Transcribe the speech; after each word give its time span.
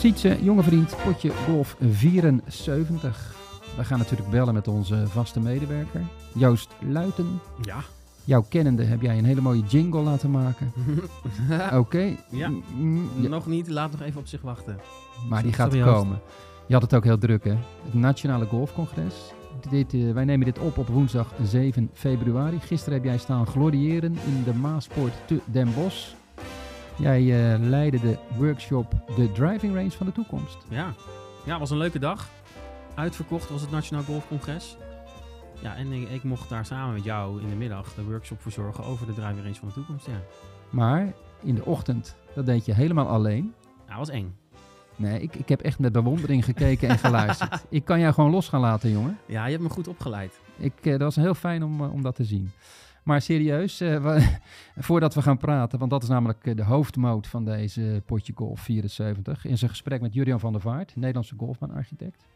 Sietse, 0.00 0.38
jonge 0.42 0.62
vriend, 0.62 0.96
potje 1.04 1.30
golf 1.30 1.76
74. 1.80 3.34
We 3.76 3.84
gaan 3.84 3.98
natuurlijk 3.98 4.30
bellen 4.30 4.54
met 4.54 4.68
onze 4.68 5.06
vaste 5.06 5.40
medewerker, 5.40 6.00
Joost 6.34 6.68
Luiten. 6.88 7.40
Ja. 7.62 7.76
Jouw 8.24 8.44
kennende 8.48 8.84
heb 8.84 9.02
jij 9.02 9.18
een 9.18 9.24
hele 9.24 9.40
mooie 9.40 9.62
jingle 9.62 10.00
laten 10.00 10.30
maken. 10.30 10.72
Oké. 11.80 12.16
Ja. 12.30 12.48
Mm, 12.48 12.62
mm, 12.76 13.08
ja, 13.20 13.28
Nog 13.28 13.46
niet, 13.46 13.68
laat 13.68 13.90
nog 13.90 14.00
even 14.00 14.20
op 14.20 14.26
zich 14.26 14.40
wachten. 14.40 14.78
Maar 15.28 15.42
die 15.42 15.52
gaat 15.52 15.72
Sorry, 15.72 15.92
komen. 15.92 16.20
Je 16.66 16.72
had 16.72 16.82
het 16.82 16.94
ook 16.94 17.04
heel 17.04 17.18
druk, 17.18 17.44
hè? 17.44 17.56
Het 17.84 17.94
Nationale 17.94 18.46
Golfcongres. 18.46 19.14
Dit, 19.70 19.94
eh, 19.94 20.12
wij 20.12 20.24
nemen 20.24 20.46
dit 20.46 20.58
op 20.58 20.78
op 20.78 20.88
woensdag 20.88 21.32
7 21.42 21.90
februari. 21.92 22.58
Gisteren 22.60 22.94
heb 22.94 23.04
jij 23.04 23.18
staan 23.18 23.46
gloriëren 23.46 24.16
in 24.26 24.44
de 24.44 24.54
Maaspoort 24.54 25.12
te 25.26 25.40
Den 25.44 25.74
Bosch. 25.74 26.18
Jij 27.00 27.52
eh, 27.54 27.60
leidde 27.60 28.00
de 28.00 28.18
workshop 28.36 28.92
De 29.16 29.32
Driving 29.32 29.74
Range 29.74 29.90
van 29.90 30.06
de 30.06 30.12
Toekomst. 30.12 30.58
Ja. 30.68 30.94
Ja, 31.44 31.58
was 31.58 31.70
een 31.70 31.76
leuke 31.76 31.98
dag. 31.98 32.28
Uitverkocht 32.94 33.50
was 33.50 33.60
het 33.60 33.70
Nationaal 33.70 34.02
Golfcongres. 34.02 34.76
Ja, 35.62 35.76
en 35.76 35.92
ik, 35.92 36.08
ik 36.08 36.22
mocht 36.22 36.48
daar 36.48 36.64
samen 36.66 36.94
met 36.94 37.04
jou 37.04 37.40
in 37.42 37.48
de 37.48 37.54
middag 37.54 37.94
de 37.94 38.04
workshop 38.04 38.42
verzorgen 38.42 38.84
over 38.84 39.06
de 39.06 39.14
driving 39.14 39.42
range 39.42 39.54
van 39.54 39.68
de 39.68 39.74
toekomst. 39.74 40.06
Ja, 40.06 40.20
Maar 40.70 41.12
in 41.42 41.54
de 41.54 41.64
ochtend, 41.64 42.16
dat 42.34 42.46
deed 42.46 42.64
je 42.64 42.74
helemaal 42.74 43.06
alleen. 43.08 43.54
ja 43.88 43.96
was 43.96 44.08
eng. 44.08 44.34
Nee, 44.96 45.20
ik, 45.20 45.34
ik 45.36 45.48
heb 45.48 45.60
echt 45.60 45.78
met 45.78 45.92
bewondering 45.92 46.44
gekeken 46.44 46.88
en 46.88 46.98
geluisterd. 46.98 47.64
ik 47.68 47.84
kan 47.84 48.00
jou 48.00 48.14
gewoon 48.14 48.30
los 48.30 48.48
gaan 48.48 48.60
laten, 48.60 48.90
jongen. 48.90 49.18
Ja, 49.26 49.44
je 49.44 49.50
hebt 49.50 49.62
me 49.62 49.68
goed 49.68 49.88
opgeleid. 49.88 50.40
Ik, 50.56 50.72
eh, 50.82 50.90
dat 50.90 51.00
was 51.00 51.16
heel 51.16 51.34
fijn 51.34 51.62
om, 51.64 51.80
eh, 51.80 51.92
om 51.92 52.02
dat 52.02 52.14
te 52.14 52.24
zien. 52.24 52.50
Maar 53.04 53.20
serieus, 53.20 53.80
eh, 53.80 54.26
voordat 54.76 55.14
we 55.14 55.22
gaan 55.22 55.38
praten, 55.38 55.78
want 55.78 55.90
dat 55.90 56.02
is 56.02 56.08
namelijk 56.08 56.46
eh, 56.46 56.56
de 56.56 56.64
hoofdmoot 56.64 57.26
van 57.26 57.44
deze 57.44 58.02
potje 58.06 58.32
golf 58.36 58.60
74, 58.60 59.44
in 59.44 59.58
zijn 59.58 59.70
gesprek 59.70 60.00
met 60.00 60.14
Julian 60.14 60.40
van 60.40 60.52
der 60.52 60.60
Vaart, 60.60 60.96
Nederlandse 60.96 61.34
golfbaanarchitect. 61.36 62.26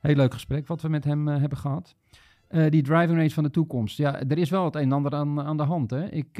Heel 0.00 0.14
leuk 0.14 0.32
gesprek 0.32 0.66
wat 0.66 0.82
we 0.82 0.88
met 0.88 1.04
hem 1.04 1.28
eh, 1.28 1.38
hebben 1.38 1.58
gehad. 1.58 1.94
Eh, 2.48 2.70
die 2.70 2.82
driving 2.82 3.16
range 3.16 3.30
van 3.30 3.42
de 3.42 3.50
toekomst. 3.50 3.96
Ja, 3.96 4.20
er 4.20 4.38
is 4.38 4.50
wel 4.50 4.64
het 4.64 4.74
een 4.74 4.82
en 4.82 4.92
ander 4.92 5.14
aan, 5.14 5.40
aan 5.40 5.56
de 5.56 5.62
hand. 5.62 5.90
Hè? 5.90 6.08
Ik 6.10 6.36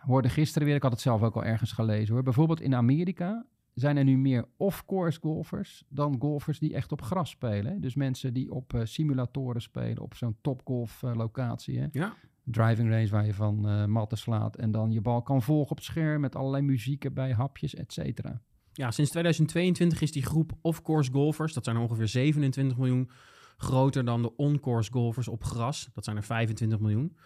hoorde 0.00 0.28
gisteren 0.28 0.66
weer, 0.66 0.76
ik 0.76 0.82
had 0.82 0.92
het 0.92 1.00
zelf 1.00 1.22
ook 1.22 1.34
al 1.34 1.44
ergens 1.44 1.72
gelezen 1.72 2.14
hoor. 2.14 2.22
Bijvoorbeeld 2.22 2.60
in 2.60 2.74
Amerika 2.74 3.46
zijn 3.74 3.96
er 3.96 4.04
nu 4.04 4.18
meer 4.18 4.44
off-course 4.56 5.18
golfers 5.20 5.84
dan 5.88 6.16
golfers 6.18 6.58
die 6.58 6.74
echt 6.74 6.92
op 6.92 7.02
gras 7.02 7.30
spelen. 7.30 7.80
Dus 7.80 7.94
mensen 7.94 8.32
die 8.32 8.52
op 8.52 8.80
simulatoren 8.84 9.62
spelen, 9.62 10.02
op 10.02 10.14
zo'n 10.14 10.36
topgolf 10.40 11.02
locatie. 11.02 11.78
Hè? 11.78 11.86
Ja. 11.92 12.14
Driving 12.44 12.90
range 12.90 13.08
waar 13.08 13.26
je 13.26 13.34
van 13.34 13.68
eh 13.68 13.84
matten 13.84 14.18
slaat 14.18 14.56
en 14.56 14.70
dan 14.70 14.92
je 14.92 15.00
bal 15.00 15.22
kan 15.22 15.42
volgen 15.42 15.70
op 15.70 15.76
het 15.76 15.86
scherm 15.86 16.20
met 16.20 16.36
allerlei 16.36 16.62
muziek 16.62 17.04
erbij, 17.04 17.32
hapjes, 17.32 17.74
et 17.74 17.92
cetera. 17.92 18.42
Ja, 18.72 18.90
sinds 18.90 19.10
2022 19.10 20.00
is 20.00 20.12
die 20.12 20.22
groep 20.22 20.52
off-course 20.60 21.10
golfers, 21.10 21.52
dat 21.52 21.64
zijn 21.64 21.76
er 21.76 21.82
ongeveer 21.82 22.08
27 22.08 22.76
miljoen, 22.76 23.10
groter 23.56 24.04
dan 24.04 24.22
de 24.22 24.36
on-course 24.36 24.92
golfers 24.92 25.28
op 25.28 25.44
gras. 25.44 25.88
Dat 25.92 26.04
zijn 26.04 26.16
er 26.16 26.22
25 26.22 26.78
miljoen. 26.78 27.16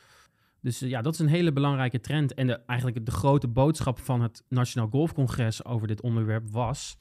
Dus 0.61 0.83
eh, 0.83 0.89
ja, 0.89 1.03
dat 1.03 1.13
is 1.13 1.19
een 1.19 1.27
hele 1.27 1.53
belangrijke 1.53 2.01
trend. 2.01 2.35
En 2.35 2.47
de, 2.47 2.61
eigenlijk 2.67 3.07
de 3.07 3.13
grote 3.13 3.49
boodschap 3.49 3.99
van 3.99 4.21
het 4.21 4.45
Nationaal 4.49 4.89
Golfcongres 4.91 5.65
over 5.65 5.87
dit 5.87 6.01
onderwerp 6.01 6.51
was 6.51 6.99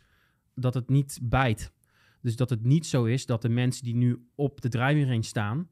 dat 0.56 0.74
het 0.74 0.90
niet 0.90 1.20
bijt. 1.22 1.74
Dus 2.22 2.36
dat 2.36 2.50
het 2.50 2.64
niet 2.64 2.86
zo 2.86 3.04
is 3.04 3.26
dat 3.26 3.42
de 3.42 3.50
mensen 3.50 3.84
die 3.84 3.96
nu 3.96 4.28
op 4.36 4.62
de 4.62 4.70
driving 4.70 5.08
range 5.08 5.24
staan 5.24 5.70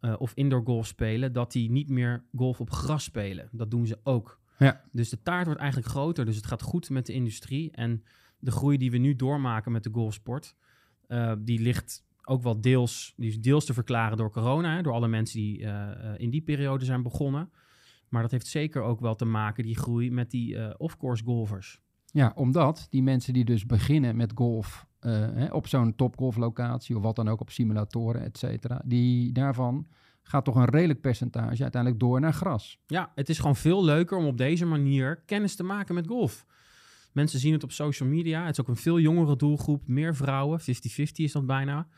eh, 0.00 0.14
of 0.18 0.32
indoor 0.34 0.62
golf 0.64 0.86
spelen, 0.86 1.32
dat 1.32 1.52
die 1.52 1.70
niet 1.70 1.88
meer 1.88 2.24
golf 2.36 2.60
op 2.60 2.70
gras 2.70 3.04
spelen. 3.04 3.48
Dat 3.52 3.70
doen 3.70 3.86
ze 3.86 3.98
ook. 4.02 4.40
Ja. 4.58 4.84
Dus 4.92 5.08
de 5.08 5.22
taart 5.22 5.44
wordt 5.46 5.60
eigenlijk 5.60 5.90
groter. 5.90 6.24
Dus 6.24 6.36
het 6.36 6.46
gaat 6.46 6.62
goed 6.62 6.90
met 6.90 7.06
de 7.06 7.12
industrie. 7.12 7.70
En 7.70 8.02
de 8.38 8.50
groei 8.50 8.78
die 8.78 8.90
we 8.90 8.98
nu 8.98 9.16
doormaken 9.16 9.72
met 9.72 9.82
de 9.82 9.90
golfsport, 9.92 10.56
eh, 11.06 11.32
die 11.38 11.60
ligt 11.60 12.04
ook 12.24 12.42
wel 12.42 12.60
deels, 12.60 13.12
die 13.16 13.28
is 13.28 13.40
deels 13.40 13.64
te 13.64 13.74
verklaren 13.74 14.16
door 14.16 14.30
corona, 14.30 14.74
hè, 14.74 14.82
door 14.82 14.92
alle 14.92 15.08
mensen 15.08 15.40
die 15.40 15.64
eh, 15.64 16.14
in 16.16 16.30
die 16.30 16.42
periode 16.42 16.84
zijn 16.84 17.02
begonnen. 17.02 17.50
Maar 18.08 18.22
dat 18.22 18.30
heeft 18.30 18.46
zeker 18.46 18.82
ook 18.82 19.00
wel 19.00 19.14
te 19.14 19.24
maken, 19.24 19.64
die 19.64 19.76
groei, 19.76 20.10
met 20.10 20.30
die 20.30 20.78
off-course 20.78 21.24
golfers. 21.24 21.80
Ja, 22.16 22.32
omdat 22.34 22.86
die 22.90 23.02
mensen 23.02 23.32
die 23.32 23.44
dus 23.44 23.66
beginnen 23.66 24.16
met 24.16 24.32
golf 24.34 24.86
eh, 24.98 25.12
hè, 25.12 25.46
op 25.46 25.66
zo'n 25.66 25.94
topgolflocatie 25.94 26.96
of 26.96 27.02
wat 27.02 27.16
dan 27.16 27.28
ook 27.28 27.40
op 27.40 27.50
simulatoren, 27.50 28.22
et 28.22 28.38
cetera, 28.38 28.82
die 28.84 29.32
daarvan 29.32 29.86
gaat 30.22 30.44
toch 30.44 30.54
een 30.54 30.64
redelijk 30.64 31.00
percentage 31.00 31.62
uiteindelijk 31.62 32.00
door 32.00 32.20
naar 32.20 32.32
gras. 32.32 32.78
Ja, 32.86 33.12
het 33.14 33.28
is 33.28 33.38
gewoon 33.38 33.56
veel 33.56 33.84
leuker 33.84 34.16
om 34.16 34.26
op 34.26 34.38
deze 34.38 34.66
manier 34.66 35.22
kennis 35.26 35.56
te 35.56 35.62
maken 35.62 35.94
met 35.94 36.06
golf. 36.06 36.46
Mensen 37.12 37.38
zien 37.38 37.52
het 37.52 37.62
op 37.62 37.72
social 37.72 38.08
media. 38.08 38.40
Het 38.40 38.50
is 38.50 38.60
ook 38.60 38.68
een 38.68 38.76
veel 38.76 39.00
jongere 39.00 39.36
doelgroep, 39.36 39.88
meer 39.88 40.14
vrouwen. 40.14 40.60
50-50 40.60 40.64
is 41.14 41.32
dat 41.32 41.46
bijna. 41.46 41.88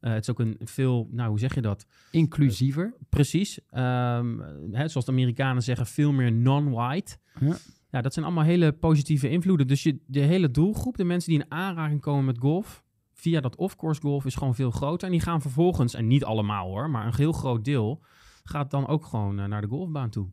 Eh, 0.00 0.12
het 0.12 0.22
is 0.22 0.30
ook 0.30 0.40
een 0.40 0.56
veel, 0.60 1.08
nou 1.10 1.28
hoe 1.28 1.38
zeg 1.38 1.54
je 1.54 1.60
dat? 1.60 1.86
Inclusiever. 2.10 2.94
Precies. 3.08 3.60
Ehm, 3.70 4.38
hè, 4.70 4.88
zoals 4.88 5.06
de 5.06 5.12
Amerikanen 5.12 5.62
zeggen, 5.62 5.86
veel 5.86 6.12
meer 6.12 6.32
non-white. 6.32 7.16
Ja. 7.40 7.56
Ja, 7.98 8.04
dat 8.04 8.12
zijn 8.12 8.24
allemaal 8.24 8.44
hele 8.44 8.72
positieve 8.72 9.28
invloeden. 9.28 9.66
Dus 9.66 9.82
je, 9.82 9.98
de 10.06 10.20
hele 10.20 10.50
doelgroep, 10.50 10.96
de 10.96 11.04
mensen 11.04 11.30
die 11.30 11.40
in 11.40 11.50
aanraking 11.50 12.00
komen 12.00 12.24
met 12.24 12.38
golf, 12.38 12.84
via 13.12 13.40
dat 13.40 13.56
off-course 13.56 14.00
golf, 14.00 14.24
is 14.24 14.34
gewoon 14.34 14.54
veel 14.54 14.70
groter. 14.70 15.06
En 15.06 15.12
die 15.12 15.22
gaan 15.22 15.40
vervolgens, 15.40 15.94
en 15.94 16.06
niet 16.06 16.24
allemaal 16.24 16.68
hoor, 16.68 16.90
maar 16.90 17.06
een 17.06 17.14
heel 17.16 17.32
groot 17.32 17.64
deel, 17.64 18.00
gaat 18.44 18.70
dan 18.70 18.86
ook 18.86 19.06
gewoon 19.06 19.40
eh, 19.40 19.46
naar 19.46 19.60
de 19.60 19.66
golfbaan 19.66 20.10
toe. 20.10 20.28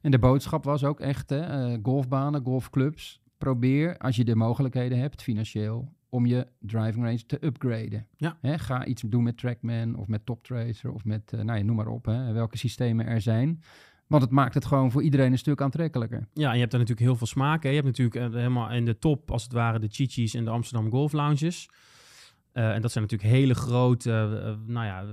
En 0.00 0.10
de 0.10 0.18
boodschap 0.18 0.64
was 0.64 0.84
ook 0.84 1.00
echt, 1.00 1.30
hè, 1.30 1.40
eh, 1.40 1.78
golfbanen, 1.82 2.44
golfclubs, 2.44 3.22
probeer 3.38 3.98
als 3.98 4.16
je 4.16 4.24
de 4.24 4.36
mogelijkheden 4.36 4.98
hebt, 4.98 5.22
financieel, 5.22 5.92
om 6.08 6.26
je 6.26 6.46
driving 6.58 7.04
range 7.04 7.26
te 7.26 7.44
upgraden. 7.44 8.06
Ja. 8.16 8.38
Hè, 8.40 8.58
ga 8.58 8.84
iets 8.84 9.02
doen 9.06 9.22
met 9.22 9.38
Trackman 9.38 9.96
of 9.96 10.08
met 10.08 10.26
TopTracer 10.26 10.92
of 10.92 11.04
met, 11.04 11.32
eh, 11.32 11.40
nou 11.40 11.58
ja, 11.58 11.64
noem 11.64 11.76
maar 11.76 11.86
op, 11.86 12.04
hè, 12.04 12.32
welke 12.32 12.58
systemen 12.58 13.06
er 13.06 13.20
zijn. 13.20 13.62
Want 14.12 14.24
het 14.24 14.32
maakt 14.32 14.54
het 14.54 14.64
gewoon 14.64 14.90
voor 14.90 15.02
iedereen 15.02 15.32
een 15.32 15.38
stuk 15.38 15.60
aantrekkelijker. 15.60 16.28
Ja, 16.32 16.48
en 16.48 16.54
je 16.54 16.60
hebt 16.60 16.70
daar 16.70 16.80
natuurlijk 16.80 17.06
heel 17.08 17.16
veel 17.16 17.26
smaken. 17.26 17.68
Je 17.68 17.74
hebt 17.74 17.86
natuurlijk 17.86 18.16
eh, 18.16 18.38
helemaal 18.38 18.70
in 18.70 18.84
de 18.84 18.98
top, 18.98 19.30
als 19.30 19.42
het 19.42 19.52
ware, 19.52 19.78
de 19.78 19.88
Chichis 19.90 20.34
en 20.34 20.44
de 20.44 20.50
Amsterdam 20.50 20.90
Golf 20.90 21.12
Lounges. 21.12 21.68
Eh, 22.52 22.74
en 22.74 22.82
dat 22.82 22.92
zijn 22.92 23.04
natuurlijk 23.04 23.30
hele 23.30 23.54
grote 23.54 24.10
eh, 24.10 24.54
nou 24.66 24.86
ja, 24.86 25.04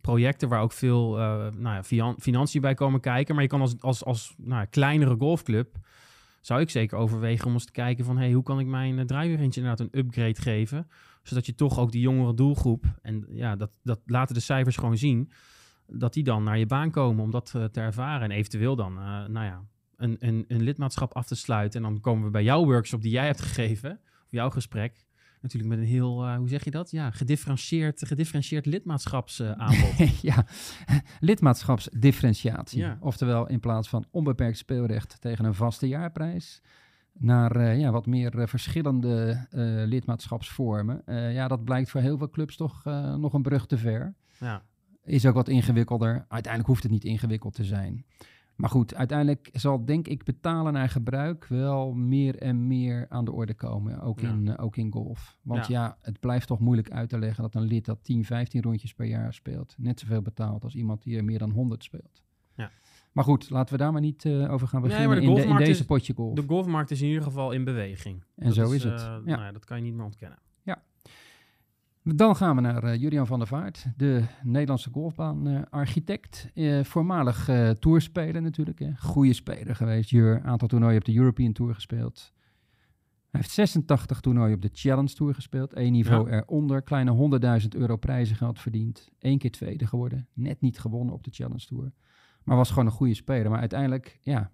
projecten 0.00 0.48
waar 0.48 0.62
ook 0.62 0.72
veel 0.72 1.18
eh, 1.18 1.46
nou 1.56 1.82
ja, 1.88 2.14
financiën 2.18 2.60
bij 2.60 2.74
komen 2.74 3.00
kijken. 3.00 3.34
Maar 3.34 3.44
je 3.44 3.50
kan 3.50 3.60
als, 3.60 3.80
als, 3.80 4.04
als 4.04 4.34
nou 4.36 4.60
ja, 4.60 4.64
kleinere 4.64 5.16
golfclub, 5.18 5.76
zou 6.40 6.60
ik 6.60 6.70
zeker 6.70 6.98
overwegen 6.98 7.46
om 7.46 7.52
eens 7.52 7.64
te 7.64 7.72
kijken 7.72 8.04
van... 8.04 8.18
Hey, 8.18 8.32
hoe 8.32 8.42
kan 8.42 8.60
ik 8.60 8.66
mijn 8.66 8.98
uh, 8.98 9.04
range 9.06 9.40
inderdaad 9.40 9.80
een 9.80 9.98
upgrade 9.98 10.40
geven? 10.40 10.88
Zodat 11.22 11.46
je 11.46 11.54
toch 11.54 11.78
ook 11.78 11.92
die 11.92 12.00
jongere 12.00 12.34
doelgroep, 12.34 12.84
en 13.02 13.26
ja, 13.28 13.56
dat, 13.56 13.70
dat 13.82 14.00
laten 14.06 14.34
de 14.34 14.40
cijfers 14.40 14.76
gewoon 14.76 14.96
zien... 14.96 15.30
dat 15.92 16.12
die 16.12 16.24
dan 16.24 16.42
naar 16.42 16.58
je 16.58 16.66
baan 16.66 16.90
komen 16.90 17.24
om 17.24 17.30
dat 17.30 17.52
eh, 17.56 17.64
te 17.64 17.80
ervaren. 17.80 18.30
En 18.30 18.36
eventueel 18.36 18.76
dan, 18.76 18.98
eh, 18.98 19.04
nou 19.04 19.46
ja, 19.46 19.64
een, 19.96 20.16
een, 20.18 20.44
een 20.48 20.62
lidmaatschap 20.62 21.14
af 21.14 21.26
te 21.26 21.34
sluiten. 21.34 21.84
En 21.84 21.90
dan 21.90 22.00
komen 22.00 22.24
we 22.24 22.30
bij 22.30 22.42
jouw 22.42 22.64
workshop 22.64 23.02
die 23.02 23.12
jij 23.12 23.26
hebt 23.26 23.40
gegeven, 23.40 23.90
of 24.24 24.30
jouw 24.30 24.50
gesprek. 24.50 25.08
Natuurlijk 25.40 25.74
met 25.74 25.80
een 25.82 25.90
heel, 25.92 26.24
eh, 26.24 26.36
hoe 26.36 26.48
zeg 26.48 26.64
je 26.64 26.70
dat? 26.70 26.90
Ja, 26.90 27.10
gedifferentieerd, 27.10 28.06
gedifferentieerd 28.06 28.66
lidmaatschapsaanbod. 28.66 30.20
ja, 30.30 30.46
lidmaatschapsdifferentiatie. 31.20 32.78
Ja. 32.78 32.98
Oftewel 33.00 33.48
in 33.48 33.60
plaats 33.60 33.88
van 33.88 34.06
onbeperkt 34.10 34.58
speelrecht 34.58 35.20
tegen 35.20 35.44
een 35.44 35.54
vaste 35.54 35.88
jaarprijs 35.88 36.60
naar 37.12 37.76
ja, 37.76 37.90
wat 37.90 38.06
meer 38.06 38.48
verschillende 38.48 39.46
lidmaatschapsvormen. 39.86 41.02
Ja, 41.32 41.48
dat 41.48 41.64
blijkt 41.64 41.90
voor 41.90 42.00
heel 42.00 42.18
veel 42.18 42.30
clubs 42.30 42.56
toch 42.56 42.84
nog 43.16 43.32
een 43.32 43.42
brug 43.42 43.66
te 43.66 43.78
ver. 43.78 44.14
ja. 44.38 44.62
Is 45.10 45.26
ook 45.26 45.34
wat 45.34 45.48
ingewikkelder. 45.48 46.24
Uiteindelijk 46.28 46.66
hoeft 46.66 46.82
het 46.82 46.92
niet 46.92 47.04
ingewikkeld 47.04 47.54
te 47.54 47.64
zijn. 47.64 48.04
Maar 48.56 48.70
goed, 48.70 48.94
uiteindelijk 48.94 49.48
zal 49.52 49.84
denk 49.84 50.08
ik 50.08 50.24
betalen 50.24 50.72
naar 50.72 50.88
gebruik 50.88 51.46
wel 51.46 51.92
meer 51.92 52.36
en 52.38 52.66
meer 52.66 53.06
aan 53.08 53.24
de 53.24 53.32
orde 53.32 53.54
komen. 53.54 54.00
Ook, 54.00 54.20
Ja. 54.20 54.30
in, 54.30 54.48
eh, 54.48 54.64
ook 54.64 54.76
in 54.76 54.92
golf. 54.92 55.36
Want 55.42 55.66
Ja. 55.66 55.82
ja. 55.82 55.96
het 56.02 56.20
blijft 56.20 56.46
toch 56.46 56.58
moeilijk 56.60 56.90
uit 56.90 57.08
te 57.08 57.18
leggen 57.18 57.42
dat 57.42 57.54
een 57.54 57.62
lid 57.66 57.84
dat 57.84 57.98
10, 58.04 58.24
15 58.24 58.62
rondjes 58.62 58.94
per 58.94 59.06
jaar 59.06 59.34
speelt. 59.34 59.74
Net 59.78 60.00
zoveel 60.00 60.22
betaalt 60.22 60.64
als 60.64 60.74
iemand 60.74 61.02
die 61.02 61.16
er 61.16 61.24
meer 61.24 61.38
dan 61.38 61.50
100 61.50 61.84
speelt. 61.84 62.22
Ja. 62.54 62.70
Maar 63.12 63.24
goed, 63.24 63.50
laten 63.50 63.72
we 63.72 63.78
daar 63.82 63.92
maar 63.92 64.00
niet 64.00 64.24
eh, 64.24 64.52
over 64.52 64.68
gaan 64.68 64.82
beginnen 64.82 65.16
de 65.20 65.22
in, 65.26 65.34
de- 65.34 65.42
in 65.44 65.56
deze 65.56 65.70
is- 65.70 65.84
potje 65.84 66.14
golf. 66.14 66.34
De 66.36 66.44
golfmarkt 66.46 66.90
is 66.90 67.00
in 67.00 67.08
ieder 67.08 67.22
geval 67.22 67.52
in 67.52 67.64
beweging. 67.64 68.24
En 68.36 68.44
Dat 68.46 68.54
zo 68.54 68.70
is 68.70 68.84
het. 68.84 68.92
eh, 68.92 68.98
Ja. 69.06 69.18
Nou 69.24 69.40
ja, 69.40 69.52
dat 69.52 69.64
kan 69.64 69.76
je 69.76 69.82
niet 69.82 69.94
meer 69.94 70.04
ontkennen. 70.04 70.38
Dan 72.14 72.36
gaan 72.36 72.56
we 72.56 72.62
naar 72.62 72.84
eh, 72.84 73.00
Julian 73.00 73.26
van 73.26 73.38
der 73.38 73.48
Vaart, 73.48 73.86
de 73.96 74.24
Nederlandse 74.42 74.90
golfbaanarchitect. 74.92 76.50
Eh 76.54 76.84
voormalig 76.84 77.48
eh 77.48 77.70
tourspeler 77.70 78.42
natuurlijk. 78.42 78.78
Hè. 78.78 78.90
Goede 78.96 79.32
speler 79.32 79.76
geweest. 79.76 80.10
Jur, 80.10 80.42
aantal 80.42 80.68
toernooien 80.68 80.98
op 80.98 81.04
de 81.04 81.16
European 81.16 81.52
Tour 81.52 81.74
gespeeld. 81.74 82.32
Hij 83.30 83.40
heeft 83.40 83.50
86 83.50 84.20
toernooien 84.20 84.54
op 84.54 84.62
de 84.62 84.70
Challenge 84.72 85.12
Tour 85.12 85.34
gespeeld. 85.34 85.76
Eén 85.76 85.92
niveau 85.92 86.30
eronder. 86.30 86.82
Kleine 86.82 87.40
100.000 87.62 87.68
euro 87.68 87.96
prijzengeld 87.96 88.60
verdiend. 88.60 89.08
Eén 89.18 89.38
keer 89.38 89.50
tweede 89.50 89.86
geworden. 89.86 90.28
Net 90.32 90.60
niet 90.60 90.78
gewonnen 90.78 91.14
op 91.14 91.24
de 91.24 91.30
Challenge 91.30 91.66
Tour. 91.66 91.92
Maar 92.44 92.56
was 92.56 92.68
gewoon 92.68 92.86
een 92.86 92.92
goede 92.92 93.14
speler. 93.14 93.50
Maar 93.50 93.60
uiteindelijk, 93.60 94.18
ja, 94.22 94.50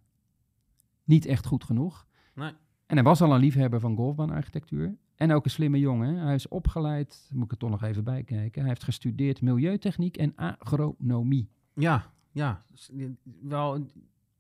niet 1.04 1.26
echt 1.26 1.46
goed 1.46 1.64
genoeg. 1.64 2.06
Nee. 2.34 2.52
En 2.86 2.96
hij 2.96 3.02
was 3.02 3.20
al 3.20 3.34
een 3.34 3.40
liefhebber 3.40 3.80
van 3.80 3.96
golfbaanarchitectuur. 3.96 4.96
En 5.16 5.32
ook 5.32 5.44
een 5.44 5.50
slimme 5.50 5.78
jongen. 5.78 6.16
Hij 6.16 6.34
is 6.34 6.48
opgeleid, 6.48 7.30
moet 7.32 7.44
ik 7.44 7.50
er 7.50 7.56
toch 7.56 7.70
nog 7.70 7.82
even 7.82 8.04
bij 8.04 8.22
kijken. 8.22 8.60
Hij 8.60 8.68
heeft 8.68 8.84
gestudeerd 8.84 9.40
milieutechniek 9.40 10.16
en 10.16 10.32
agronomie. 10.36 11.48
Ja, 11.74 12.10
ja. 12.32 12.62
Wel 13.42 13.86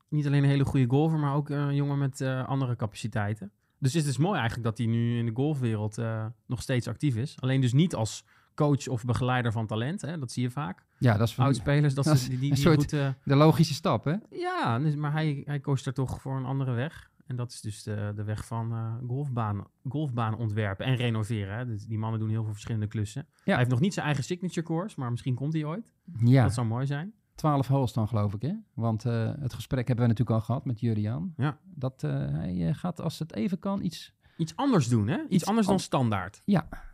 niet 0.08 0.26
alleen 0.26 0.42
een 0.42 0.48
hele 0.48 0.64
goede 0.64 0.86
golfer, 0.88 1.18
maar 1.18 1.34
ook 1.34 1.48
een 1.48 1.74
jongen 1.74 1.98
met 1.98 2.20
eh, 2.20 2.44
andere 2.48 2.76
capaciteiten. 2.76 3.50
Dus 3.78 3.92
het 3.94 4.06
is 4.06 4.16
mooi 4.18 4.34
eigenlijk 4.38 4.64
dat 4.68 4.78
hij 4.78 4.86
nu 4.86 5.18
in 5.18 5.26
de 5.26 5.32
golfwereld 5.34 5.98
eh, 5.98 6.26
nog 6.46 6.62
steeds 6.62 6.88
actief 6.88 7.16
is. 7.16 7.36
Alleen 7.40 7.60
dus 7.60 7.72
niet 7.72 7.94
als 7.94 8.24
coach 8.54 8.88
of 8.88 9.04
begeleider 9.04 9.52
van 9.52 9.66
talent. 9.66 10.00
Hè? 10.00 10.18
Dat 10.18 10.32
zie 10.32 10.42
je 10.42 10.50
vaak. 10.50 10.84
Ja, 10.98 11.16
dat 11.16 11.28
is 11.28 11.38
Oudspelers, 11.38 11.94
dat, 11.94 12.04
Dat 12.14 12.18
ze, 12.18 12.32
is 12.32 12.38
die, 12.40 12.50
die, 12.50 12.56
soort- 12.56 12.76
goed... 12.94 13.14
de 13.24 13.34
logische 13.36 13.74
stap, 13.74 14.04
hè? 14.04 14.14
ja, 14.30 14.78
dus- 14.78 14.94
maar 14.94 15.12
hij, 15.12 15.42
hij 15.44 15.60
koos 15.60 15.86
er 15.86 15.94
toch 15.94 16.20
voor 16.20 16.36
een 16.36 16.44
andere 16.44 16.72
weg. 16.72 17.10
En 17.26 17.36
dat 17.36 17.50
is 17.52 17.60
dus 17.60 17.82
de, 17.82 18.12
de 18.16 18.24
weg 18.24 18.46
van 18.46 18.72
eh 18.72 18.94
golfbaan, 19.08 19.64
golfbaan 19.88 20.36
ontwerpen 20.36 20.86
en 20.86 20.94
renoveren. 20.96 21.56
Hè? 21.56 21.66
Dus 21.66 21.86
die 21.86 21.98
mannen 21.98 22.20
doen 22.20 22.28
heel 22.28 22.42
veel 22.44 22.52
verschillende 22.52 22.86
klussen. 22.86 23.26
Hij 23.44 23.56
heeft 23.56 23.70
nog 23.70 23.80
niet 23.80 23.94
zijn 23.94 24.06
eigen 24.06 24.24
signature 24.24 24.66
course, 24.66 25.00
maar 25.00 25.10
misschien 25.10 25.34
komt 25.34 25.52
hij 25.52 25.64
ooit. 25.64 25.92
Ja, 26.24 26.42
Dat 26.42 26.54
zou 26.54 26.66
mooi 26.66 26.86
zijn. 26.86 27.12
12 27.34 27.66
holes 27.66 27.92
dan 27.92 28.08
geloof 28.08 28.34
ik, 28.34 28.42
hè? 28.42 28.52
Want 28.74 29.04
eh, 29.04 29.32
het 29.38 29.54
gesprek 29.54 29.86
hebben 29.86 30.04
we 30.06 30.10
natuurlijk 30.10 30.38
al 30.40 30.44
gehad 30.46 30.64
met 30.64 30.80
Juriaan. 30.80 31.34
Ja. 31.36 31.58
Dat 31.64 32.02
eh, 32.02 32.10
hij 32.12 32.74
gaat, 32.74 33.00
als 33.00 33.18
het 33.18 33.34
even 33.34 33.58
kan, 33.58 33.82
iets 33.82 34.14
Iets 34.36 34.56
anders 34.56 34.88
doen, 34.88 35.08
hè? 35.08 35.18
Iets, 35.22 35.30
Iets 35.34 35.46
anders 35.46 35.66
dan 35.66 35.74
an- 35.74 35.80
standaard. 35.80 36.42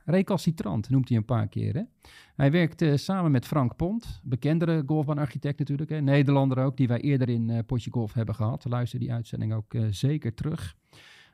Recalcitrant, 0.04 0.90
noemt 0.90 1.08
hij 1.08 1.16
een 1.18 1.24
paar 1.24 1.48
keer. 1.48 1.74
Hè? 1.74 1.82
Hij 2.34 2.50
werkt 2.50 2.82
eh, 2.82 2.96
samen 2.96 3.30
met 3.30 3.46
Frank 3.46 3.76
Pont, 3.76 4.20
bekendere 4.22 4.82
golfbaanarchitect 4.86 5.58
natuurlijk, 5.58 5.90
hè? 5.90 6.00
Nederlander 6.00 6.58
ook, 6.58 6.76
die 6.76 6.88
wij 6.88 7.00
eerder 7.00 7.28
in 7.28 7.50
eh 7.50 7.58
Potje 7.66 7.90
Golf 7.90 8.12
hebben 8.12 8.34
gehad. 8.34 8.64
Luister 8.64 8.98
die 8.98 9.12
uitzending 9.12 9.54
ook 9.54 9.74
eh, 9.74 9.86
zeker 9.90 10.34
terug. 10.34 10.76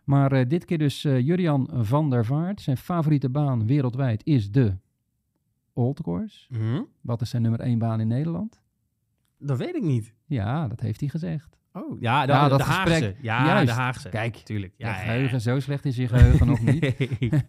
Maar 0.04 0.48
dit 0.48 0.64
keer 0.64 0.78
dus 0.78 1.02
Jurian 1.02 1.68
van 1.72 2.10
der 2.10 2.24
Vaart. 2.24 2.60
Zijn 2.60 2.76
favoriete 2.76 3.28
baan 3.28 3.66
wereldwijd 3.66 4.26
is 4.26 4.50
de 4.50 4.76
Old 5.72 6.02
Course. 6.02 6.46
Wat 7.00 7.20
is 7.20 7.30
zijn 7.30 7.42
nummer 7.42 7.60
één 7.60 7.78
baan 7.78 8.00
in 8.00 8.08
Nederland? 8.08 8.60
Dat 9.38 9.58
weet 9.58 9.74
ik 9.74 9.82
niet. 9.82 10.14
Ja, 10.24 10.68
dat 10.68 10.80
heeft 10.80 11.00
hij 11.00 11.08
gezegd. 11.08 11.58
Oh, 11.82 12.00
ja, 12.00 12.26
de, 12.26 12.32
Ja, 12.32 12.42
de, 12.44 12.48
dat 12.48 12.58
de 12.58 12.64
Haagse. 12.64 12.92
gesprek. 12.92 13.16
Ja, 13.22 13.46
Juist. 13.46 13.66
de 13.66 13.72
Haagse. 13.72 14.08
Kijk, 14.08 14.36
tuurlijk. 14.36 14.74
Ja, 14.76 14.92
geheugen, 14.92 15.40
zo 15.40 15.60
slecht 15.60 15.84
is 15.84 15.96
je 15.96 16.08
geheugen 16.08 16.46
nog 16.46 16.60
niet. 16.60 16.96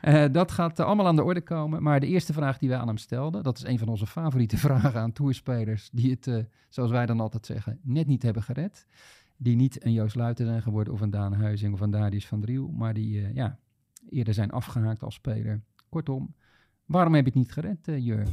Eh, 0.00 0.24
dat 0.32 0.52
gaat 0.52 0.78
eh, 0.78 0.86
allemaal 0.86 1.06
aan 1.06 1.16
de 1.16 1.22
orde 1.24 1.40
komen. 1.40 1.82
Maar 1.82 2.00
de 2.00 2.06
eerste 2.06 2.32
vraag 2.32 2.58
die 2.58 2.68
wij 2.68 2.78
aan 2.78 2.86
hem 2.86 2.96
stelden, 2.96 3.42
dat 3.42 3.56
is 3.56 3.64
een 3.64 3.78
van 3.78 3.88
onze 3.88 4.06
favoriete 4.06 4.56
vragen 4.66 5.00
aan 5.00 5.12
toerspelers, 5.12 5.90
die 5.92 6.10
het, 6.10 6.26
eh, 6.26 6.36
zoals 6.68 6.90
wij 6.90 7.06
dan 7.06 7.20
altijd 7.20 7.46
zeggen, 7.46 7.78
net 7.82 8.06
niet 8.06 8.22
hebben 8.22 8.42
gered. 8.42 8.86
Die 9.36 9.56
niet 9.56 9.84
een 9.84 9.92
Joost 9.92 10.14
Luiten 10.16 10.46
zijn 10.46 10.62
geworden 10.62 10.92
of 10.92 11.00
een 11.00 11.10
Daan 11.10 11.32
Huizing 11.32 11.72
of 11.74 11.80
een 11.80 11.90
Darius 11.90 12.26
van 12.26 12.40
Driel, 12.40 12.68
maar 12.68 12.94
die 12.94 13.32
ja, 13.34 13.58
eerder 14.10 14.34
zijn 14.34 14.50
afgehaakt 14.50 15.02
als 15.02 15.14
speler. 15.14 15.62
Kortom, 15.88 16.34
waarom 16.84 17.14
heb 17.14 17.24
je 17.24 17.30
het 17.30 17.38
niet 17.38 17.52
gered, 17.52 17.78
Jur? 18.04 18.26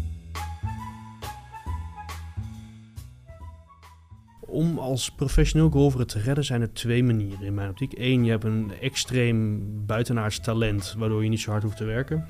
Om 4.47 4.77
als 4.77 5.11
professioneel 5.11 5.69
golfer 5.69 6.05
te 6.05 6.19
redden 6.19 6.45
zijn 6.45 6.61
er 6.61 6.73
twee 6.73 7.03
manieren 7.03 7.45
in 7.45 7.53
mijn 7.53 7.69
optiek. 7.69 7.93
Eén, 7.97 8.23
je 8.23 8.29
hebt 8.31 8.43
een 8.43 8.71
extreem 8.81 9.61
buitenaards 9.85 10.39
talent 10.39 10.95
waardoor 10.97 11.23
je 11.23 11.29
niet 11.29 11.39
zo 11.39 11.51
hard 11.51 11.63
hoeft 11.63 11.77
te 11.77 11.83
werken. 11.83 12.27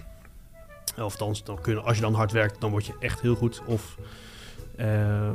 Of 0.96 1.02
althans, 1.02 1.44
dan 1.44 1.62
kun, 1.62 1.84
als 1.84 1.96
je 1.96 2.02
dan 2.02 2.14
hard 2.14 2.32
werkt, 2.32 2.62
dan 2.62 2.72
word 2.72 2.86
je 2.86 2.96
echt 3.00 3.22
heel 3.22 3.36
goed. 3.36 3.62
Of, 3.66 3.98
eh, 4.76 5.34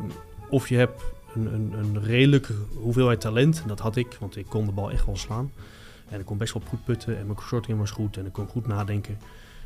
of 0.51 0.69
je 0.69 0.77
hebt 0.77 1.03
een, 1.35 1.55
een, 1.55 1.73
een 1.73 2.03
redelijke 2.03 2.55
hoeveelheid 2.75 3.21
talent. 3.21 3.61
En 3.63 3.69
dat 3.69 3.81
had 3.81 3.97
ik, 3.97 4.17
want 4.21 4.37
ik 4.37 4.47
kon 4.47 4.67
de 4.67 4.73
bal 4.73 4.91
echt 4.91 5.07
wel 5.07 5.17
slaan. 5.17 5.53
En 6.09 6.21
ik 6.21 6.27
kon 6.27 6.39
best 6.39 6.53
wel 6.53 6.63
goed 6.67 6.85
putten 6.85 7.19
en 7.19 7.27
mijn 7.27 7.39
shortgame 7.41 7.79
was 7.79 7.91
goed 7.91 8.17
en 8.17 8.27
ik 8.27 8.33
kon 8.33 8.47
goed 8.47 8.67
nadenken. 8.67 9.19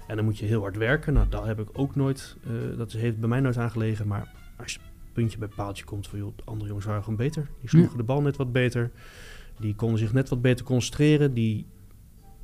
En 0.07 0.17
dan 0.17 0.25
moet 0.25 0.39
je 0.39 0.47
heel 0.47 0.61
hard 0.61 0.77
werken. 0.77 1.13
Nou, 1.13 1.29
dat 1.29 1.47
heb 1.47 1.61
ik 1.61 1.69
ook 1.73 1.97
nooit, 1.97 2.37
eh, 2.45 2.79
dat 2.79 2.93
heeft 2.93 3.21
bij 3.21 3.29
mij 3.29 3.41
nooit 3.41 3.57
aangelegen. 3.57 4.07
Maar 4.07 4.29
als 4.57 4.73
je 4.73 4.79
puntje 5.15 5.39
bij 5.39 5.49
paaltje 5.49 5.85
komt 5.85 6.09
van 6.09 6.19
joh, 6.19 6.37
de 6.37 6.43
andere 6.45 6.69
jongens 6.69 6.87
waren 6.87 7.03
gewoon 7.03 7.19
beter. 7.19 7.49
Die 7.61 7.69
sloegen 7.69 7.97
de 7.97 8.03
bal 8.03 8.23
net 8.23 8.37
wat 8.37 8.53
beter. 8.53 8.91
Die 9.59 9.75
konden 9.75 9.99
zich 9.99 10.13
net 10.13 10.29
wat 10.29 10.43
beter 10.43 10.65
concentreren. 10.65 11.35
Die, 11.35 11.67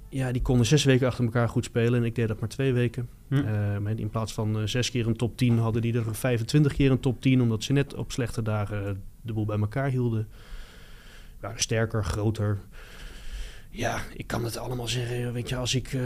ja, 0.09 0.33
die 0.33 0.43
konden 0.43 0.67
zes 0.67 0.85
weken 0.85 1.07
achter 1.07 1.25
elkaar 1.25 1.49
goed 1.49 1.65
spelen 1.65 2.01
en 2.01 2.05
ik 2.07 2.15
deed 2.15 2.29
dat 2.29 2.41
maar 2.41 2.49
twee 2.49 2.73
weken. 2.73 3.09
Eh, 3.29 3.77
in 3.97 4.11
plaats 4.11 4.33
van 4.33 4.59
eh, 4.59 4.67
zes 4.67 4.91
keer 4.91 5.07
een 5.07 5.17
top 5.17 5.37
10 5.37 5.59
hadden 5.59 5.83
die 5.83 5.95
er 5.95 6.15
25 6.15 6.73
keer 6.73 6.91
een 6.91 7.01
top 7.01 7.21
10, 7.21 7.43
omdat 7.43 7.65
ze 7.65 7.73
net 7.73 7.95
op 7.95 8.13
slechte 8.13 8.43
dagen 8.43 8.87
eh, 8.87 8.93
de 9.23 9.33
boel 9.33 9.45
bij 9.45 9.59
elkaar 9.59 9.89
hielden. 9.89 10.29
Waren 11.41 11.61
sterker, 11.61 12.05
groter. 12.05 12.59
Ja, 13.73 13.99
ik 14.17 14.27
kan 14.27 14.45
het 14.45 14.57
allemaal 14.59 14.89
zeggen. 14.89 15.33
Weet 15.33 15.49
je, 15.49 15.57
als 15.57 15.75
ik 15.75 15.93
eh 15.93 16.01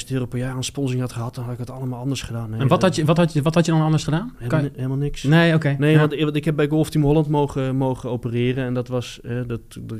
300.000 0.00 0.06
euro 0.12 0.26
per 0.26 0.38
jaar 0.38 0.54
aan 0.54 0.64
sponsoring 0.64 1.00
had 1.02 1.12
gehad, 1.12 1.34
dan 1.34 1.44
had 1.44 1.52
ik 1.52 1.58
het 1.58 1.70
allemaal 1.70 2.00
anders 2.00 2.22
gedaan. 2.22 2.54
En 2.54 2.68
wat 2.68 2.82
had, 2.82 2.96
je, 2.96 3.04
wat, 3.04 3.16
had 3.16 3.32
je, 3.32 3.42
wat 3.42 3.54
had 3.54 3.66
je 3.66 3.72
dan 3.72 3.80
anders 3.80 4.04
gedaan? 4.04 4.34
Helemaal, 4.38 4.96
niks. 4.96 5.22
Nee, 5.22 5.54
oké. 5.54 5.76
Nee, 5.78 5.92
Ja. 5.92 5.98
want, 5.98 6.20
want 6.20 6.36
ik 6.36 6.44
heb 6.44 6.56
bij 6.56 6.68
Golf 6.68 6.90
Team 6.90 7.04
Holland 7.04 7.28
mogen, 7.28 7.76
mogen 7.76 8.10
opereren. 8.10 8.64
En 8.64 8.74
dat 8.74 8.88
was, 8.88 9.20
eh, 9.22 9.40
dat, 9.46 9.60
dat, 9.80 9.98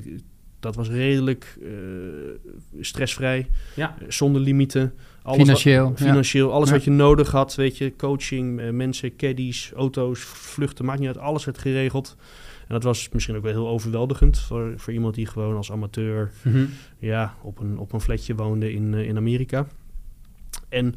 dat 0.61 0.75
was 0.77 0.88
redelijk 0.88 1.59
eh, 1.62 1.71
stressvrij. 2.81 3.47
Ja. 3.77 3.94
eh, 4.00 4.05
Zonder 4.09 4.41
limieten. 4.43 4.93
Alles 5.23 5.41
Financieel, 5.41 5.88
Wat, 5.88 5.99
ja. 5.99 6.05
financieel. 6.05 6.53
Alles 6.53 6.69
Ja. 6.69 6.75
wat 6.75 6.85
je 6.85 6.91
nodig 6.91 7.31
had. 7.31 7.55
Weet 7.55 7.79
je, 7.79 7.97
coaching, 7.97 8.61
eh, 8.61 8.71
mensen, 8.71 9.17
caddies, 9.17 9.73
auto's, 9.77 10.21
vluchten. 10.21 10.85
Maakt 10.85 10.99
niet 10.99 11.09
uit. 11.09 11.19
Alles 11.19 11.44
werd 11.44 11.59
geregeld. 11.59 12.17
En 12.70 12.76
dat 12.76 12.84
was 12.84 13.08
misschien 13.12 13.37
ook 13.37 13.43
wel 13.43 13.52
heel 13.52 13.69
overweldigend 13.69 14.38
voor, 14.38 14.72
voor 14.76 14.93
iemand 14.93 15.14
die 15.14 15.26
gewoon 15.26 15.56
als 15.56 15.72
amateur 15.72 16.31
Mhm. 16.43 16.64
ja, 16.99 17.34
op 17.43 17.58
een, 17.61 17.78
op 17.78 17.93
een 17.93 18.00
flatje 18.00 18.34
woonde 18.34 18.72
in, 18.72 18.94
eh, 18.94 19.08
in 19.08 19.17
Amerika. 19.17 19.67
En, 20.69 20.94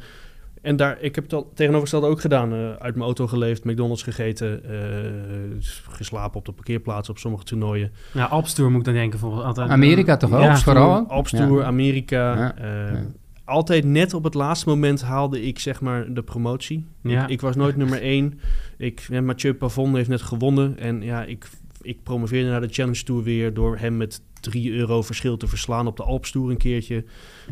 en 0.62 0.76
daar, 0.76 1.00
ik 1.00 1.14
heb 1.14 1.24
het 1.24 1.32
al 1.32 1.50
tegenovergestelde 1.54 2.06
ook 2.06 2.20
gedaan. 2.20 2.52
eh, 2.52 2.58
uit 2.70 2.94
mijn 2.94 3.04
auto 3.04 3.26
geleefd, 3.26 3.64
McDonald's 3.64 4.02
gegeten, 4.02 4.64
eh, 4.64 5.60
geslapen 5.88 6.38
op 6.38 6.44
de 6.44 6.52
parkeerplaats 6.52 7.08
op 7.08 7.18
sommige 7.18 7.44
toernooien. 7.44 7.92
Ja, 8.12 8.24
Alpstour 8.24 8.70
moet 8.70 8.78
ik 8.78 8.84
dan 8.84 8.94
denken. 8.94 9.18
Voor, 9.18 9.42
altijd, 9.42 9.70
Amerika 9.70 10.16
toch 10.16 10.32
ook, 10.32 10.40
Ja. 10.40 10.56
vooral? 10.56 11.06
Alpstour, 11.08 11.60
Ja. 11.60 11.66
Amerika. 11.66 12.36
Ja, 12.36 12.54
ja. 12.90 13.04
Altijd 13.44 13.84
net 13.84 14.14
op 14.14 14.24
het 14.24 14.34
laatste 14.34 14.68
moment 14.68 15.02
haalde 15.02 15.42
ik 15.42 15.58
zeg 15.58 15.80
maar 15.80 16.12
de 16.14 16.22
promotie. 16.22 16.86
Ja. 17.02 17.22
Ik, 17.24 17.28
ik 17.30 17.40
was 17.40 17.56
nooit 17.56 17.76
nummer 17.76 18.02
één. 18.02 18.40
Ik, 18.78 19.08
Mathieu 19.22 19.54
Pavon 19.54 19.96
heeft 19.96 20.08
net 20.08 20.22
gewonnen. 20.22 20.78
En 20.78 21.02
ja, 21.02 21.24
ik, 21.24 21.48
ik 21.84 22.02
promoveerde 22.02 22.50
naar 22.50 22.60
de 22.60 22.68
Challenge 22.68 23.02
Tour 23.02 23.22
weer 23.22 23.54
door 23.54 23.78
hem 23.78 23.96
met 23.96 24.20
3 24.40 24.72
euro 24.72 25.02
verschil 25.02 25.36
te 25.36 25.46
verslaan 25.46 25.86
op 25.86 25.96
de 25.96 26.02
Alpstour 26.02 26.50
een 26.50 26.56
keertje. 26.56 27.04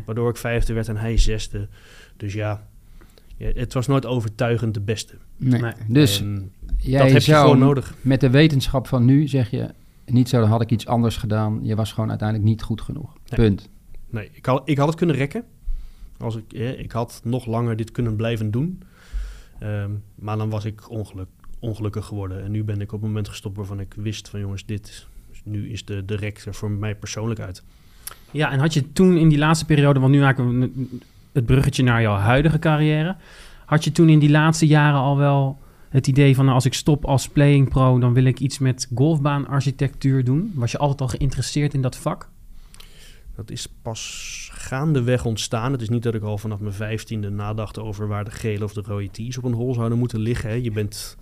Waardoor 0.05 0.29
ik 0.29 0.37
vijfde 0.37 0.73
werd 0.73 0.87
en 0.87 0.97
hij 0.97 1.17
zesde. 1.17 1.67
Dus 2.17 2.33
ja, 2.33 2.67
ja 3.37 3.51
het 3.53 3.73
was 3.73 3.87
nooit 3.87 4.05
overtuigend 4.05 4.73
de 4.73 4.81
beste. 4.81 5.13
Nee. 5.37 5.61
Nee. 5.61 5.73
Dus 5.87 6.21
En 6.21 6.51
jij 6.77 7.01
dat 7.01 7.11
heb 7.11 7.21
je 7.21 7.33
gewoon 7.33 7.59
nodig. 7.59 7.93
met 8.01 8.19
de 8.21 8.29
wetenschap 8.29 8.87
van 8.87 9.05
nu 9.05 9.27
zeg 9.27 9.49
je 9.51 9.69
niet 10.05 10.29
zo, 10.29 10.39
dan 10.39 10.49
had 10.49 10.61
ik 10.61 10.71
iets 10.71 10.87
anders 10.87 11.17
gedaan. 11.17 11.59
Je 11.61 11.75
was 11.75 11.91
gewoon 11.91 12.09
uiteindelijk 12.09 12.49
niet 12.49 12.61
goed 12.61 12.81
genoeg. 12.81 13.13
Nee. 13.13 13.39
Punt. 13.49 13.69
Nee, 14.09 14.29
ik 14.33 14.45
had, 14.45 14.61
ik 14.69 14.77
had 14.77 14.87
het 14.87 14.97
kunnen 14.97 15.15
rekken. 15.15 15.43
Als 16.17 16.35
ik, 16.35 16.53
eh, 16.53 16.79
ik 16.79 16.91
had 16.91 17.21
nog 17.23 17.45
langer 17.45 17.75
dit 17.75 17.91
kunnen 17.91 18.15
blijven 18.15 18.51
doen. 18.51 18.81
Ehm, 19.59 19.91
maar 20.15 20.37
dan 20.37 20.49
was 20.49 20.65
ik 20.65 20.89
ongeluk, 20.89 21.27
ongelukkig 21.63 22.05
geworden. 22.05 22.43
En 22.43 22.51
nu 22.51 22.63
ben 22.63 22.81
ik 22.81 22.91
op 22.91 22.99
het 22.99 23.07
moment 23.07 23.27
gestopt 23.27 23.57
waarvan 23.57 23.79
ik 23.79 23.93
wist 23.97 24.29
van 24.29 24.39
jongens, 24.39 24.65
dit, 24.65 25.07
nu 25.43 25.69
is 25.69 25.85
de, 25.85 26.05
de 26.05 26.15
rek 26.15 26.39
er 26.45 26.53
voor 26.53 26.71
mij 26.71 26.95
persoonlijk 26.95 27.39
uit. 27.39 27.63
Ja, 28.31 28.51
en 28.51 28.59
had 28.59 28.73
je 28.73 28.91
toen 28.93 29.17
in 29.17 29.29
die 29.29 29.37
laatste 29.37 29.65
periode, 29.65 29.99
want 29.99 30.11
nu 30.11 30.19
maken 30.19 30.59
we 30.59 30.69
het 31.31 31.45
bruggetje 31.45 31.83
naar 31.83 32.01
jouw 32.01 32.15
huidige 32.15 32.59
carrière. 32.59 33.15
Had 33.65 33.83
je 33.83 33.91
toen 33.91 34.09
in 34.09 34.19
die 34.19 34.29
laatste 34.29 34.67
jaren 34.67 34.99
al 34.99 35.17
wel 35.17 35.59
het 35.89 36.07
idee 36.07 36.35
van 36.35 36.43
nou, 36.43 36.55
als 36.55 36.65
ik 36.65 36.73
stop 36.73 37.05
als 37.05 37.29
playing 37.29 37.69
pro, 37.69 37.99
dan 37.99 38.13
wil 38.13 38.23
ik 38.23 38.39
iets 38.39 38.59
met 38.59 38.89
golfbaanarchitectuur 38.95 40.23
doen? 40.23 40.51
Was 40.55 40.71
je 40.71 40.77
altijd 40.77 41.01
al 41.01 41.07
geïnteresseerd 41.07 41.73
in 41.73 41.81
dat 41.81 41.97
vak? 41.97 42.29
Dat 43.35 43.51
is 43.51 43.67
pas 43.81 44.49
gaandeweg 44.53 45.25
ontstaan. 45.25 45.71
Het 45.71 45.81
is 45.81 45.89
niet 45.89 46.03
dat 46.03 46.13
ik 46.13 46.23
al 46.23 46.37
vanaf 46.37 46.59
mijn 46.59 46.73
vijftiende 46.73 47.29
nadacht 47.29 47.79
over 47.79 48.07
waar 48.07 48.23
de 48.23 48.31
gele 48.31 48.63
of 48.63 48.73
de 48.73 48.81
rode 48.85 49.11
tees 49.11 49.37
op 49.37 49.43
een 49.43 49.53
hol 49.53 49.73
zouden 49.73 49.97
moeten 49.97 50.19
liggen. 50.19 50.49
Hè. 50.49 50.55
Je 50.55 50.71
bent, 50.71 51.17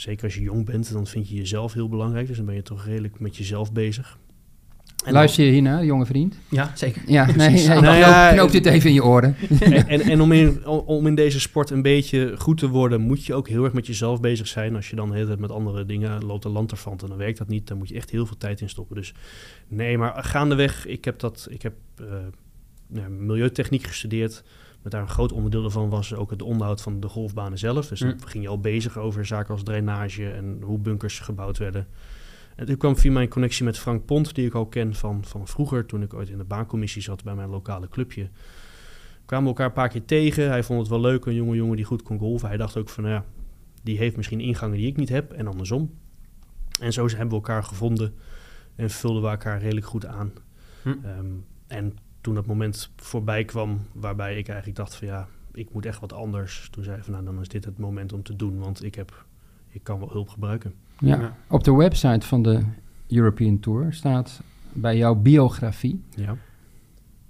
zeker 0.00 0.24
als 0.24 0.34
je 0.34 0.40
jong 0.40 0.64
bent, 0.64 0.92
dan 0.92 1.06
vind 1.06 1.28
je 1.28 1.34
jezelf 1.34 1.72
heel 1.72 1.88
belangrijk. 1.88 2.26
Dus 2.26 2.36
dan 2.36 2.46
ben 2.46 2.54
je 2.54 2.62
toch 2.62 2.84
redelijk 2.84 3.20
met 3.20 3.36
jezelf 3.36 3.72
bezig. 3.72 4.18
En 5.04 5.12
Luister 5.12 5.44
je 5.44 5.50
hiernaar, 5.50 5.84
jonge 5.84 6.06
vriend? 6.06 6.36
Ja, 6.48 6.72
zeker. 6.74 7.02
Ja, 7.06 7.36
nee, 7.36 7.62
ja, 7.62 7.68
Nou 7.68 7.80
knoop, 7.80 7.94
ja, 7.94 8.32
knoop 8.32 8.50
dit 8.50 8.66
even 8.66 8.88
in 8.88 8.94
je 8.94 9.04
oren. 9.04 9.36
en, 9.60 9.88
en, 9.88 10.00
en 10.00 10.20
om, 10.20 10.32
in, 10.32 10.66
om 10.66 11.06
in 11.06 11.14
deze 11.14 11.40
sport 11.40 11.70
een 11.70 11.82
beetje 11.82 12.34
goed 12.38 12.58
te 12.58 12.68
worden, 12.68 13.00
moet 13.00 13.24
je 13.24 13.34
ook 13.34 13.48
heel 13.48 13.64
erg 13.64 13.72
met 13.72 13.86
jezelf 13.86 14.20
bezig 14.20 14.46
zijn. 14.46 14.76
Als 14.76 14.90
je 14.90 14.96
dan 14.96 15.08
de 15.08 15.14
hele 15.14 15.26
tijd 15.26 15.38
met 15.38 15.50
andere 15.50 15.86
dingen 15.86 16.24
loopt 16.24 16.42
de 16.42 16.48
land 16.48 16.70
ervan, 16.70 16.96
dan 16.96 17.16
werkt 17.16 17.38
dat 17.38 17.48
niet. 17.48 17.66
Dan 17.66 17.78
moet 17.78 17.88
je 17.88 17.94
echt 17.94 18.10
heel 18.10 18.26
veel 18.26 18.36
tijd 18.36 18.60
in 18.60 18.68
stoppen. 18.68 18.96
Dus 18.96 19.14
nee, 19.68 19.98
maar 19.98 20.24
gaandeweg, 20.24 20.86
ik 20.86 21.04
heb, 21.04 21.18
dat, 21.18 21.46
ik 21.50 21.62
heb 21.62 21.74
eh, 21.96 22.06
ja, 22.92 23.08
milieutechniek 23.08 23.86
gestudeerd. 23.86 24.42
Met 24.82 24.92
daar 24.92 25.02
een 25.02 25.08
groot 25.08 25.32
onderdeel 25.32 25.62
daarvan 25.62 25.88
was 25.90 26.14
ook 26.14 26.30
het 26.30 26.42
onderhoud 26.42 26.82
van 26.82 27.00
de 27.00 27.08
golfbanen 27.08 27.58
zelf. 27.58 27.88
Dus 27.88 28.00
dan 28.00 28.10
Hm. 28.10 28.26
ging 28.26 28.44
je 28.44 28.50
al 28.50 28.60
bezig 28.60 28.98
over 28.98 29.26
zaken 29.26 29.52
als 29.54 29.62
drainage 29.62 30.30
en 30.30 30.60
hoe 30.62 30.78
bunkers 30.78 31.18
gebouwd 31.20 31.58
werden. 31.58 31.86
En 32.56 32.66
toen 32.66 32.76
kwam 32.76 32.96
via 32.96 33.12
mijn 33.12 33.28
connectie 33.28 33.64
met 33.64 33.78
Frank 33.78 34.04
Pont, 34.04 34.34
die 34.34 34.46
ik 34.46 34.54
al 34.54 34.66
ken 34.66 34.94
van, 34.94 35.24
van 35.24 35.46
vroeger, 35.48 35.86
toen 35.86 36.02
ik 36.02 36.14
ooit 36.14 36.28
in 36.28 36.38
de 36.38 36.44
baancommissie 36.44 37.02
zat 37.02 37.24
bij 37.24 37.34
mijn 37.34 37.48
lokale 37.48 37.88
clubje. 37.88 38.28
kwamen 39.26 39.48
elkaar 39.48 39.66
een 39.66 39.72
paar 39.72 39.88
keer 39.88 40.04
tegen. 40.04 40.48
Hij 40.48 40.62
vond 40.62 40.80
het 40.80 40.88
wel 40.88 41.00
leuk, 41.00 41.24
een 41.24 41.34
jonge 41.34 41.56
jongen 41.56 41.76
die 41.76 41.84
goed 41.84 42.02
kon 42.02 42.18
golven. 42.18 42.48
Hij 42.48 42.56
dacht 42.56 42.76
ook 42.76 42.88
van, 42.88 43.04
nou 43.04 43.14
ja, 43.14 43.24
die 43.82 43.98
heeft 43.98 44.16
misschien 44.16 44.40
ingangen 44.40 44.76
die 44.76 44.86
ik 44.86 44.96
niet 44.96 45.08
heb 45.08 45.32
en 45.32 45.46
andersom. 45.46 45.94
En 46.80 46.92
zo 46.92 47.06
hebben 47.08 47.28
we 47.28 47.34
elkaar 47.34 47.62
gevonden 47.64 48.14
en 48.76 48.90
vulden 48.90 49.22
we 49.22 49.28
elkaar 49.28 49.60
redelijk 49.60 49.86
goed 49.86 50.06
aan. 50.06 50.32
Hm. 50.82 50.88
Ehm, 50.88 51.26
en 51.66 51.96
toen 52.20 52.34
dat 52.34 52.46
moment 52.46 52.90
voorbij 52.96 53.44
kwam 53.44 53.78
waarbij 53.92 54.38
ik 54.38 54.48
eigenlijk 54.48 54.78
dacht 54.78 54.94
van 54.94 55.06
ja, 55.06 55.28
ik 55.52 55.72
moet 55.72 55.86
echt 55.86 56.00
wat 56.00 56.12
anders. 56.12 56.68
Toen 56.70 56.84
zei 56.84 56.94
hij 56.94 57.04
van 57.04 57.12
nou, 57.12 57.24
dan 57.24 57.40
is 57.40 57.48
dit 57.48 57.64
het 57.64 57.78
moment 57.78 58.12
om 58.12 58.22
te 58.22 58.36
doen, 58.36 58.58
want 58.58 58.84
ik, 58.84 58.94
heb, 58.94 59.24
ik 59.68 59.82
kan 59.82 59.98
wel 59.98 60.10
hulp 60.10 60.28
gebruiken. 60.28 60.74
Ja. 60.98 61.20
Ja. 61.20 61.36
Op 61.48 61.64
de 61.64 61.74
website 61.74 62.26
van 62.26 62.42
de 62.42 62.62
European 63.08 63.60
Tour 63.60 63.92
staat 63.92 64.42
bij 64.72 64.96
jouw 64.96 65.14
biografie... 65.14 66.02
Ja. 66.14 66.36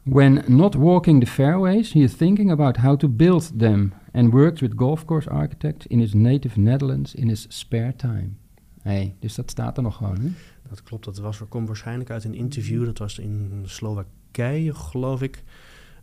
When 0.03 0.43
not 0.47 0.75
walking 0.75 1.21
the 1.21 1.31
fairways, 1.31 1.93
he 1.93 2.01
is 2.01 2.15
thinking 2.15 2.51
about 2.51 2.77
how 2.77 2.97
to 2.97 3.09
build 3.09 3.59
them 3.59 3.93
and 4.13 4.33
works 4.33 4.61
with 4.61 4.73
golf 4.77 5.05
course 5.05 5.31
architects 5.31 5.87
in 5.87 5.99
his 5.99 6.13
native 6.15 6.61
Netherlands 6.61 7.15
in 7.15 7.29
his 7.29 7.47
spare 7.49 7.97
time. 7.97 8.29
Hey, 8.83 9.15
dus 9.19 9.35
dat 9.35 9.51
staat 9.51 9.77
er 9.77 9.83
nog 9.83 9.97
gewoon, 9.97 10.21
hè? 10.21 10.29
Dat 10.69 10.83
klopt, 10.83 11.05
dat 11.05 11.19
was, 11.19 11.43
kwam 11.49 11.67
waarschijnlijk 11.67 12.11
uit 12.11 12.25
een 12.25 12.35
interview. 12.35 12.85
Dat 12.85 12.99
was 12.99 13.19
in 13.19 13.63
Geloof 14.73 15.23
ik. 15.23 15.43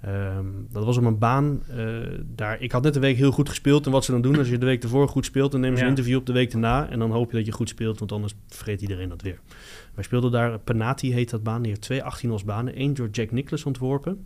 Ehm, 0.01 0.45
dat 0.71 0.85
was 0.85 0.97
op 0.97 1.03
een 1.03 1.17
baan. 1.17 1.63
eh, 1.69 1.87
daar, 2.35 2.61
ik 2.61 2.71
had 2.71 2.83
net 2.83 2.93
de 2.93 2.99
week 2.99 3.17
heel 3.17 3.31
goed 3.31 3.49
gespeeld. 3.49 3.85
En 3.85 3.91
wat 3.91 4.05
ze 4.05 4.11
dan 4.11 4.21
doen, 4.21 4.37
als 4.37 4.49
je 4.49 4.57
de 4.57 4.65
week 4.65 4.83
ervoor 4.83 5.07
goed 5.07 5.25
speelt, 5.25 5.51
dan 5.51 5.59
nemen 5.61 5.77
ze 5.77 5.83
Ja. 5.83 5.89
een 5.89 5.95
interview 5.97 6.19
op 6.19 6.25
de 6.25 6.33
week 6.33 6.53
erna. 6.53 6.89
En 6.89 6.99
dan 6.99 7.11
hoop 7.11 7.31
je 7.31 7.37
dat 7.37 7.45
je 7.45 7.51
goed 7.51 7.69
speelt, 7.69 7.99
want 7.99 8.11
anders 8.11 8.33
vergeet 8.47 8.81
iedereen 8.81 9.09
dat 9.09 9.21
weer. 9.21 9.39
Wij 9.93 10.03
speelden 10.03 10.31
daar, 10.31 10.59
Penati 10.59 11.13
heet 11.13 11.29
dat 11.29 11.43
baan. 11.43 11.61
Die 11.61 11.69
heeft 11.69 11.81
twee 11.81 12.03
18 12.03 12.31
als 12.31 12.43
banen. 12.43 12.81
Eén 12.81 12.93
door 12.93 13.09
Jack 13.11 13.31
Nicklaus 13.31 13.63
ontworpen. 13.63 14.25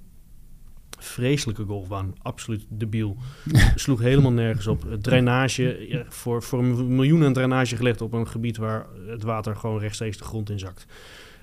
Vreselijke 1.00 1.64
golfbaan, 1.64 2.14
absoluut 2.22 2.66
debiel. 2.70 3.18
Sloeg 3.76 4.00
helemaal 4.00 4.32
nergens 4.32 4.68
op. 4.68 4.84
Het 4.90 5.04
Drainage, 5.04 5.86
ja, 5.90 6.04
voor, 6.10 6.44
voor 6.44 6.60
een 6.60 6.96
miljoen 6.96 7.24
aan 7.24 7.34
drainage 7.34 7.76
gelegd 7.76 8.02
op 8.02 8.14
een 8.14 8.28
gebied 8.28 8.58
waar 8.58 8.86
het 9.08 9.24
water 9.24 9.56
gewoon 9.56 9.80
rechtstreeks 9.80 10.18
de 10.18 10.24
grond 10.24 10.50
in 10.50 10.60
zakt. 10.60 10.86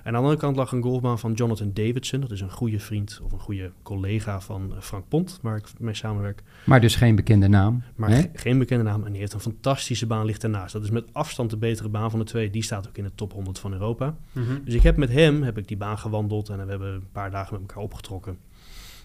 En 0.09 0.15
aan 0.15 0.21
de 0.21 0.27
andere 0.27 0.45
kant 0.45 0.55
lag 0.57 0.71
een 0.71 0.81
golfbaan 0.83 1.19
van 1.19 1.33
Jonathan 1.33 1.71
Davidson. 1.73 2.19
Dat 2.21 2.31
is 2.31 2.41
een 2.41 2.51
goede 2.51 2.79
vriend 2.79 3.19
of 3.23 3.31
een 3.31 3.39
goede 3.39 3.71
collega 3.83 4.39
van 4.41 4.75
eh, 4.75 4.81
Frank 4.81 5.07
Pont, 5.07 5.39
waar 5.41 5.57
ik 5.57 5.65
mee 5.79 5.93
samenwerk. 5.93 6.43
Maar 6.65 6.81
dus 6.81 6.95
geen 6.95 7.15
bekende 7.15 7.47
naam. 7.47 7.83
Maar 7.95 8.09
ge- 8.11 8.29
geen 8.33 8.57
bekende 8.57 8.83
naam. 8.83 9.03
En 9.05 9.11
die 9.11 9.19
heeft 9.19 9.33
een 9.33 9.39
fantastische 9.39 10.05
baan 10.07 10.25
ligt 10.25 10.43
ernaast. 10.43 10.73
Dat 10.73 10.83
is 10.83 10.89
met 10.89 11.05
afstand 11.11 11.49
de 11.49 11.57
betere 11.57 11.89
baan 11.89 12.09
van 12.09 12.19
de 12.19 12.25
twee. 12.25 12.49
Die 12.49 12.63
staat 12.63 12.87
ook 12.87 12.97
in 12.97 13.03
de 13.03 13.11
top 13.15 13.33
100 13.33 13.59
van 13.59 13.73
Europa. 13.73 14.15
Mhm. 14.31 14.57
Dus 14.65 14.73
ik 14.73 14.83
heb 14.83 14.97
met 14.97 15.09
hem 15.11 15.43
heb 15.43 15.57
ik 15.57 15.67
die 15.67 15.77
baan 15.77 15.97
gewandeld 15.97 16.49
en 16.49 16.63
we 16.63 16.69
hebben 16.69 16.93
een 16.93 17.11
paar 17.11 17.31
dagen 17.31 17.53
met 17.53 17.61
elkaar 17.61 17.83
opgetrokken. 17.83 18.37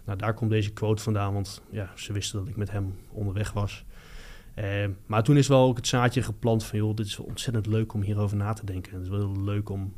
Nou, 0.05 0.19
daar 0.19 0.35
komt 0.35 0.51
deze 0.51 0.73
quote 0.73 1.03
vandaan, 1.03 1.33
want 1.33 1.63
ja, 1.71 1.91
ze 1.95 2.13
wisten 2.13 2.39
dat 2.39 2.49
ik 2.49 2.57
met 2.57 2.71
hem 2.71 2.95
onderweg 3.11 3.53
was. 3.53 3.85
Eh, 4.55 4.85
maar 5.07 5.23
toen 5.23 5.37
is 5.37 5.49
wel 5.49 5.69
ook 5.69 5.77
het 5.77 5.87
zaadje 5.87 6.23
geplant 6.23 6.65
van, 6.65 6.79
joh, 6.79 6.97
dit 6.97 7.07
is 7.07 7.19
ontzettend 7.19 7.67
leuk 7.67 7.93
om 7.93 8.03
hierover 8.03 8.37
na 8.37 8.53
te 8.53 8.67
denken. 8.67 8.93
Het 8.93 9.03
is 9.03 9.09
wel 9.09 9.43
leuk 9.45 9.71
om 9.71 9.93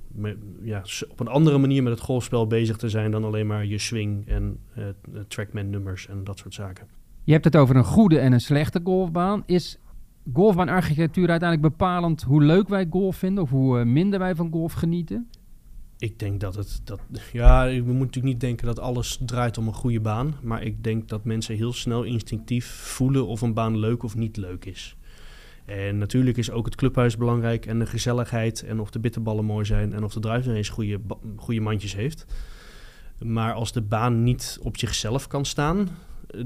ja, 0.63 0.83
op 1.09 1.21
een 1.21 1.29
andere 1.29 1.59
manier 1.59 1.83
met 1.83 1.93
het 1.93 2.03
golfspel 2.03 2.47
bezig 2.47 2.77
te 2.77 2.89
zijn 2.89 3.11
dan 3.11 3.25
alleen 3.25 3.47
maar 3.47 3.67
je 3.67 3.79
swing 3.79 4.29
en 4.29 4.59
eh 4.75 4.85
trackman 5.29 5.71
nummers 5.71 6.09
en 6.09 6.25
dat 6.25 6.39
soort 6.39 6.55
zaken. 6.55 6.87
Je 7.25 7.33
hebt 7.33 7.45
het 7.45 7.57
over 7.57 7.77
een 7.77 7.85
goede 7.85 8.19
en 8.19 8.33
een 8.33 8.41
slechte 8.41 8.81
golfbaan. 8.85 9.43
Is 9.47 9.79
golfbaanarchitectuur 10.33 11.31
uiteindelijk 11.31 11.71
bepalend 11.71 12.23
hoe 12.23 12.43
leuk 12.43 12.69
wij 12.69 12.87
golf 12.91 13.17
vinden 13.17 13.43
of 13.43 13.51
hoe 13.51 13.79
eh, 13.79 13.87
minder 13.87 14.19
wij 14.19 14.35
van 14.35 14.51
golf 14.53 14.73
genieten? 14.73 15.31
Ik 15.99 16.19
denk 16.19 16.41
dat 16.41 16.55
het. 16.55 16.81
Dat, 16.85 17.01
ja, 17.33 17.67
we 17.67 17.73
moeten 17.73 17.97
natuurlijk 17.97 18.25
niet 18.25 18.41
denken 18.41 18.67
dat 18.67 18.79
alles 18.79 19.19
draait 19.27 19.59
om 19.59 19.67
een 19.67 19.75
goede 19.75 20.01
baan. 20.01 20.35
Maar 20.43 20.63
ik 20.63 20.85
denk 20.85 21.09
dat 21.09 21.25
mensen 21.25 21.57
heel 21.57 21.73
snel 21.73 22.03
instinctief 22.03 22.67
voelen 22.67 23.27
of 23.27 23.41
een 23.41 23.55
baan 23.55 23.79
leuk 23.79 24.03
of 24.03 24.17
niet 24.17 24.37
leuk 24.37 24.65
is. 24.65 24.97
En 25.65 25.99
natuurlijk 25.99 26.37
is 26.37 26.51
ook 26.51 26.65
het 26.65 26.75
clubhuis 26.75 27.17
belangrijk 27.17 27.67
en 27.67 27.79
de 27.79 27.87
gezelligheid 27.87 28.63
en 28.63 28.81
of 28.81 28.91
de 28.91 28.99
bitterballen 28.99 29.45
mooi 29.45 29.65
zijn 29.65 29.93
en 29.93 30.05
of 30.05 30.13
de 30.13 30.21
driver 30.21 30.55
eens 30.55 30.69
goede, 30.69 31.01
goede 31.37 31.61
mandjes 31.61 31.95
heeft. 31.95 32.27
Maar 33.19 33.53
als 33.53 33.73
de 33.73 33.83
baan 33.83 34.23
niet 34.23 34.59
op 34.63 34.79
zichzelf 34.79 35.27
kan 35.27 35.45
staan, 35.45 35.89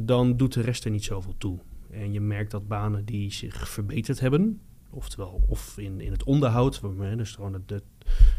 dan 0.00 0.36
doet 0.36 0.52
de 0.52 0.60
rest 0.60 0.84
er 0.84 0.90
niet 0.90 1.04
zoveel 1.04 1.34
toe. 1.38 1.58
En 1.90 2.12
je 2.12 2.20
merkt 2.20 2.50
dat 2.50 2.68
banen 2.68 3.04
die 3.04 3.32
zich 3.32 3.68
verbeterd 3.68 4.20
hebben, 4.20 4.60
oftewel 4.90 5.42
of 5.48 5.78
in, 5.78 6.00
in 6.00 6.12
het 6.12 6.24
onderhoud, 6.24 6.80
dus 7.16 7.32
gewoon 7.34 7.52
het, 7.52 7.82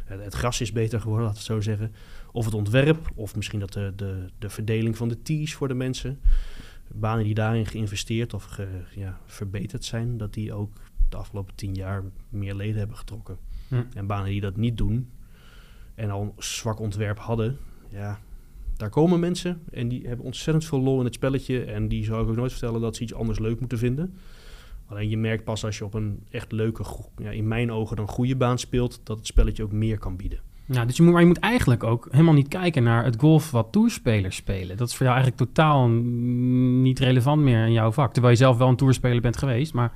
het, 0.05 0.23
het, 0.23 0.33
gras 0.33 0.61
is 0.61 0.71
beter 0.71 1.01
geworden, 1.01 1.25
laten 1.25 1.47
we 1.47 1.53
het 1.53 1.63
zo 1.63 1.69
zeggen. 1.71 1.95
Of 2.31 2.45
het 2.45 2.53
ontwerp, 2.53 3.11
of 3.15 3.35
misschien 3.35 3.59
dat 3.59 3.73
de, 3.73 3.93
de, 3.95 4.25
de 4.39 4.49
verdeling 4.49 4.97
van 4.97 5.09
de 5.09 5.21
tees 5.21 5.53
voor 5.53 5.67
de 5.67 5.73
mensen. 5.73 6.19
Banen 6.87 7.23
die 7.23 7.33
daarin 7.33 7.65
geïnvesteerd 7.65 8.33
of 8.33 8.43
ge, 8.43 8.67
ja, 8.95 9.19
verbeterd 9.25 9.85
zijn, 9.85 10.17
dat 10.17 10.33
die 10.33 10.53
ook 10.53 10.73
de 11.09 11.17
afgelopen 11.17 11.55
tien 11.55 11.73
jaar 11.73 12.03
meer 12.29 12.55
leden 12.55 12.77
hebben 12.77 12.97
getrokken. 12.97 13.37
Hm. 13.67 13.83
En 13.93 14.07
banen 14.07 14.29
die 14.29 14.41
dat 14.41 14.57
niet 14.57 14.77
doen 14.77 15.09
en 15.95 16.09
al 16.09 16.21
een 16.21 16.43
zwak 16.43 16.79
ontwerp 16.79 17.19
hadden, 17.19 17.57
ja, 17.89 18.19
daar 18.81 18.89
komen 18.89 19.19
mensen 19.19 19.61
en 19.71 19.87
die 19.87 20.07
hebben 20.07 20.25
ontzettend 20.25 20.65
veel 20.65 20.81
lol 20.81 20.99
in 20.99 21.05
het 21.05 21.13
spelletje. 21.13 21.63
En 21.63 21.87
die 21.87 22.03
zou 22.03 22.23
ik 22.23 22.29
ook 22.29 22.35
nooit 22.35 22.51
vertellen 22.51 22.81
dat 22.81 22.95
ze 22.95 23.03
iets 23.03 23.13
anders 23.13 23.39
leuk 23.39 23.59
moeten 23.59 23.77
vinden. 23.77 24.17
Alleen 24.91 25.09
je 25.09 25.17
merkt 25.17 25.43
pas 25.43 25.65
als 25.65 25.77
je 25.77 25.85
op 25.85 25.93
een 25.93 26.23
echt 26.29 26.51
leuke, 26.51 26.83
ja, 27.17 27.29
in 27.29 27.47
mijn 27.47 27.71
ogen 27.71 27.95
dan 27.95 28.07
goede 28.07 28.35
baan 28.35 28.59
speelt, 28.59 29.01
dat 29.03 29.17
het 29.17 29.27
spelletje 29.27 29.63
ook 29.63 29.71
meer 29.71 29.97
kan 29.97 30.15
bieden. 30.15 30.39
Ja, 30.65 30.85
dus 30.85 30.97
je 30.97 31.03
moet, 31.03 31.11
maar 31.11 31.21
je 31.21 31.27
moet 31.27 31.39
eigenlijk 31.39 31.83
ook 31.83 32.07
helemaal 32.11 32.33
niet 32.33 32.47
kijken 32.47 32.83
naar 32.83 33.03
het 33.03 33.15
golf 33.19 33.51
wat 33.51 33.67
toerspelers 33.71 34.35
spelen. 34.35 34.77
Dat 34.77 34.87
is 34.87 34.95
voor 34.95 35.05
jou 35.05 35.17
eigenlijk 35.17 35.47
totaal 35.51 35.87
niet 35.87 36.99
relevant 36.99 37.41
meer 37.41 37.65
in 37.65 37.71
jouw 37.71 37.91
vak. 37.91 38.13
Terwijl 38.13 38.33
je 38.33 38.39
zelf 38.39 38.57
wel 38.57 38.67
een 38.67 38.75
toerspeler 38.75 39.21
bent 39.21 39.37
geweest, 39.37 39.73
maar 39.73 39.91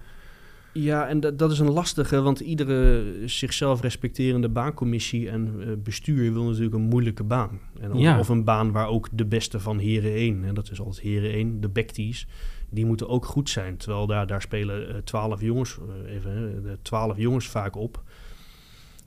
Ja, 0.73 1.07
en 1.07 1.19
dat, 1.19 1.39
dat 1.39 1.51
is 1.51 1.59
een 1.59 1.71
lastige, 1.71 2.21
want 2.21 2.39
iedere 2.39 3.03
zichzelf 3.25 3.81
respecterende 3.81 4.49
baancommissie 4.49 5.29
en 5.29 5.55
eh, 5.59 5.67
bestuur 5.83 6.33
wil 6.33 6.43
natuurlijk 6.43 6.75
een 6.75 6.81
moeilijke 6.81 7.23
baan. 7.23 7.59
En 7.79 7.93
of, 7.93 7.99
Ja. 7.99 8.19
of 8.19 8.29
een 8.29 8.43
baan 8.43 8.71
waar 8.71 8.87
ook 8.87 9.07
de 9.11 9.25
beste 9.25 9.59
van 9.59 9.77
Heren 9.77 10.13
1, 10.13 10.43
en 10.43 10.53
dat 10.53 10.71
is 10.71 10.79
altijd 10.79 10.99
Heren 10.99 11.31
1, 11.31 11.61
de 11.61 11.69
backtees, 11.69 12.27
die 12.75 12.85
moeten 12.85 13.09
ook 13.09 13.25
goed 13.25 13.49
zijn. 13.49 13.77
Terwijl 13.77 14.07
daar, 14.07 14.27
daar 14.27 14.41
spelen 14.41 15.03
twaalf 15.03 15.41
jongens, 15.41 15.77
eh, 16.05 16.13
even, 16.15 16.79
twaalf 16.81 17.17
jongens 17.17 17.47
vaak 17.47 17.75
op, 17.75 18.03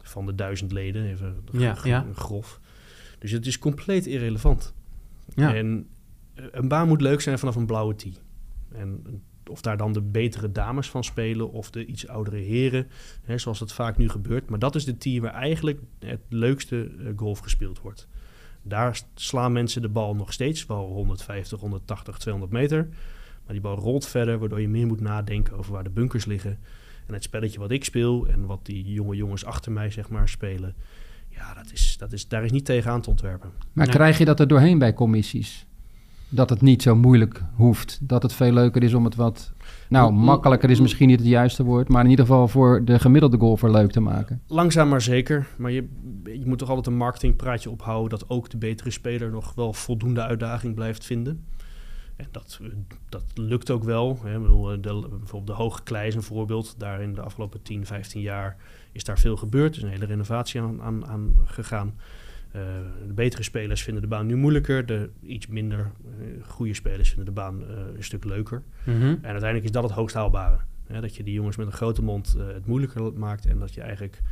van 0.02 0.26
de 0.26 0.34
duizend 0.34 0.72
leden, 0.72 1.06
even 1.06 1.37
Ja, 1.52 2.06
grof. 2.14 2.60
Dus 3.18 3.30
het 3.30 3.46
is 3.46 3.58
compleet 3.58 4.06
irrelevant. 4.06 4.75
ja. 5.34 5.54
En 5.54 5.87
eh, 6.34 6.44
een 6.50 6.68
baan 6.68 6.88
moet 6.88 7.00
leuk 7.00 7.20
zijn 7.20 7.38
vanaf 7.38 7.56
een 7.56 7.66
blauwe 7.66 7.94
tee. 7.94 8.14
En 8.72 9.22
of 9.48 9.60
daar 9.60 9.76
dan 9.76 9.92
de 9.92 10.02
betere 10.02 10.52
dames 10.52 10.90
van 10.90 11.04
spelen 11.04 11.52
of 11.52 11.70
de 11.70 11.87
iets 11.87 12.08
oudere 12.08 12.37
heren, 12.37 12.87
hè, 13.22 13.38
zoals 13.38 13.60
het 13.60 13.72
vaak 13.72 13.96
nu 13.96 14.08
gebeurt. 14.08 14.50
Maar 14.50 14.58
dat 14.58 14.75
is 14.75 14.84
de 14.84 14.98
tee 14.98 15.20
waar 15.20 15.34
eigenlijk 15.34 15.80
het 15.98 16.20
leukste 16.28 16.90
eh, 16.98 17.12
golf 17.16 17.38
gespeeld 17.38 17.80
wordt. 17.80 18.08
Daar 18.62 19.00
slaan 19.14 19.52
mensen 19.52 19.82
de 19.82 19.88
bal 19.88 20.14
nog 20.14 20.32
steeds 20.32 20.66
wel 20.66 20.87
150, 20.87 21.60
180, 21.60 22.18
200 22.18 22.52
meter. 22.52 22.88
Maar 23.49 23.57
die 23.57 23.67
bal 23.67 23.78
rolt 23.78 24.07
verder, 24.07 24.38
waardoor 24.38 24.61
je 24.61 24.69
meer 24.69 24.87
moet 24.87 25.00
nadenken 25.00 25.59
over 25.59 25.73
waar 25.73 25.85
de 25.85 25.90
bunkers 25.90 26.25
liggen. 26.25 26.59
En 27.07 27.14
het 27.14 27.23
spelletje 27.23 27.59
wat 27.59 27.71
ik 27.71 27.85
speel 27.85 28.26
en 28.26 28.47
wat 28.47 28.61
die 28.62 28.93
jonge 28.93 29.17
jongens 29.17 29.45
achter 29.45 29.73
mij 29.73 29.90
zeg 29.90 30.09
maar 30.09 30.28
spelen. 30.28 30.75
Ja, 31.28 31.55
dat 31.55 31.73
is, 31.73 31.97
dat 31.99 32.12
is, 32.12 32.28
daar 32.28 32.45
is 32.45 32.50
niet 32.50 32.64
tegen 32.64 32.90
aan 32.90 33.00
te 33.00 33.11
ontwerpen. 33.11 33.50
Maar 33.73 33.88
krijg 33.88 34.19
je 34.19 34.25
dat 34.25 34.40
er 34.40 34.49
doorheen 34.49 34.78
bij 34.78 34.95
commissies? 34.95 35.67
Dat 36.28 36.50
het 36.50 36.61
niet 36.61 36.83
zo 36.83 36.97
moeilijk 36.97 37.43
hoeft. 37.55 37.99
Dat 38.02 38.23
het 38.23 38.33
veel 38.33 38.52
leuker 38.52 38.83
is 38.83 38.95
om 38.95 39.05
het 39.05 39.14
wat... 39.14 39.52
Nou, 39.88 40.12
makkelijker 40.12 40.71
is 40.71 40.81
misschien 40.81 41.09
niet 41.09 41.19
het 41.19 41.28
juiste 41.28 41.64
woord. 41.64 41.88
Maar 41.88 42.05
in 42.05 42.11
ieder 42.11 42.26
geval 42.26 42.49
voor 42.49 42.85
de 42.85 42.99
gemiddelde 42.99 43.38
golfer 43.38 43.71
leuk 43.71 43.90
te 43.90 44.00
maken. 44.00 44.43
Langzaam 44.47 44.88
maar 44.88 45.02
zeker. 45.02 45.47
Maar 45.57 45.71
je, 45.71 45.88
je 46.25 46.47
moet 46.47 46.59
toch 46.59 46.69
altijd 46.69 46.87
een 46.87 46.97
marketingpraatje 46.97 47.71
ophouden 47.71 48.19
dat 48.19 48.31
ook 48.31 48.50
de 48.50 48.57
betere 48.57 48.90
speler 48.90 49.31
nog 49.31 49.55
wel 49.55 49.73
voldoende 49.73 50.23
uitdaging 50.23 50.75
blijft 50.75 51.05
vinden. 51.05 51.45
En 52.18 52.28
dat, 52.30 52.58
eh, 52.62 52.68
dat 53.08 53.25
lukt 53.34 53.70
ook 53.70 53.84
wel. 53.84 54.18
Hè. 54.25 54.40
Bedoel, 54.40 54.72
eh, 54.72 54.78
de, 54.80 55.06
bijvoorbeeld 55.08 55.46
de 55.46 55.62
Hoge 55.62 55.82
Klei 55.82 56.08
is 56.08 56.14
een 56.14 56.22
voorbeeld. 56.22 56.75
Daar 56.78 57.02
in 57.02 57.14
de 57.14 57.20
afgelopen 57.20 57.62
10, 57.62 57.87
15 57.87 58.20
jaar 58.20 58.56
is 58.92 59.04
daar 59.04 59.18
veel 59.18 59.37
gebeurd. 59.37 59.70
Er 59.70 59.76
is 59.76 59.82
een 59.82 59.92
hele 59.92 60.04
renovatie 60.04 60.60
aan, 60.60 60.82
aan, 60.82 61.06
aan 61.06 61.34
gegaan. 61.44 61.94
Eh, 62.50 62.62
de 63.06 63.12
betere 63.12 63.42
spelers 63.42 63.82
vinden 63.82 64.02
de 64.02 64.08
baan 64.08 64.26
nu 64.26 64.37
moeilijker. 64.37 64.87
De 64.87 65.10
iets 65.22 65.46
minder 65.46 65.90
goede 66.46 66.75
spelers 66.75 67.08
vinden 67.08 67.26
de 67.26 67.40
baan 67.40 67.62
een 67.96 68.04
stuk 68.04 68.25
leuker. 68.25 68.62
Mhm. 68.84 69.02
En 69.02 69.22
uiteindelijk 69.22 69.64
is 69.64 69.70
dat 69.70 69.82
het 69.82 69.92
hoogst 69.92 70.14
haalbare. 70.14 70.58
Hè, 70.87 71.00
dat 71.00 71.16
je 71.16 71.22
die 71.22 71.34
jongens 71.34 71.56
met 71.56 71.66
een 71.66 71.72
grote 71.72 72.02
mond 72.02 72.37
het 72.38 72.66
moeilijker 72.66 73.12
maakt. 73.12 73.46
En 73.46 73.58
dat 73.58 73.75
je 73.75 73.80
eigenlijk 73.80 74.22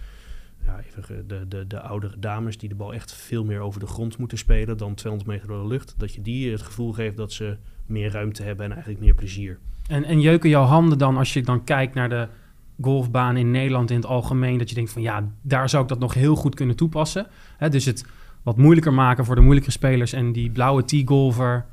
ja, 0.66 0.80
even 0.88 1.04
ge- 1.04 1.24
de, 1.26 1.48
de, 1.48 1.66
de 1.66 1.80
oudere 1.80 2.18
dames 2.18 2.58
die 2.58 2.68
de 2.68 2.74
bal 2.74 2.94
echt 2.94 3.12
veel 3.14 3.44
meer 3.44 3.60
over 3.60 3.80
de 3.80 3.86
grond 3.86 4.18
moeten 4.18 4.38
spelen 4.38 4.76
dan 4.76 4.94
200 4.94 5.30
meter 5.32 5.48
door 5.48 5.62
de 5.62 5.68
lucht. 5.68 5.94
Dat 5.96 6.14
je 6.14 6.22
die 6.22 6.50
het 6.50 6.62
gevoel 6.62 6.92
geeft 6.92 7.16
dat 7.16 7.32
ze 7.32 7.56
meer 7.86 8.10
ruimte 8.10 8.42
hebben 8.42 8.64
en 8.64 8.70
eigenlijk 8.72 9.00
meer 9.00 9.14
plezier. 9.14 9.58
En, 9.88 10.04
en 10.04 10.20
jeuken 10.20 10.48
jouw 10.50 10.64
handen 10.64 10.98
dan 10.98 11.16
als 11.16 11.32
je 11.32 11.42
dan 11.42 11.64
kijkt 11.64 11.94
naar 11.94 12.08
de 12.08 12.28
golfbaan 12.80 13.36
in 13.36 13.50
Nederland 13.50 13.90
in 13.90 13.96
het 13.96 14.06
algemeen, 14.06 14.58
dat 14.58 14.68
je 14.68 14.74
denkt 14.74 14.90
van 14.92 15.02
ja, 15.02 15.28
daar 15.42 15.68
zou 15.68 15.82
ik 15.82 15.88
dat 15.88 15.98
nog 15.98 16.14
heel 16.14 16.34
goed 16.36 16.54
kunnen 16.54 16.76
toepassen. 16.76 17.26
Hè, 17.56 17.68
dus 17.68 17.84
het 17.84 18.04
wat 18.42 18.56
moeilijker 18.56 18.92
maken 18.92 19.24
voor 19.24 19.34
de 19.34 19.40
moeilijkere 19.40 19.72
spelers 19.74 20.12
en 20.12 20.32
die 20.32 20.50
blauwe 20.50 20.84
tee-golfer. 20.84 21.66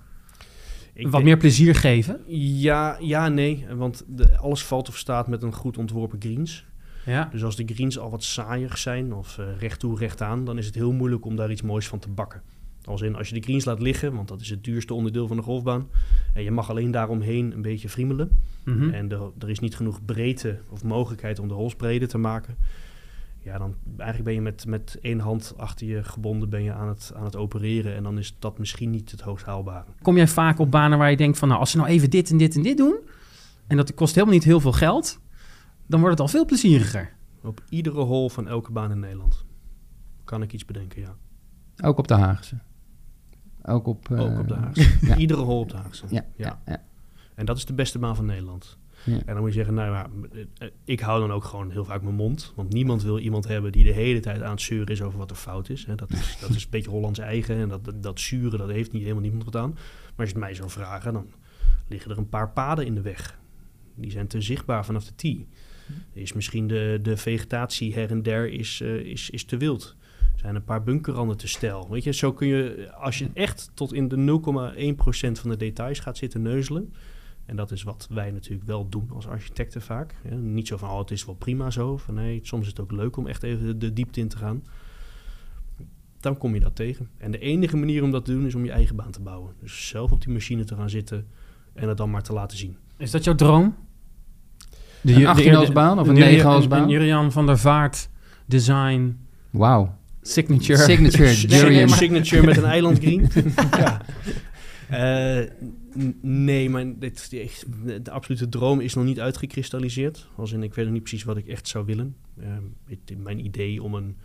Ik 0.94 1.08
Wat 1.08 1.24
meer 1.24 1.38
plezier 1.38 1.76
geven. 1.76 2.20
Ja, 2.38 2.98
ja, 3.00 3.28
nee. 3.30 3.66
Want 3.76 4.04
de, 4.08 4.38
alles 4.38 4.64
valt 4.66 4.90
of 4.90 4.98
staat 4.98 5.28
met 5.28 5.44
een 5.44 5.54
goed 5.54 5.78
ontworpen 5.78 6.22
greens. 6.22 6.66
Ja. 7.06 7.30
Dus 7.32 7.44
als 7.44 7.56
de 7.56 7.66
greens 7.66 8.00
al 8.00 8.10
wat 8.10 8.24
saaier 8.24 8.78
zijn 8.78 9.14
of 9.14 9.38
uh, 9.38 9.46
recht 9.60 9.80
toe, 9.80 9.98
recht 9.98 10.22
aan, 10.22 10.46
dan 10.46 10.58
is 10.58 10.66
het 10.66 10.76
heel 10.76 10.92
moeilijk 10.92 11.26
om 11.26 11.36
daar 11.36 11.52
iets 11.52 11.62
moois 11.62 11.88
van 11.88 12.00
te 12.00 12.10
bakken. 12.10 12.42
Als 12.86 13.02
in, 13.02 13.16
als 13.16 13.30
je 13.30 13.36
de 13.36 13.42
greens 13.42 13.66
laat 13.66 13.82
liggen, 13.82 14.14
want 14.14 14.28
dat 14.28 14.42
is 14.42 14.50
het 14.50 14.64
duurste 14.64 14.94
onderdeel 14.94 15.28
van 15.28 15.38
de 15.38 15.44
golfbaan. 15.44 15.88
En 16.34 16.44
je 16.44 16.52
mag 16.52 16.70
alleen 16.70 16.92
daaromheen 16.92 17.52
een 17.52 17.62
beetje 17.62 17.90
friemelen. 17.90 18.40
Mm 18.66 18.78
-hmm. 18.78 18.90
En 18.90 19.08
de, 19.08 19.32
er 19.40 19.50
is 19.50 19.60
niet 19.60 19.76
genoeg 19.76 20.06
breedte 20.06 20.60
of 20.70 20.84
mogelijkheid 20.84 21.40
om 21.40 21.48
de 21.48 21.54
holes 21.54 21.76
breder 21.76 22.08
te 22.08 22.18
maken. 22.18 22.58
Ja, 23.40 23.58
dan 23.58 23.76
eigenlijk 23.98 24.24
ben 24.24 24.34
je 24.34 24.42
met, 24.42 24.66
met 24.66 24.98
één 25.02 25.20
hand 25.20 25.54
achter 25.58 25.88
je 25.88 26.04
gebonden 26.04 26.50
ben 26.50 26.64
je 26.64 26.74
aan 26.74 26.88
het, 26.88 27.12
aan 27.16 27.24
het 27.24 27.36
opereren. 27.36 27.96
En 27.96 28.04
dan 28.04 28.18
is 28.18 28.36
dat 28.40 28.58
misschien 28.58 28.90
niet 28.90 29.12
het 29.12 29.22
hoogst 29.22 29.46
haalbare. 29.46 29.86
Kom 30.02 30.16
jij 30.16 30.28
vaak 30.28 30.60
op 30.60 30.72
banen 30.72 30.98
waar 30.98 31.10
je 31.10 31.18
denkt 31.18 31.38
van 31.38 31.48
nou, 31.48 31.60
als 31.60 31.72
ze 31.72 31.78
nou 31.78 31.90
even 31.90 32.10
dit 32.10 32.30
en 32.30 32.38
dit 32.38 32.56
en 32.56 32.62
dit 32.62 32.78
doen. 32.78 32.96
En 33.68 33.78
dat 33.78 33.94
kost 33.94 34.14
helemaal 34.16 34.36
niet 34.36 34.44
heel 34.44 34.60
veel 34.60 34.72
geld. 34.72 35.20
Dan 35.94 36.02
wordt 36.02 36.18
het 36.18 36.28
al 36.28 36.34
veel 36.34 36.46
plezieriger. 36.46 37.14
Op 37.44 37.64
iedere 37.70 38.02
hole 38.02 38.30
van 38.30 38.48
elke 38.48 38.72
baan 38.72 38.92
in 38.92 39.00
Nederland. 39.00 39.46
Kan 40.24 40.42
ik 40.42 40.54
iets 40.54 40.66
bedenken, 40.66 41.02
ja. 41.02 41.16
Ook 41.84 41.98
op 41.98 42.08
de 42.08 42.14
Haagse. 42.14 42.60
Ook 43.62 43.88
op, 43.88 44.10
uh, 44.10 44.20
Ook 44.20 44.40
op 44.42 44.48
de 44.48 44.54
Haagse. 44.54 44.98
ja. 45.02 45.16
Iedere 45.18 45.42
hole 45.42 45.60
op 45.60 45.70
de 45.70 45.78
Haagse. 45.78 46.06
Ja, 46.10 46.26
ja. 46.36 46.62
ja, 46.66 46.84
En 47.36 47.46
dat 47.46 47.58
is 47.58 47.66
de 47.66 47.74
beste 47.74 48.00
baan 48.00 48.16
van 48.16 48.26
Nederland. 48.26 48.78
Ja. 49.06 49.14
En 49.14 49.26
dan 49.26 49.38
moet 49.38 49.48
je 49.48 49.54
zeggen, 49.54 49.74
nou 49.74 49.92
ja, 49.92 50.10
ik 50.84 51.00
hou 51.00 51.20
dan 51.20 51.32
ook 51.32 51.44
gewoon 51.44 51.72
heel 51.72 51.86
vaak 51.86 52.02
mijn 52.02 52.16
mond. 52.16 52.54
Want 52.56 52.74
niemand 52.74 53.04
wil 53.04 53.20
iemand 53.20 53.48
hebben 53.48 53.72
die 53.72 53.84
de 53.84 53.94
hele 53.94 54.20
tijd 54.20 54.42
aan 54.42 54.52
het 54.52 54.62
zeuren 54.62 54.94
is 54.94 55.02
over 55.02 55.20
wat 55.20 55.30
er 55.30 55.36
fout 55.36 55.70
is. 55.70 55.86
Dat 55.96 56.12
is, 56.12 56.38
dat 56.42 56.50
is 56.50 56.64
een 56.64 56.70
beetje 56.70 56.90
Hollands 56.90 57.20
eigen. 57.20 57.56
En 57.56 57.70
dat, 57.70 57.86
dat, 57.86 58.04
dat 58.04 58.20
zuren, 58.20 58.60
dat 58.60 58.70
heeft 58.70 58.92
niet, 58.92 59.02
helemaal 59.02 59.22
niemand 59.22 59.44
wat 59.44 59.56
aan. 59.56 59.72
Maar 59.72 60.14
als 60.18 60.28
je 60.28 60.36
het 60.36 60.44
mij 60.44 60.54
zou 60.54 60.70
vragen, 60.70 61.14
dan 61.14 61.28
liggen 61.88 62.12
er 62.12 62.18
een 62.18 62.30
paar 62.30 62.50
paden 62.50 62.86
in 62.86 62.96
de 62.96 63.02
weg. 63.02 63.40
Die 63.96 64.12
zijn 64.12 64.28
te 64.28 64.42
zichtbaar 64.42 64.86
vanaf 64.86 65.06
de 65.06 65.16
tee. 65.16 65.48
Is 66.13 66.34
misschien 66.34 66.68
de, 66.68 67.00
de 67.02 67.18
vegetatie 67.18 67.94
her 67.94 68.10
en 68.10 68.22
der 68.22 68.50
is, 68.50 68.82
uh, 68.82 68.96
is, 68.96 69.30
is 69.30 69.44
te 69.44 69.58
wild. 69.58 69.96
Er 70.34 70.40
zijn 70.40 70.56
een 70.56 70.63
paar 70.63 70.84
bunkerranden 70.84 71.38
te 71.38 71.48
stijl. 71.48 71.90
Weet 71.90 72.04
je, 72.04 72.13
zo 72.13 72.34
kun 72.34 72.48
je, 72.48 72.90
als 72.94 73.18
je 73.18 73.30
echt 73.34 73.72
tot 73.74 73.94
in 73.94 74.08
de 74.08 74.42
0,1% 74.96 75.32
van 75.32 75.50
de 75.50 75.58
details 75.58 76.00
gaat 76.00 76.18
zitten 76.18 76.42
neuzelen. 76.42 76.94
En 77.46 77.56
dat 77.56 77.72
is 77.72 77.84
wat 77.84 78.08
wij 78.10 78.32
natuurlijk 78.32 78.68
wel 78.68 78.90
doen 78.90 79.10
als 79.13 79.28
architecten 79.28 79.82
vaak. 79.82 80.16
Niet 80.40 80.68
zo 80.68 80.78
van, 80.78 80.90
oh, 80.90 81.00
het 81.00 81.12
is 81.12 81.25
wel 81.25 81.36
prima 81.36 81.72
zo. 81.72 81.98
Van, 81.98 82.13
nee, 82.13 82.40
soms 82.44 82.62
is 82.62 82.70
het 82.70 82.80
ook 82.80 82.92
leuk 82.92 83.18
om 83.18 83.28
echt 83.28 83.44
even 83.44 83.80
de 83.80 83.94
diepte 83.94 84.20
in 84.20 84.28
te 84.28 84.38
gaan. 84.38 84.63
Dan 86.20 86.38
kom 86.38 86.54
je 86.54 86.60
dat 86.60 86.75
tegen. 86.75 87.10
En 87.18 87.32
de 87.32 87.40
enige 87.40 87.78
manier 87.78 88.04
om 88.04 88.12
dat 88.12 88.25
te 88.25 88.32
doen 88.32 88.46
is 88.46 88.56
om 88.56 88.66
je 88.66 88.72
eigen 88.72 88.96
baan 88.96 89.12
te 89.12 89.22
bouwen. 89.22 89.54
Dus 89.60 89.88
zelf 89.88 90.12
op 90.12 90.22
die 90.24 90.34
machine 90.34 90.63
te 90.63 90.75
gaan 90.75 90.90
zitten 90.90 91.28
en 91.74 91.88
het 91.88 91.98
dan 91.98 92.10
maar 92.10 92.24
te 92.24 92.34
laten 92.34 92.58
zien. 92.58 92.78
Is 92.98 93.12
dat 93.12 93.24
jouw 93.24 93.36
droom? 93.36 93.75
De, 95.04 95.14
een 95.16 95.28
18 95.28 95.74
baan 95.74 96.00
of 96.00 96.08
een 96.08 96.14
9 96.14 96.70
baan? 96.70 96.84
Een 96.84 96.90
Jurian 96.90 97.32
van 97.32 97.46
der 97.46 97.58
Vaart 97.58 98.10
design. 98.46 99.18
Wauw. 99.50 99.96
Signature. 100.22 100.80
Signature. 100.80 101.28
Signature, 101.34 101.88
signature 101.88 102.46
met 102.46 102.58
een 102.58 102.64
eiland 102.64 103.00
green. 103.00 103.30
ja. 103.78 104.02
Uh, 104.92 105.50
nee, 106.22 106.70
maar 106.70 107.00
dit, 107.00 107.30
de, 107.30 108.02
de, 108.02 108.12
absolute 108.12 108.50
droom 108.50 108.80
is 108.80 108.94
nog 108.94 109.04
niet 109.04 109.20
uitgekristalliseerd. 109.20 110.28
Als 110.36 110.52
in, 110.52 110.64
ik 110.64 110.74
weet 110.74 110.86
nog 110.86 110.94
niet 110.94 111.04
precies 111.04 111.24
wat 111.24 111.38
ik 111.38 111.48
echt 111.48 111.68
zou 111.68 111.86
willen. 111.86 112.16
Uh, 112.40 112.46
het, 112.88 113.18
mijn 113.18 113.46
idee 113.46 113.84
om 113.84 113.94
een 113.94 114.18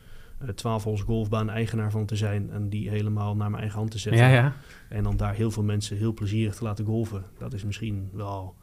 uh, 0.42 0.48
12 0.48 0.84
holes 0.84 1.00
golfbaan 1.00 1.50
eigenaar 1.50 1.90
van 1.90 2.06
te 2.06 2.16
zijn... 2.16 2.50
en 2.50 2.68
die 2.68 2.90
helemaal 2.90 3.36
naar 3.36 3.50
mijn 3.50 3.62
eigen 3.62 3.78
hand 3.78 3.90
te 3.90 3.98
zetten. 3.98 4.22
Ja, 4.22 4.32
ja. 4.32 4.52
En 4.88 5.02
dan 5.02 5.16
daar 5.16 5.34
heel 5.34 5.50
veel 5.50 5.62
mensen 5.62 5.96
heel 5.96 6.14
plezierig 6.14 6.54
te 6.54 6.64
laten 6.64 6.84
golven. 6.84 7.24
Dat 7.38 7.52
is 7.52 7.64
misschien 7.64 8.08
wel 8.12 8.54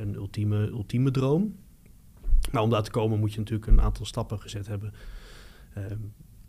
een 0.00 0.14
ultieme, 0.14 0.66
ultieme 0.66 1.10
droom. 1.10 1.54
Maar 2.52 2.62
om 2.62 2.70
daar 2.70 2.82
te 2.82 2.90
komen 2.90 3.18
moet 3.18 3.32
je 3.32 3.38
natuurlijk 3.38 3.66
een 3.66 3.80
aantal 3.80 4.04
stappen 4.04 4.40
gezet 4.40 4.66
hebben. 4.66 4.92
Uh, 5.78 5.84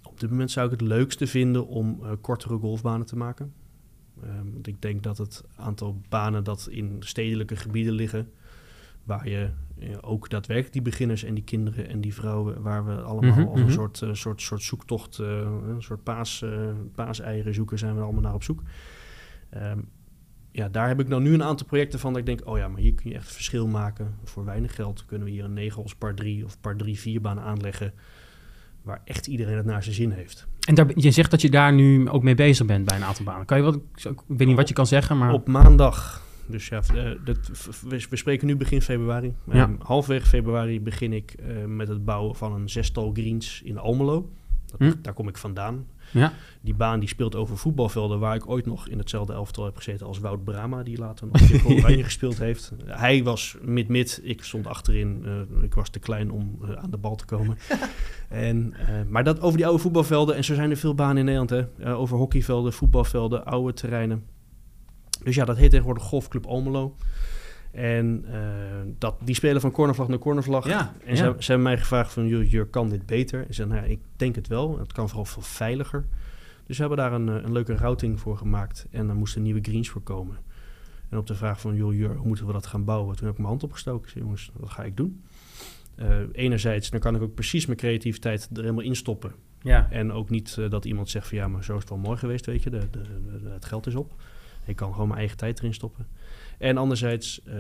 op 0.04 0.20
dit 0.20 0.30
moment 0.30 0.52
zou 0.52 0.66
ik 0.66 0.80
het 0.80 0.90
leukste 0.90 1.28
vinden 1.28 1.68
om 1.68 2.00
uh, 2.02 2.12
kortere 2.22 2.58
golfbanen 2.58 3.06
te 3.06 3.18
maken. 3.18 3.54
Um, 4.24 4.54
want 4.54 4.68
ik 4.68 4.82
denk 4.82 5.04
dat 5.04 5.18
het 5.18 5.44
aantal 5.56 6.02
banen 6.10 6.44
dat 6.44 6.68
in 6.70 6.96
stedelijke 7.00 7.56
gebieden 7.56 7.94
liggen, 7.94 8.32
waar 9.04 9.30
je 9.30 9.50
ja, 9.76 9.98
ook 10.02 10.30
daadwerkelijk 10.30 10.74
die 10.74 10.82
beginners 10.82 11.24
en 11.24 11.34
die 11.34 11.44
kinderen 11.44 11.88
en 11.88 12.02
die 12.02 12.14
vrouwen, 12.14 12.62
waar 12.62 12.86
we 12.86 13.02
allemaal 13.02 13.50
als 13.50 13.60
een 13.60 13.66
mhm. 13.66 13.74
soort, 13.74 14.02
uh, 14.02 14.14
soort, 14.14 14.42
soort 14.42 14.62
zoektocht, 14.62 15.20
uh, 15.20 15.28
een 15.68 15.82
soort 15.82 16.04
paas, 16.04 16.42
uh, 16.42 16.70
paaseieren 16.96 17.54
zoeken, 17.54 17.78
zijn 17.78 17.96
we 17.96 18.02
allemaal 18.02 18.22
naar 18.22 18.34
op 18.34 18.44
zoek. 18.44 18.64
Um, 19.56 19.90
ja, 20.52 20.70
daar 20.70 20.88
heb 20.88 21.00
ik 21.00 21.08
nou 21.08 21.22
nu 21.22 21.34
een 21.34 21.44
aantal 21.44 21.68
projecten 21.68 22.00
van 22.00 22.12
dat 22.12 22.20
ik 22.20 22.26
denk, 22.26 22.48
oh 22.48 22.58
ja, 22.58 22.68
maar 22.68 22.82
hier 22.82 22.94
kun 22.94 23.10
je 23.10 23.16
echt 23.16 23.32
verschil 23.32 23.68
maken. 23.68 24.16
Voor 24.24 24.46
weinig 24.46 24.76
geld 24.76 25.06
kunnen 25.06 25.28
we 25.28 25.34
hier 25.34 25.44
een 25.44 25.54
9 25.54 25.84
als 25.84 25.96
par 25.96 26.14
3 26.14 26.46
of 26.46 26.60
par 26.60 26.76
3 26.76 27.00
4 27.00 27.22
baan 27.22 27.40
aanleggen, 27.40 27.94
waar 28.82 29.02
echt 29.06 29.28
iedereen 29.28 29.58
het 29.58 29.66
naar 29.66 29.84
zijn 29.84 29.96
zin 29.96 30.12
heeft. 30.12 30.48
En 30.68 30.76
daar, 30.76 30.92
je 30.96 31.12
zegt 31.12 31.32
dat 31.32 31.42
je 31.42 31.50
daar 31.50 31.74
nu 31.74 32.10
ook 32.10 32.24
mee 32.24 32.36
bezig 32.36 32.66
bent 32.66 32.86
bij 32.86 32.96
een 32.96 33.04
aantal 33.04 33.26
banen. 33.26 33.46
Kan 33.46 33.58
je 33.58 33.64
wat, 33.64 33.76
ik 33.76 34.20
weet 34.28 34.48
niet 34.48 34.56
wat 34.56 34.68
je 34.68 34.74
kan 34.74 34.88
zeggen, 34.88 35.18
maar... 35.18 35.34
Op 35.34 35.48
maandag, 35.48 36.22
dus 36.48 36.68
ja, 36.68 36.82
dat, 37.24 37.38
we, 37.82 38.06
we, 38.10 38.16
spreken 38.16 38.48
nu 38.48 38.56
begin 38.56 38.82
februari. 38.82 39.34
Ja. 39.52 39.64
Um, 39.64 39.78
halfweg 39.80 40.28
februari 40.28 40.82
begin 40.82 41.14
ik 41.14 41.36
uh, 41.40 41.66
met 41.66 41.88
het 41.88 42.06
bouwen 42.06 42.36
van 42.36 42.54
een 42.54 42.70
zestal 42.70 43.12
greens 43.14 43.62
in 43.62 43.78
Almelo. 43.78 44.30
Dat, 44.66 44.80
Hm. 44.80 44.94
Daar 45.02 45.14
kom 45.14 45.28
ik 45.28 45.38
vandaan. 45.38 45.88
Ja. 46.12 46.34
Die 46.62 46.74
baan 46.74 47.00
die 47.00 47.10
speelt 47.10 47.36
over 47.36 47.58
voetbalvelden 47.58 48.20
waar 48.20 48.36
ik 48.36 48.50
ooit 48.50 48.66
nog 48.66 48.88
in 48.88 48.98
hetzelfde 48.98 49.34
elftal 49.34 49.66
heb 49.66 49.78
gezeten 49.78 50.08
als 50.08 50.20
Wout 50.20 50.44
Brama, 50.44 50.84
die 50.84 50.98
later 50.98 51.28
nog 51.28 51.42
in 51.42 51.66
Oranje 51.78 52.04
gespeeld 52.04 52.38
heeft. 52.38 52.72
Hij 52.86 53.24
was 53.24 53.58
mid-mid, 53.62 54.20
ik 54.24 54.44
stond 54.44 54.68
achterin. 54.68 55.24
Uh, 55.26 55.64
ik 55.64 55.74
was 55.74 55.90
te 55.90 56.00
klein 56.00 56.32
om 56.32 56.60
uh, 56.64 56.72
aan 56.72 56.92
de 56.92 56.98
bal 56.98 57.16
te 57.16 57.26
komen. 57.26 57.58
en, 58.30 58.74
uh, 58.80 58.90
maar 59.10 59.24
dat 59.24 59.42
over 59.42 59.58
die 59.58 59.66
oude 59.66 59.82
voetbalvelden, 59.82 60.36
en 60.36 60.44
zo 60.44 60.54
zijn 60.54 60.70
er 60.70 60.78
veel 60.78 60.96
banen 60.96 61.18
in 61.18 61.26
Nederland, 61.26 61.50
hè? 61.50 61.96
Over 61.96 62.18
hockeyvelden, 62.18 62.74
voetbalvelden, 62.74 63.46
oude 63.46 63.74
terreinen. 63.74 64.24
Dus 65.24 65.36
ja, 65.36 65.46
dat 65.46 65.58
heet 65.58 65.70
tegenwoordig 65.70 66.04
Golfclub 66.04 66.46
Almelo. 66.46 66.96
En 67.72 68.26
uh, 68.28 68.36
dat, 68.98 69.16
die 69.24 69.36
spelen 69.36 69.62
van 69.62 69.72
cornervlag 69.72 70.08
naar 70.08 70.18
cornervlag. 70.18 70.68
Ja, 70.68 70.94
en 71.06 71.18
ze, 71.18 71.36
ze, 71.40 71.52
hebben 71.52 71.62
mij 71.62 71.78
gevraagd 71.78 72.14
van, 72.14 72.28
Jur, 72.28 72.66
kan 72.66 72.90
dit 72.90 73.06
beter? 73.06 73.48
En 73.48 73.54
ze 73.54 73.66
nou 73.66 73.82
ja, 73.82 73.88
ik 73.88 74.00
denk 74.16 74.36
het 74.36 74.48
wel. 74.48 74.80
Het 74.80 74.94
kan 74.94 75.08
vooral 75.08 75.26
veel 75.26 75.42
veiliger. 75.42 76.06
Dus 76.66 76.78
we 76.78 76.86
hebben 76.88 76.98
daar 76.98 77.14
een, 77.14 77.28
een 77.28 77.52
leuke 77.52 77.76
routing 77.76 78.20
voor 78.20 78.38
gemaakt. 78.38 78.88
En 78.92 79.08
daar 79.08 79.16
moesten 79.16 79.42
nieuwe 79.42 79.60
greens 79.62 79.90
voor 79.90 80.02
komen. 80.02 80.38
En 81.10 81.18
op 81.18 81.28
de 81.28 81.36
vraag 81.36 81.62
van, 81.62 81.76
joh, 81.76 81.94
Jur, 81.94 82.16
hoe 82.16 82.28
moeten 82.28 82.46
we 82.46 82.54
dat 82.54 82.66
gaan 82.66 82.84
bouwen? 82.84 83.16
Toen 83.16 83.26
heb 83.26 83.34
ik 83.34 83.38
mijn 83.38 83.50
hand 83.50 83.64
opgestoken. 83.64 84.04
Ik 84.04 84.10
zei, 84.10 84.24
jongens, 84.24 84.52
wat 84.54 84.70
ga 84.70 84.84
ik 84.84 84.98
doen? 84.98 85.22
Uh, 85.96 86.16
enerzijds, 86.32 86.90
dan 86.90 87.00
kan 87.00 87.16
ik 87.16 87.22
ook 87.22 87.34
precies 87.34 87.66
mijn 87.66 87.78
creativiteit 87.78 88.50
er 88.54 88.62
helemaal 88.62 88.84
in 88.84 88.96
stoppen. 88.96 89.32
Ja. 89.62 89.88
En 89.90 90.12
ook 90.12 90.30
niet 90.30 90.56
uh, 90.60 90.70
dat 90.70 90.86
iemand 90.86 91.10
zegt 91.10 91.28
van, 91.28 91.38
ja, 91.38 91.48
maar 91.48 91.64
zo 91.64 91.74
is 91.74 91.80
het 91.80 91.90
wel 91.90 91.98
mooi 91.98 92.18
geweest, 92.18 92.46
weet 92.46 92.64
je. 92.64 92.70
De, 92.70 92.90
de, 92.92 93.02
de, 93.44 93.50
het 93.50 93.66
geld 93.66 93.88
is 93.88 93.96
op. 93.96 94.14
Ik 94.66 94.76
kan 94.76 94.92
gewoon 94.92 95.08
mijn 95.08 95.20
eigen 95.20 95.38
tijd 95.38 95.60
erin 95.60 95.74
stoppen. 95.74 96.08
En 96.62 96.78
anderzijds 96.78 97.42
uh, 97.48 97.54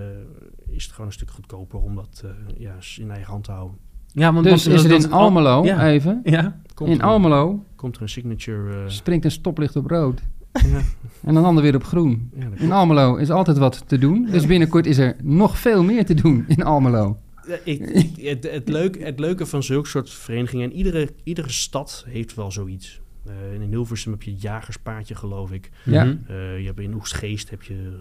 is 0.69 0.83
het 0.83 0.91
gewoon 0.91 1.07
een 1.07 1.13
stuk 1.13 1.29
goedkoper 1.29 1.79
om 1.79 1.95
dat 1.95 2.23
uh, 2.25 2.31
ja, 2.57 2.75
in 2.97 3.09
eigen 3.09 3.31
hand 3.31 3.43
te 3.43 3.51
houden. 3.51 3.77
Ja, 4.07 4.33
want 4.33 4.45
dus 4.45 4.65
want, 4.65 4.77
is 4.77 4.83
het 4.83 5.03
in 5.03 5.11
Almelo, 5.11 5.63
ja. 5.63 5.87
even, 5.87 6.21
ja. 6.23 6.61
Komt 6.73 6.89
in 6.89 6.99
er, 6.99 7.05
Almelo, 7.05 7.65
komt 7.75 7.95
er 7.95 8.01
een 8.01 8.09
signature... 8.09 8.83
Uh, 8.83 8.89
springt 8.89 9.25
een 9.25 9.31
stoplicht 9.31 9.75
op 9.75 9.89
rood. 9.89 10.21
ja. 10.51 10.81
En 11.23 11.35
een 11.35 11.43
ander 11.43 11.63
weer 11.63 11.75
op 11.75 11.83
groen. 11.83 12.31
Ja, 12.35 12.49
in 12.55 12.71
Almelo 12.71 13.15
is 13.15 13.29
altijd 13.29 13.57
wat 13.57 13.83
te 13.87 13.97
doen. 13.97 14.25
Dus 14.31 14.45
binnenkort 14.45 14.85
is 14.85 14.97
er 14.97 15.15
nog 15.23 15.57
veel 15.57 15.83
meer 15.83 16.05
te 16.05 16.13
doen 16.13 16.45
in 16.47 16.63
Almelo. 16.63 17.17
Ik, 17.63 17.79
ik, 17.79 18.11
het, 18.15 18.51
het, 18.51 18.69
leuke, 18.69 19.03
het 19.03 19.19
leuke 19.19 19.45
van 19.45 19.63
zulke 19.63 19.87
soort 19.87 20.09
verenigingen... 20.09 20.69
en 20.69 20.75
iedere, 20.75 21.09
iedere 21.23 21.51
stad 21.51 22.05
heeft 22.07 22.35
wel 22.35 22.51
zoiets. 22.51 23.01
Uh, 23.27 23.53
in 23.53 23.61
Hilversum 23.61 24.11
heb 24.11 24.23
je 24.23 24.31
het 24.31 24.41
jagerspaadje, 24.41 25.15
geloof 25.15 25.51
ik. 25.51 25.69
Ja. 25.85 26.05
Uh, 26.05 26.59
je 26.59 26.65
hebt 26.65 26.79
in 26.79 26.93
Oegstgeest 26.93 27.49
heb 27.49 27.63
je... 27.63 27.97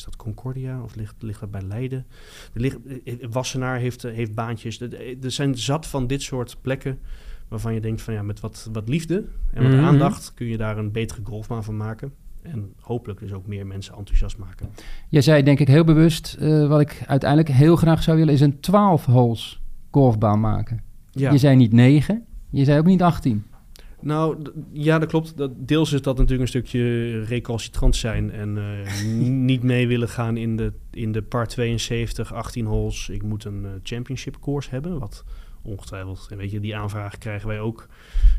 Is 0.00 0.06
dat 0.06 0.16
Concordia 0.16 0.82
of 0.82 0.94
ligt, 0.94 1.14
ligt 1.18 1.40
dat 1.40 1.50
bij 1.50 1.62
Leiden? 1.62 2.06
Er 2.54 2.60
ligt, 2.60 2.78
Wassenaar 3.30 3.78
heeft, 3.78 4.02
heeft 4.02 4.34
baantjes. 4.34 4.80
Er 4.80 5.30
zijn 5.30 5.58
zat 5.58 5.86
van 5.86 6.06
dit 6.06 6.22
soort 6.22 6.56
plekken 6.60 6.98
waarvan 7.48 7.74
je 7.74 7.80
denkt 7.80 8.02
van 8.02 8.14
ja, 8.14 8.22
met 8.22 8.40
wat, 8.40 8.68
wat 8.72 8.88
liefde 8.88 9.24
en 9.52 9.62
met 9.62 9.72
Mhm. 9.72 9.84
aandacht 9.84 10.34
kun 10.34 10.46
je 10.46 10.56
daar 10.56 10.78
een 10.78 10.92
betere 10.92 11.20
golfbaan 11.24 11.64
van 11.64 11.76
maken. 11.76 12.12
En 12.42 12.72
hopelijk 12.80 13.20
dus 13.20 13.32
ook 13.32 13.46
meer 13.46 13.66
mensen 13.66 13.94
enthousiast 13.96 14.36
maken. 14.38 14.68
Jij 15.08 15.20
zei 15.20 15.42
denk 15.42 15.60
ik 15.60 15.68
heel 15.68 15.84
bewust, 15.84 16.36
uh, 16.40 16.68
wat 16.68 16.80
ik 16.80 17.02
uiteindelijk 17.06 17.50
heel 17.50 17.76
graag 17.76 18.02
zou 18.02 18.16
willen, 18.16 18.34
is 18.34 18.40
een 18.40 18.60
12 18.60 19.04
holes 19.04 19.62
golfbaan 19.90 20.40
maken. 20.40 20.82
Ja. 21.10 21.32
Je 21.32 21.38
zei 21.38 21.56
niet 21.56 21.72
9, 21.72 22.24
je 22.50 22.64
zei 22.64 22.78
ook 22.78 22.86
niet 22.86 23.02
18. 23.02 23.44
Nou, 24.00 24.52
ja, 24.72 24.98
dat 24.98 25.08
klopt. 25.08 25.36
Dat, 25.36 25.50
deels 25.68 25.92
is 25.92 26.02
dat 26.02 26.16
natuurlijk 26.16 26.42
een 26.42 26.48
stukje 26.48 27.20
recalcitrant 27.24 27.96
zijn 27.96 28.30
en 28.30 28.56
uh, 28.56 29.02
niet 29.50 29.62
mee 29.62 29.88
willen 29.88 30.08
gaan 30.08 30.36
in 30.36 30.56
de, 30.56 30.72
in 30.90 31.12
de 31.12 31.22
par 31.22 31.46
72, 31.46 32.32
18 32.32 32.66
holes. 32.66 33.08
Ik 33.08 33.22
moet 33.22 33.44
een 33.44 33.62
uh, 33.62 33.70
championship 33.82 34.36
course 34.40 34.70
hebben, 34.70 34.98
wat 34.98 35.24
ongetwijfeld, 35.62 36.26
en 36.30 36.36
weet 36.36 36.50
je, 36.50 36.60
die 36.60 36.76
aanvraag 36.76 37.18
krijgen 37.18 37.48
wij 37.48 37.60
ook. 37.60 37.88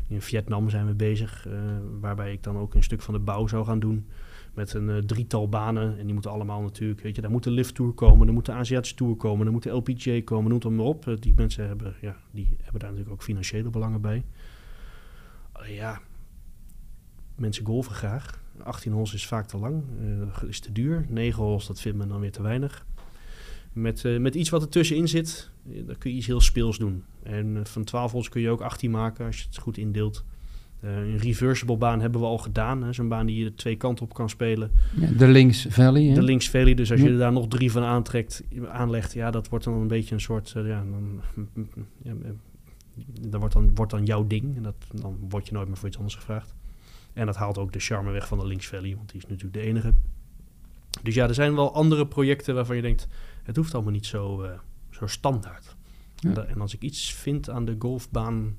In 0.08 0.22
Vietnam 0.22 0.70
zijn 0.70 0.86
we 0.86 0.94
bezig, 0.94 1.46
uh, 1.46 1.52
waarbij 2.00 2.32
ik 2.32 2.42
dan 2.42 2.56
ook 2.56 2.74
een 2.74 2.82
stuk 2.82 3.02
van 3.02 3.14
de 3.14 3.20
bouw 3.20 3.46
zou 3.46 3.64
gaan 3.64 3.78
doen. 3.78 4.06
Met 4.54 4.74
een 4.74 4.90
eh, 4.90 4.96
drietal 4.96 5.48
banen. 5.48 5.98
En 5.98 6.04
die 6.04 6.12
moeten 6.12 6.30
allemaal 6.30 6.62
natuurlijk, 6.62 7.00
weet 7.00 7.14
je, 7.14 7.22
daar 7.22 7.30
moet 7.30 7.44
de 7.44 7.50
lift 7.50 7.74
tour 7.74 7.92
komen. 7.92 8.26
Er 8.26 8.32
moet 8.32 8.46
de 8.46 8.52
Aziatische 8.52 8.96
tour 8.96 9.16
komen. 9.16 9.46
Er 9.46 9.52
moet 9.52 9.62
de 9.62 9.70
LPGA 9.70 10.22
komen. 10.24 10.50
Noem 10.50 10.60
het 10.62 10.70
maar 10.70 10.86
op. 10.86 11.08
Eh, 11.08 11.14
die 11.20 11.32
mensen 11.36 11.66
hebben, 11.66 11.94
ja, 12.00 12.16
die 12.30 12.56
hebben 12.62 12.80
daar 12.80 12.90
natuurlijk 12.90 13.14
ook 13.14 13.22
financiële 13.22 13.70
belangen 13.70 14.00
bij. 14.00 14.24
Ja, 15.68 16.00
mensen 17.36 17.64
golven 17.66 17.94
graag. 17.94 18.40
18 18.62 18.92
holes 18.92 19.14
is 19.14 19.26
vaak 19.26 19.46
te 19.46 19.56
lang. 19.58 19.82
eh, 20.42 20.48
is 20.48 20.60
te 20.60 20.72
duur. 20.72 21.06
9 21.08 21.42
holes, 21.42 21.66
dat 21.66 21.80
vindt 21.80 21.98
men 21.98 22.08
dan 22.08 22.20
weer 22.20 22.32
te 22.32 22.42
weinig. 22.42 22.86
Met, 23.72 24.04
eh, 24.04 24.18
met 24.18 24.34
iets 24.34 24.50
wat 24.50 24.62
ertussenin 24.62 25.08
zit, 25.08 25.50
eh, 25.72 25.86
dan 25.86 25.98
kun 25.98 26.10
je 26.10 26.16
iets 26.16 26.26
heel 26.26 26.40
speels 26.40 26.78
doen. 26.78 27.04
En 27.22 27.60
van 27.64 27.84
12 27.84 28.12
holes 28.12 28.28
kun 28.28 28.40
je 28.40 28.50
ook 28.50 28.60
18 28.60 28.90
maken 28.90 29.26
als 29.26 29.38
je 29.38 29.44
het 29.46 29.58
goed 29.58 29.76
indeelt. 29.76 30.24
Een 30.80 31.18
reversible 31.18 31.76
baan 31.76 32.00
hebben 32.00 32.20
we 32.20 32.26
al 32.26 32.38
gedaan. 32.38 32.94
Zo'n 32.94 33.08
baan 33.08 33.26
die 33.26 33.44
je 33.44 33.54
twee 33.54 33.76
kanten 33.76 34.04
op 34.04 34.14
kan 34.14 34.28
spelen. 34.28 34.70
Ja, 35.00 35.10
de 35.10 35.28
Links 35.28 35.66
Valley. 35.68 36.02
hè? 36.04 36.14
De 36.14 36.22
links 36.22 36.50
valley, 36.50 36.74
dus 36.74 36.90
als 36.90 37.00
je 37.00 37.08
er 37.08 37.18
daar 37.18 37.32
nog 37.32 37.48
drie 37.48 37.72
van 37.72 37.82
aantrekt, 37.82 38.42
aanlegt, 38.68 39.12
ja, 39.12 39.30
dat 39.30 39.48
wordt 39.48 39.64
dan 39.64 39.74
een 39.74 39.88
beetje 39.88 40.14
een 40.14 40.20
soort, 40.20 40.50
ja, 40.50 40.60
ja, 40.66 40.84
eh, 42.04 42.12
dat 43.20 43.40
wordt 43.40 43.54
dan, 43.54 43.74
wordt 43.74 43.92
dan 43.92 44.04
jouw 44.04 44.26
ding. 44.26 44.56
En 44.56 44.62
dat, 44.62 44.74
dan 44.94 45.16
word 45.28 45.46
je 45.46 45.52
nooit 45.52 45.68
meer 45.68 45.76
voor 45.76 45.88
iets 45.88 45.96
anders 45.96 46.14
gevraagd. 46.14 46.54
En 47.12 47.26
dat 47.26 47.36
haalt 47.36 47.58
ook 47.58 47.72
de 47.72 47.78
charme 47.78 48.10
weg 48.10 48.28
van 48.28 48.38
de 48.38 48.46
links 48.46 48.66
valley, 48.66 48.96
want 48.96 49.10
die 49.10 49.20
is 49.20 49.26
natuurlijk 49.26 49.54
de 49.54 49.60
enige. 49.60 49.94
Dus 51.02 51.14
ja, 51.14 51.28
er 51.28 51.34
zijn 51.34 51.54
wel 51.54 51.74
andere 51.74 52.06
projecten 52.06 52.54
waarvan 52.54 52.76
je 52.76 52.82
denkt, 52.82 53.08
het 53.42 53.56
hoeft 53.56 53.74
allemaal 53.74 53.92
niet 53.92 54.06
zo, 54.06 54.42
eh, 54.42 54.58
zo 54.90 55.06
standaard. 55.06 55.76
Ja. 56.16 56.44
En 56.44 56.60
als 56.60 56.74
ik 56.74 56.82
iets 56.82 57.12
vind 57.12 57.50
aan 57.50 57.64
de 57.64 57.76
golfbaan, 57.78 58.56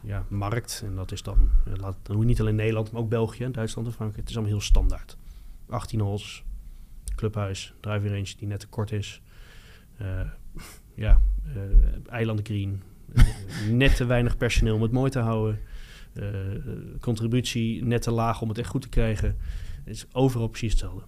ja, 0.00 0.24
markt, 0.28 0.82
en 0.84 0.94
dat 0.94 1.12
is 1.12 1.22
dan, 1.22 1.50
eh, 1.66 1.72
laat, 1.76 1.96
dan 2.02 2.26
niet 2.26 2.40
alleen 2.40 2.54
Nederland, 2.54 2.92
maar 2.92 3.02
ook 3.02 3.08
België, 3.08 3.50
Duitsland 3.50 3.86
en 3.86 3.92
Frankrijk, 3.92 4.20
het 4.20 4.30
is 4.30 4.36
allemaal 4.36 4.54
heel 4.54 4.66
standaard. 4.66 5.16
18 5.68 6.00
holes, 6.00 6.44
clubhuis, 7.16 7.74
driving 7.80 8.12
range 8.12 8.34
die 8.38 8.48
net 8.48 8.60
te 8.60 8.68
kort 8.68 8.92
is. 8.92 9.22
Eh, 9.96 10.20
ja, 10.94 11.20
eh 11.54 12.12
eiland 12.12 12.40
green. 12.42 12.72
eh, 12.72 12.93
net 13.70 13.96
te 13.96 14.04
weinig 14.04 14.36
personeel 14.36 14.74
om 14.74 14.82
het 14.82 14.92
mooi 14.92 15.10
te 15.10 15.18
houden. 15.18 15.58
Eh, 16.14 16.54
eh, 16.54 16.60
contributie 17.00 17.84
net 17.84 18.02
te 18.02 18.10
laag 18.10 18.42
om 18.42 18.48
het 18.48 18.58
echt 18.58 18.68
goed 18.68 18.82
te 18.82 18.88
krijgen. 18.88 19.36
Het 19.84 19.94
is 19.94 20.06
overal 20.12 20.48
precies 20.48 20.70
hetzelfde. 20.70 21.02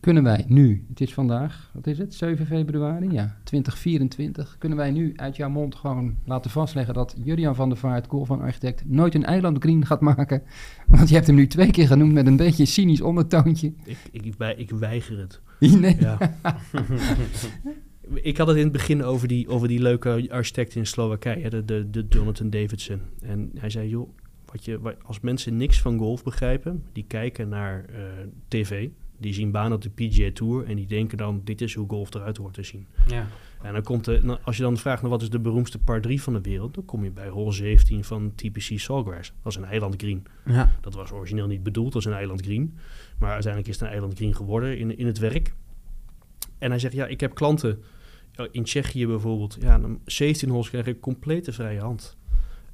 Kunnen 0.00 0.22
wij 0.22 0.44
nu, 0.48 0.84
het 0.88 1.00
is 1.00 1.14
vandaag, 1.14 1.70
wat 1.74 1.86
is 1.86 1.98
het, 1.98 2.14
7 2.14 2.46
februari, 2.46 3.10
ja, 3.10 3.36
2024, 3.44 4.56
kunnen 4.58 4.78
wij 4.78 4.90
nu 4.90 5.12
uit 5.16 5.36
jouw 5.36 5.48
mond 5.48 5.74
gewoon 5.74 6.16
laten 6.24 6.50
vastleggen 6.50 6.94
dat 6.94 7.16
Jurian 7.24 7.54
van 7.54 7.68
der 7.68 7.78
Vaart, 7.78 8.06
golfan 8.06 8.40
architect, 8.40 8.82
nooit 8.86 9.14
een 9.14 9.24
eiland 9.24 9.58
green 9.58 9.86
gaat 9.86 10.00
maken? 10.00 10.42
Want 10.86 11.08
je 11.08 11.14
hebt 11.14 11.26
hem 11.26 11.36
nu 11.36 11.46
twee 11.46 11.70
keer 11.70 11.86
genoemd 11.86 12.12
met 12.12 12.26
een 12.26 12.36
beetje 12.36 12.62
een 12.62 12.68
cynisch 12.68 13.00
ondertoontje. 13.00 13.72
Ik, 13.84 13.98
ik, 14.10 14.34
ik 14.56 14.70
weiger 14.70 15.18
het. 15.18 15.40
Nee. 15.80 15.96
Ja. 16.00 16.18
ik 18.14 18.36
had 18.36 18.46
het 18.46 18.56
in 18.56 18.62
het 18.62 18.72
begin 18.72 19.04
over 19.04 19.28
die, 19.28 19.48
over 19.48 19.68
die 19.68 19.80
leuke 19.80 20.26
architect 20.30 20.74
in 20.74 20.86
Slowakije, 20.86 21.50
de, 21.50 21.64
de, 21.64 21.90
de 21.90 22.06
Jonathan 22.08 22.50
Davidson. 22.50 23.00
En 23.22 23.50
hij 23.58 23.70
zei, 23.70 23.88
joh, 23.88 24.08
wat 24.44 24.64
je, 24.64 24.80
wat- 24.80 24.96
als 25.04 25.20
mensen 25.20 25.56
niks 25.56 25.80
van 25.80 25.98
golf 25.98 26.22
begrijpen, 26.24 26.84
die 26.92 27.04
kijken 27.08 27.48
naar 27.48 27.84
eh, 27.84 28.02
tv, 28.48 28.88
die 29.18 29.32
zien 29.34 29.50
baan 29.50 29.72
op 29.72 29.82
de 29.82 29.90
PGA 29.90 30.30
Tour 30.32 30.64
en 30.66 30.76
die 30.76 30.86
denken 30.86 31.18
dan, 31.18 31.40
dit 31.44 31.60
is 31.60 31.74
hoe 31.74 31.88
golf 31.88 32.14
eruit 32.14 32.36
hoort 32.36 32.54
te 32.54 32.62
zien. 32.62 32.86
Ja. 33.08 33.26
En 33.62 33.72
dan 33.72 33.82
komt 33.82 34.04
de, 34.04 34.20
nou, 34.22 34.38
als 34.44 34.56
je 34.56 34.62
dan 34.62 34.76
vraagt 34.76 35.02
naar 35.02 35.10
wat 35.10 35.22
is 35.22 35.30
de 35.30 35.38
beroemdste 35.40 35.78
par 35.78 36.00
3 36.00 36.22
van 36.22 36.32
de 36.32 36.40
wereld, 36.40 36.74
dan 36.74 36.84
kom 36.84 37.04
je 37.04 37.10
bij 37.10 37.28
hole 37.28 37.52
17 37.52 38.04
van 38.04 38.32
TPC 38.34 38.78
Sawgrass. 38.78 39.32
Dat 39.42 39.52
is 39.52 39.58
een 39.58 39.64
eiland 39.64 39.94
green. 39.96 40.24
Ja. 40.46 40.72
Dat 40.80 40.94
was 40.94 41.10
origineel 41.12 41.46
niet 41.46 41.62
bedoeld 41.62 41.94
als 41.94 42.04
een 42.04 42.12
eiland 42.12 42.40
green. 42.40 42.74
Maar 43.18 43.30
uiteindelijk 43.32 43.72
is 43.72 43.78
het 43.78 43.84
een 43.88 43.92
eiland 43.94 44.14
green 44.16 44.34
geworden 44.34 44.78
in, 44.78 44.98
in 44.98 45.06
het 45.06 45.18
werk. 45.18 45.52
En 46.58 46.70
hij 46.70 46.78
zegt, 46.78 46.94
ja, 46.94 47.06
ik 47.06 47.20
heb 47.20 47.34
klanten 47.34 47.82
in 48.50 48.64
Tsjechië 48.64 49.06
bijvoorbeeld. 49.06 49.56
Ja, 49.60 49.78
dan 49.78 50.00
17 50.04 50.48
holes 50.48 50.70
krijg 50.70 50.86
ik 50.86 51.00
complete 51.00 51.52
vrije 51.52 51.80
hand. 51.80 52.18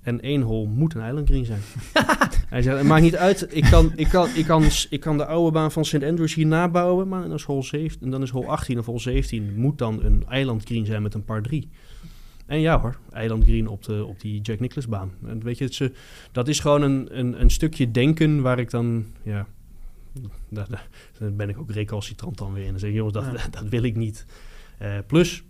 En 0.02 0.20
één 0.20 0.42
hole 0.42 0.66
moet 0.66 0.94
een 0.94 1.00
eiland 1.00 1.28
green 1.28 1.44
zijn. 1.44 1.60
hij 2.48 2.62
zegt, 2.62 2.76
het 2.76 2.86
maakt 2.86 3.02
niet 3.02 3.16
uit. 3.16 3.46
Ik 3.50 3.64
kan, 3.64 3.92
ik, 3.96 4.08
kan, 4.08 4.28
ik, 4.34 4.44
kan, 4.44 4.62
ik 4.90 5.00
kan 5.00 5.16
de 5.16 5.26
oude 5.26 5.50
baan 5.50 5.72
van 5.72 5.84
St. 5.84 6.02
Andrews 6.02 6.34
hier 6.34 6.46
nabouwen. 6.46 7.08
Maar 7.08 7.22
dan 7.22 7.32
is 7.32 7.42
hole 7.42 7.62
17, 7.62 8.10
dan 8.10 8.22
is 8.22 8.30
hole 8.30 8.46
18 8.46 8.78
of 8.78 8.86
hole 8.86 8.98
17 8.98 9.54
moet 9.56 9.78
dan 9.78 10.04
een 10.04 10.24
eiland 10.28 10.64
green 10.64 10.86
zijn 10.86 11.02
met 11.02 11.14
een 11.14 11.24
par 11.24 11.42
3. 11.42 11.68
En 12.46 12.60
ja 12.60 12.80
hoor, 12.80 12.98
eiland 13.10 13.44
green 13.44 13.68
op, 13.68 13.84
de, 13.84 14.04
op 14.04 14.20
die 14.20 14.40
Jack 14.40 14.60
Nicklaus 14.60 14.88
baan. 14.88 15.12
En 15.26 15.42
weet 15.42 15.58
je, 15.58 15.68
is, 15.68 15.80
eh, 15.80 15.88
dat 16.32 16.48
is 16.48 16.60
gewoon 16.60 16.82
een, 16.82 17.18
een, 17.18 17.40
een 17.40 17.50
stukje 17.50 17.90
denken 17.90 18.42
waar 18.42 18.58
ik 18.58 18.70
dan, 18.70 19.06
ja, 19.22 19.46
daar, 20.48 20.88
ben 21.32 21.48
ik 21.48 21.58
ook 21.58 21.70
recalcitrant 21.70 22.38
dan 22.38 22.52
weer 22.52 22.64
in. 22.64 22.70
Dan 22.70 22.78
zeg 22.78 22.90
ik, 22.90 22.96
jongens, 22.96 23.14
dat, 23.14 23.24
Ja. 23.24 23.48
dat 23.60 23.68
wil 23.68 23.82
ik 23.82 23.96
niet. 23.96 24.26
Eh, 24.78 24.98
plus, 25.06 25.44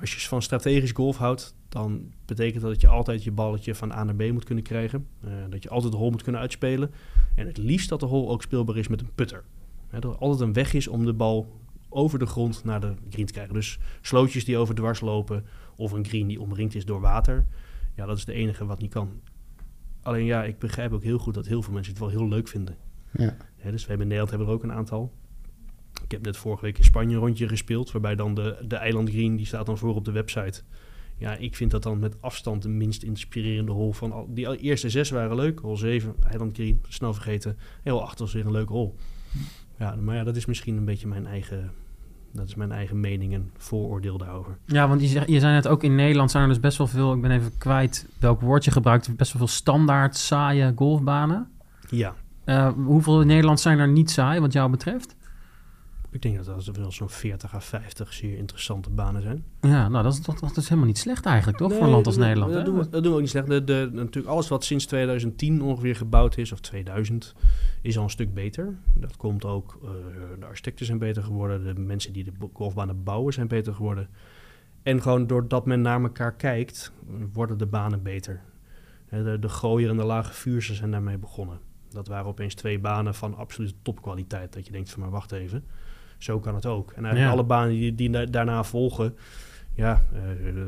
als 0.00 0.14
je 0.14 0.28
van 0.28 0.42
strategisch 0.42 0.92
golf 0.92 1.16
houdt, 1.16 1.54
dan 1.68 2.12
betekent 2.24 2.62
dat 2.62 2.70
dat 2.70 2.80
je 2.80 2.88
altijd 2.88 3.24
je 3.24 3.32
balletje 3.32 3.74
van 3.74 3.92
A 3.92 4.04
naar 4.04 4.14
B 4.14 4.32
moet 4.32 4.44
kunnen 4.44 4.64
krijgen. 4.64 5.06
Eh, 5.20 5.30
dat 5.50 5.62
je 5.62 5.68
altijd 5.68 5.92
de 5.92 5.98
hole 5.98 6.10
moet 6.10 6.22
kunnen 6.22 6.40
uitspelen. 6.40 6.90
En 7.34 7.46
het 7.46 7.56
liefst 7.56 7.88
dat 7.88 8.00
de 8.00 8.06
hole 8.06 8.28
ook 8.28 8.42
speelbaar 8.42 8.76
is 8.76 8.88
met 8.88 9.00
een 9.00 9.14
putter. 9.14 9.44
Dat 9.90 10.04
er 10.04 10.18
altijd 10.18 10.40
een 10.40 10.52
weg 10.52 10.72
is 10.72 10.88
om 10.88 11.04
de 11.04 11.12
bal 11.12 11.60
over 11.88 12.18
de 12.18 12.26
grond 12.26 12.64
naar 12.64 12.80
de 12.80 12.94
green 13.10 13.26
te 13.26 13.32
krijgen. 13.32 13.54
Dus 13.54 13.78
slootjes 14.00 14.44
die 14.44 14.56
over 14.56 14.74
dwars 14.74 15.00
lopen 15.00 15.44
of 15.76 15.92
een 15.92 16.06
green 16.06 16.26
die 16.26 16.40
omringd 16.40 16.74
is 16.74 16.84
door 16.84 17.00
water. 17.00 17.46
Ja, 17.94 18.06
dat 18.06 18.16
is 18.16 18.26
het 18.26 18.34
enige 18.34 18.66
wat 18.66 18.80
niet 18.80 18.90
kan. 18.92 19.20
Alleen 20.02 20.24
ja, 20.24 20.44
ik 20.44 20.58
begrijp 20.58 20.92
ook 20.92 21.02
heel 21.02 21.18
goed 21.18 21.34
dat 21.34 21.46
heel 21.46 21.62
veel 21.62 21.72
mensen 21.72 21.92
het 21.92 22.00
wel 22.00 22.10
heel 22.10 22.28
leuk 22.28 22.48
vinden. 22.48 22.76
Ja. 23.10 23.36
Dus 23.70 23.82
we 23.82 23.88
hebben 23.88 24.06
in 24.06 24.12
Nederland 24.12 24.30
hebben 24.30 24.48
er 24.48 24.54
ook 24.54 24.62
een 24.62 24.72
aantal. 24.72 25.12
Ik 26.04 26.10
heb 26.10 26.22
net 26.22 26.36
vorige 26.36 26.64
week 26.64 26.78
in 26.78 26.84
Spanje 26.84 27.14
een 27.14 27.20
rondje 27.20 27.48
gespeeld, 27.48 27.92
waarbij 27.92 28.14
dan 28.14 28.34
de, 28.34 28.56
de 28.66 28.76
eiland 28.76 29.10
green, 29.10 29.36
die 29.36 29.46
staat 29.46 29.66
dan 29.66 29.78
voor 29.78 29.94
op 29.94 30.04
de 30.04 30.12
website. 30.12 30.62
Ja, 31.18 31.34
ik 31.36 31.56
vind 31.56 31.70
dat 31.70 31.82
dan 31.82 31.98
met 31.98 32.16
afstand 32.20 32.62
de 32.62 32.68
minst 32.68 33.02
inspirerende 33.02 33.72
hol 33.72 33.92
van 33.92 34.12
al. 34.12 34.26
Die 34.30 34.56
eerste 34.58 34.90
zes 34.90 35.10
waren 35.10 35.36
leuk, 35.36 35.58
hol 35.58 35.76
7, 35.76 36.14
eiland 36.30 36.56
green, 36.56 36.80
snel 36.88 37.12
vergeten. 37.14 37.58
Heel 37.82 38.02
achter 38.02 38.24
was 38.24 38.34
weer 38.34 38.46
een 38.46 38.52
leuke 38.52 38.72
hol. 38.72 38.96
Ja, 39.78 39.94
maar 40.00 40.16
ja, 40.16 40.24
dat 40.24 40.36
is 40.36 40.46
misschien 40.46 40.76
een 40.76 40.84
beetje 40.84 41.06
mijn 41.06 41.26
eigen, 41.26 41.70
dat 42.32 42.48
is 42.48 42.54
mijn 42.54 42.72
eigen 42.72 43.00
mening 43.00 43.32
en 43.34 43.50
vooroordeel 43.56 44.18
daarover. 44.18 44.58
Ja, 44.66 44.88
want 44.88 45.00
je, 45.00 45.06
zegt, 45.06 45.28
je 45.28 45.40
zei 45.40 45.52
net 45.52 45.68
ook 45.68 45.82
in 45.82 45.94
Nederland 45.94 46.30
zijn 46.30 46.42
er 46.42 46.48
dus 46.48 46.60
best 46.60 46.78
wel 46.78 46.86
veel, 46.86 47.14
ik 47.14 47.20
ben 47.20 47.30
even 47.30 47.58
kwijt 47.58 48.08
welk 48.18 48.40
woord 48.40 48.64
je 48.64 48.70
gebruikt, 48.70 49.16
best 49.16 49.32
wel 49.32 49.46
veel 49.46 49.54
standaard 49.56 50.16
saaie 50.16 50.72
golfbanen. 50.76 51.48
Ja, 51.90 52.14
Eh, 52.44 52.72
hoeveel 52.86 53.20
in 53.20 53.26
Nederland 53.26 53.60
zijn 53.60 53.78
er 53.78 53.88
niet 53.88 54.10
saai, 54.10 54.40
wat 54.40 54.52
jou 54.52 54.70
betreft? 54.70 55.16
Ik 56.14 56.22
denk 56.22 56.44
dat 56.44 56.64
dat 56.64 56.76
wel 56.76 56.92
zo'n 56.92 57.08
40 57.08 57.54
à 57.54 57.60
50 57.60 58.12
zeer 58.12 58.36
interessante 58.36 58.90
banen 58.90 59.22
zijn. 59.22 59.44
Ja, 59.60 59.88
nou, 59.88 60.04
dat 60.04 60.12
is, 60.12 60.22
dat, 60.22 60.38
dat 60.38 60.56
is 60.56 60.64
helemaal 60.68 60.86
niet 60.86 60.98
slecht 60.98 61.26
eigenlijk, 61.26 61.58
toch? 61.58 61.68
Nee, 61.68 61.76
voor 61.78 61.86
een 61.86 61.92
land 61.92 62.06
als 62.06 62.14
dat- 62.16 62.24
Nederland. 62.24 62.52
Dat, 62.52 62.64
doen 62.64 62.78
we, 62.78 62.88
dat 62.88 63.02
doen 63.02 63.10
we 63.10 63.14
ook 63.14 63.20
niet 63.20 63.30
slecht. 63.30 63.46
De, 63.46 63.64
de, 63.64 63.88
natuurlijk 63.92 64.26
alles 64.26 64.48
wat 64.48 64.64
sinds 64.64 64.86
2010 64.86 65.62
ongeveer 65.62 65.96
gebouwd 65.96 66.36
is, 66.36 66.52
of 66.52 66.60
2000, 66.60 67.34
is 67.82 67.96
al 67.98 68.04
een 68.04 68.10
stuk 68.10 68.34
beter. 68.34 68.74
Dat 68.94 69.16
komt 69.16 69.44
ook, 69.44 69.78
eh, 69.82 69.90
de 70.40 70.46
architecten 70.46 70.86
zijn 70.86 70.98
beter 70.98 71.22
geworden, 71.22 71.74
de 71.74 71.80
mensen 71.80 72.12
die 72.12 72.24
de 72.24 72.32
golfbanen 72.52 73.02
bouwen 73.02 73.32
zijn 73.32 73.48
beter 73.48 73.74
geworden. 73.74 74.08
En 74.82 75.02
gewoon 75.02 75.26
doordat 75.26 75.66
men 75.66 75.80
naar 75.80 76.02
elkaar 76.02 76.34
kijkt, 76.34 76.92
worden 77.32 77.58
de 77.58 77.66
banen 77.66 78.02
beter. 78.02 78.40
De, 79.08 79.36
de 79.40 79.48
gooier 79.48 79.90
en 79.90 79.96
de 79.96 80.04
lage 80.04 80.32
vuurse 80.32 80.74
zijn 80.74 80.90
daarmee 80.90 81.18
begonnen. 81.18 81.58
Dat 81.88 82.08
waren 82.08 82.26
opeens 82.26 82.54
twee 82.54 82.78
banen 82.78 83.14
van 83.14 83.36
absolute 83.36 83.74
topkwaliteit. 83.82 84.52
Dat 84.52 84.66
je 84.66 84.72
denkt 84.72 84.90
van, 84.90 85.00
maar 85.00 85.10
wacht 85.10 85.32
even, 85.32 85.64
zo 86.18 86.40
kan 86.40 86.54
het 86.54 86.66
ook. 86.66 86.88
En 86.92 87.04
eigenlijk 87.04 87.24
Ja. 87.26 87.30
alle 87.32 87.44
banen 87.44 87.70
die, 87.70 87.94
die 87.94 88.10
da- 88.10 88.24
daarna 88.24 88.64
volgen, 88.64 89.14
ja, 89.74 90.04
eh, 90.12 90.20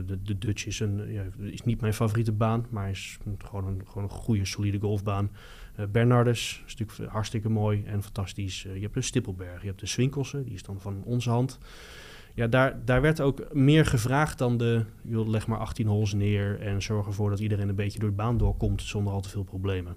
de, 0.06 0.22
de 0.22 0.38
Dutch 0.38 0.66
is, 0.66 0.80
een, 0.80 1.12
ja, 1.12 1.22
is 1.38 1.62
niet 1.62 1.80
mijn 1.80 1.94
favoriete 1.94 2.32
baan, 2.32 2.66
maar 2.70 2.90
is 2.90 3.18
gewoon 3.38 3.66
een, 3.66 3.80
gewoon 3.86 4.02
een 4.04 4.10
goede, 4.10 4.44
solide 4.44 4.78
golfbaan. 4.80 5.30
Eh 5.74 5.84
Bernardus 5.92 6.62
is 6.66 6.76
natuurlijk 6.76 7.12
hartstikke 7.12 7.48
mooi 7.48 7.82
en 7.84 8.02
fantastisch. 8.02 8.64
Eh, 8.66 8.74
je 8.74 8.80
hebt 8.80 8.94
de 8.94 9.00
Stippelberg, 9.02 9.60
je 9.60 9.66
hebt 9.66 9.80
de 9.80 9.86
Swinkelse, 9.86 10.44
die 10.44 10.54
is 10.54 10.62
dan 10.62 10.80
van 10.80 11.02
onze 11.04 11.30
hand. 11.30 11.58
Ja, 12.34 12.46
daar, 12.46 12.84
daar 12.84 13.00
werd 13.00 13.20
ook 13.20 13.54
meer 13.54 13.86
gevraagd 13.86 14.38
dan 14.38 14.56
de, 14.56 14.84
joh, 15.02 15.28
leg 15.28 15.46
maar 15.46 15.58
18 15.58 15.86
holes 15.86 16.12
neer 16.14 16.60
en 16.60 16.82
zorg 16.82 17.06
ervoor 17.06 17.30
dat 17.30 17.40
iedereen 17.40 17.68
een 17.68 17.74
beetje 17.74 17.98
door 17.98 18.08
de 18.08 18.14
baan 18.14 18.38
doorkomt 18.38 18.82
zonder 18.82 19.12
al 19.12 19.20
te 19.20 19.28
veel 19.28 19.42
problemen. 19.44 19.96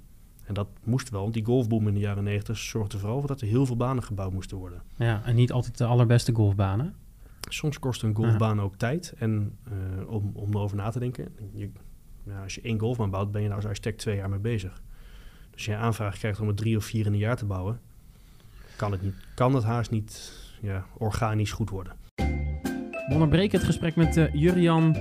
En 0.50 0.56
dat 0.56 0.68
moest 0.84 1.10
wel, 1.10 1.22
want 1.22 1.34
die 1.34 1.46
golfboom 1.46 1.88
in 1.88 1.94
de 1.94 2.00
jaren 2.00 2.24
90 2.24 2.58
zorgde 2.58 2.98
vooral 2.98 3.20
voor 3.20 3.28
dat 3.28 3.42
er 3.42 3.48
heel 3.48 3.66
veel 3.66 3.76
banen 3.76 4.04
gebouwd 4.04 4.34
moesten 4.34 4.58
worden. 4.58 4.82
Ja, 4.96 5.22
en 5.26 5.36
niet 5.36 5.52
altijd 5.52 5.78
de 5.78 5.86
allerbeste 5.86 6.34
golfbanen. 6.34 6.96
Soms 7.50 7.80
kost 7.80 8.04
een 8.04 8.16
golfbaan 8.16 8.62
ook 8.62 8.76
tijd 8.76 9.14
en, 9.18 9.58
eh, 9.64 10.10
om, 10.10 10.32
om 10.34 10.50
erover 10.54 10.78
na 10.78 10.90
te 10.90 11.00
denken. 11.00 11.28
Je, 11.54 11.70
als 12.44 12.56
je 12.56 12.62
één 12.62 12.80
golfbaan 12.80 13.10
bouwt, 13.10 13.32
ben 13.32 13.42
je 13.42 13.48
nou 13.48 13.60
als 13.60 13.70
architect 13.70 13.98
twee 13.98 14.16
jaar 14.16 14.30
mee 14.30 14.40
bezig. 14.40 14.82
Dus 15.50 15.54
als 15.54 15.66
je 15.66 15.76
aanvraag 15.76 16.18
krijgt 16.18 16.40
om 16.40 16.48
het 16.48 16.58
drie 16.58 16.78
of 16.78 16.86
vier 16.86 17.06
in 17.06 17.14
een 17.14 17.20
jaar 17.20 17.38
te 17.38 17.46
bouwen, 17.46 17.80
kan 18.76 18.92
het, 18.92 19.02
niet, 19.02 19.16
kan 19.34 19.56
het 19.56 19.64
haast 19.64 19.92
niet 19.92 20.34
ja, 20.62 20.86
organisch 20.98 21.52
goed 21.52 21.70
worden. 21.70 21.94
We 23.08 23.14
onderbreken 23.14 23.58
het 23.58 23.68
gesprek 23.68 23.96
met 23.96 24.18
eh, 24.18 24.34
Jurian. 24.34 24.92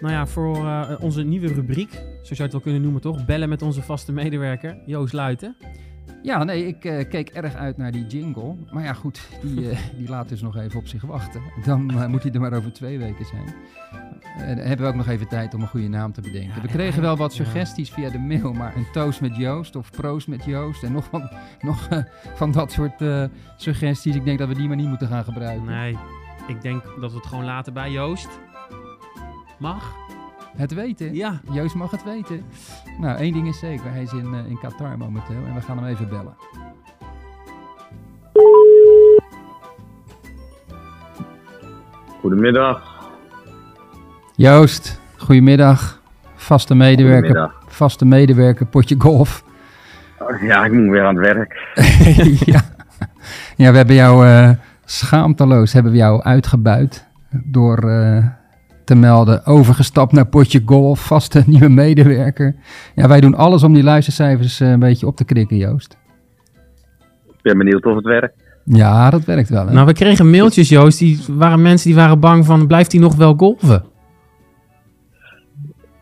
Nou 0.00 0.12
ja, 0.12 0.26
voor 0.26 0.56
eh, 0.56 0.96
onze 1.00 1.22
nieuwe 1.22 1.52
rubriek, 1.52 2.02
zo 2.22 2.34
zou 2.34 2.36
je 2.36 2.42
het 2.42 2.52
wel 2.52 2.60
kunnen 2.60 2.82
noemen 2.82 3.00
toch? 3.00 3.24
Bellen 3.24 3.48
met 3.48 3.62
onze 3.62 3.82
vaste 3.82 4.12
medewerker, 4.12 4.76
Joost 4.86 5.12
Luiten. 5.12 5.56
Ja, 6.22 6.44
nee, 6.44 6.66
ik 6.66 6.84
uh, 6.84 7.08
keek 7.08 7.28
erg 7.28 7.54
uit 7.54 7.76
naar 7.76 7.92
die 7.92 8.06
jingle. 8.06 8.56
Maar 8.72 8.84
ja, 8.84 8.92
goed, 8.92 9.28
die, 9.42 9.60
uh, 9.60 9.78
die 9.98 10.08
laat 10.08 10.28
dus 10.28 10.40
nog 10.40 10.56
even 10.56 10.78
op 10.78 10.86
zich 10.86 11.02
wachten. 11.02 11.42
Dan 11.64 11.90
uh, 11.94 12.06
moet 12.06 12.22
hij 12.22 12.32
er 12.32 12.40
maar 12.40 12.52
over 12.52 12.72
twee 12.72 12.98
weken 12.98 13.24
zijn. 13.26 13.54
En 14.36 14.56
dan 14.56 14.66
hebben 14.66 14.86
we 14.86 14.92
ook 14.92 14.98
nog 14.98 15.08
even 15.08 15.28
tijd 15.28 15.54
om 15.54 15.60
een 15.60 15.68
goede 15.68 15.88
naam 15.88 16.12
te 16.12 16.20
bedenken. 16.20 16.54
Ja, 16.54 16.60
we 16.60 16.68
kregen 16.68 17.02
wel 17.02 17.16
wat 17.16 17.32
suggesties 17.32 17.90
via 17.90 18.10
de 18.10 18.18
mail, 18.18 18.52
maar 18.52 18.76
een 18.76 18.86
toast 18.92 19.20
met 19.20 19.36
Joost 19.36 19.76
of 19.76 19.90
proost 19.90 20.28
met 20.28 20.44
Joost 20.44 20.82
en 20.82 20.92
nog 20.92 21.04
van, 21.04 21.30
nog, 21.60 21.88
van 22.34 22.52
dat 22.52 22.72
soort 22.72 23.04
suggesties. 23.56 24.14
Ik 24.14 24.24
denk 24.24 24.38
dat 24.38 24.48
we 24.48 24.54
die 24.54 24.68
maar 24.68 24.76
niet 24.76 24.88
moeten 24.88 25.08
gaan 25.08 25.24
gebruiken. 25.24 25.64
Nee, 25.64 25.98
ik 26.46 26.62
denk 26.62 26.84
dat 27.00 27.10
we 27.10 27.16
het 27.16 27.26
gewoon 27.26 27.44
laten 27.44 27.72
bij 27.72 27.90
Joost. 27.90 28.28
Mag? 29.58 29.94
Het 30.56 30.74
weten? 30.74 31.14
Ja. 31.14 31.40
Joost 31.50 31.74
mag 31.74 31.90
het 31.90 32.04
weten. 32.04 32.42
Nou, 32.98 33.18
één 33.18 33.32
ding 33.32 33.48
is 33.48 33.58
zeker. 33.58 33.92
Hij 33.92 34.02
is 34.02 34.12
in, 34.12 34.32
uh, 34.32 34.50
in 34.50 34.58
Qatar 34.58 34.98
momenteel 34.98 35.44
en 35.46 35.54
we 35.54 35.60
gaan 35.60 35.78
hem 35.78 35.86
even 35.86 36.08
bellen. 36.08 36.34
Goedemiddag. 42.20 42.98
Joost, 44.36 45.00
goedemiddag. 45.16 46.00
Vaste 46.34 46.74
medewerker, 46.74 47.30
goedemiddag. 47.30 47.62
vaste 47.66 48.04
medewerker, 48.04 48.66
potje 48.66 48.94
golf. 48.98 49.44
Ja, 50.40 50.64
ik 50.64 50.72
moet 50.72 50.90
weer 50.90 51.04
aan 51.04 51.16
het 51.16 51.34
werk. 51.34 51.74
ja. 52.52 52.60
ja, 53.56 53.70
we 53.70 53.76
hebben 53.76 53.94
jou 53.94 54.26
uh, 54.26 54.50
schaamteloos 54.84 55.72
hebben 55.72 55.92
we 55.92 55.98
jou 55.98 56.22
uitgebuit 56.22 57.06
door... 57.30 57.84
Uh, 57.84 58.26
te 58.90 58.96
melden. 58.96 59.46
Overgestapt 59.46 60.12
naar 60.12 60.26
potje 60.26 60.62
golf, 60.64 61.00
vaste 61.06 61.42
nieuwe 61.46 61.68
medewerker. 61.68 62.54
Ja, 62.94 63.08
wij 63.08 63.20
doen 63.20 63.34
alles 63.34 63.62
om 63.62 63.74
die 63.74 63.82
luistercijfers 63.82 64.60
uh, 64.60 64.70
een 64.70 64.78
beetje 64.78 65.06
op 65.06 65.16
te 65.16 65.24
krikken, 65.24 65.56
Joost. 65.56 65.96
Ik 67.26 67.42
ben 67.42 67.58
benieuwd 67.58 67.84
of 67.84 67.94
het 67.94 68.04
werkt. 68.04 68.34
Ja, 68.64 69.10
dat 69.10 69.24
werkt 69.24 69.48
wel. 69.48 69.66
Hè? 69.66 69.72
Nou, 69.72 69.86
we 69.86 69.92
kregen 69.92 70.30
mailtjes, 70.30 70.68
Joost. 70.68 70.98
Die 70.98 71.20
waren 71.28 71.62
mensen 71.62 71.86
die 71.86 71.96
waren 71.96 72.20
bang 72.20 72.46
van, 72.46 72.66
blijft 72.66 72.92
hij 72.92 73.00
nog 73.00 73.14
wel 73.14 73.34
golven? 73.36 73.84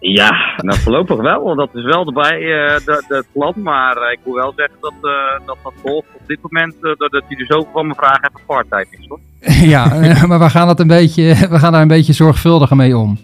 Ja, 0.00 0.30
nou 0.56 0.78
voorlopig 0.78 1.16
wel. 1.16 1.42
Want 1.42 1.58
dat 1.58 1.74
is 1.74 1.84
wel 1.84 2.06
erbij, 2.06 2.40
uh, 2.40 2.78
de, 2.84 3.04
de 3.08 3.24
plan. 3.32 3.54
Maar 3.56 3.96
uh, 3.96 4.12
ik 4.12 4.18
moet 4.24 4.34
wel 4.34 4.52
zeggen 4.56 4.76
dat 4.80 4.92
uh, 5.02 5.46
dat, 5.46 5.56
dat 5.62 5.72
golf 5.82 6.04
op 6.14 6.26
dit 6.26 6.38
moment, 6.42 6.74
doordat 6.80 7.22
hij 7.28 7.38
er 7.38 7.46
zoveel 7.46 7.70
van 7.72 7.86
me 7.86 7.94
vragen, 7.94 8.30
even 8.34 8.46
part-time 8.46 8.86
is 8.90 9.06
hoor. 9.08 9.20
ja, 9.74 9.84
maar 10.26 10.38
we 10.38 10.50
gaan, 10.50 10.66
dat 10.66 10.80
een 10.80 10.86
beetje, 10.86 11.22
we 11.50 11.58
gaan 11.58 11.72
daar 11.72 11.82
een 11.82 11.88
beetje 11.88 12.12
zorgvuldiger 12.12 12.76
mee 12.76 12.96
om. 12.96 13.18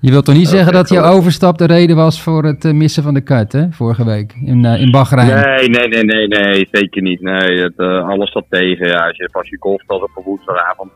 Je 0.00 0.10
wilt 0.10 0.24
toch 0.24 0.34
niet 0.34 0.48
zeggen 0.48 0.72
dat 0.72 0.88
je 0.88 1.00
overstap 1.00 1.58
de 1.58 1.66
reden 1.66 1.96
was 1.96 2.22
voor 2.22 2.44
het 2.44 2.72
missen 2.72 3.02
van 3.02 3.14
de 3.14 3.22
cut, 3.22 3.52
hè? 3.52 3.66
Vorige 3.70 4.04
week 4.04 4.34
in, 4.44 4.64
in 4.64 4.90
Bahrein. 4.90 5.26
Nee, 5.26 5.68
nee, 5.68 5.88
nee, 5.88 6.04
nee, 6.04 6.28
nee, 6.28 6.68
zeker 6.70 7.02
niet. 7.02 7.20
Nee, 7.20 7.58
het, 7.58 7.76
alles 7.78 8.30
staat 8.30 8.44
tegen. 8.48 8.88
Ja, 8.88 9.06
als 9.06 9.16
je 9.16 9.28
pas 9.32 9.48
je 9.48 9.56
golftas 9.60 10.02
op 10.02 10.10
een 10.16 10.22
woensdagavond 10.24 10.90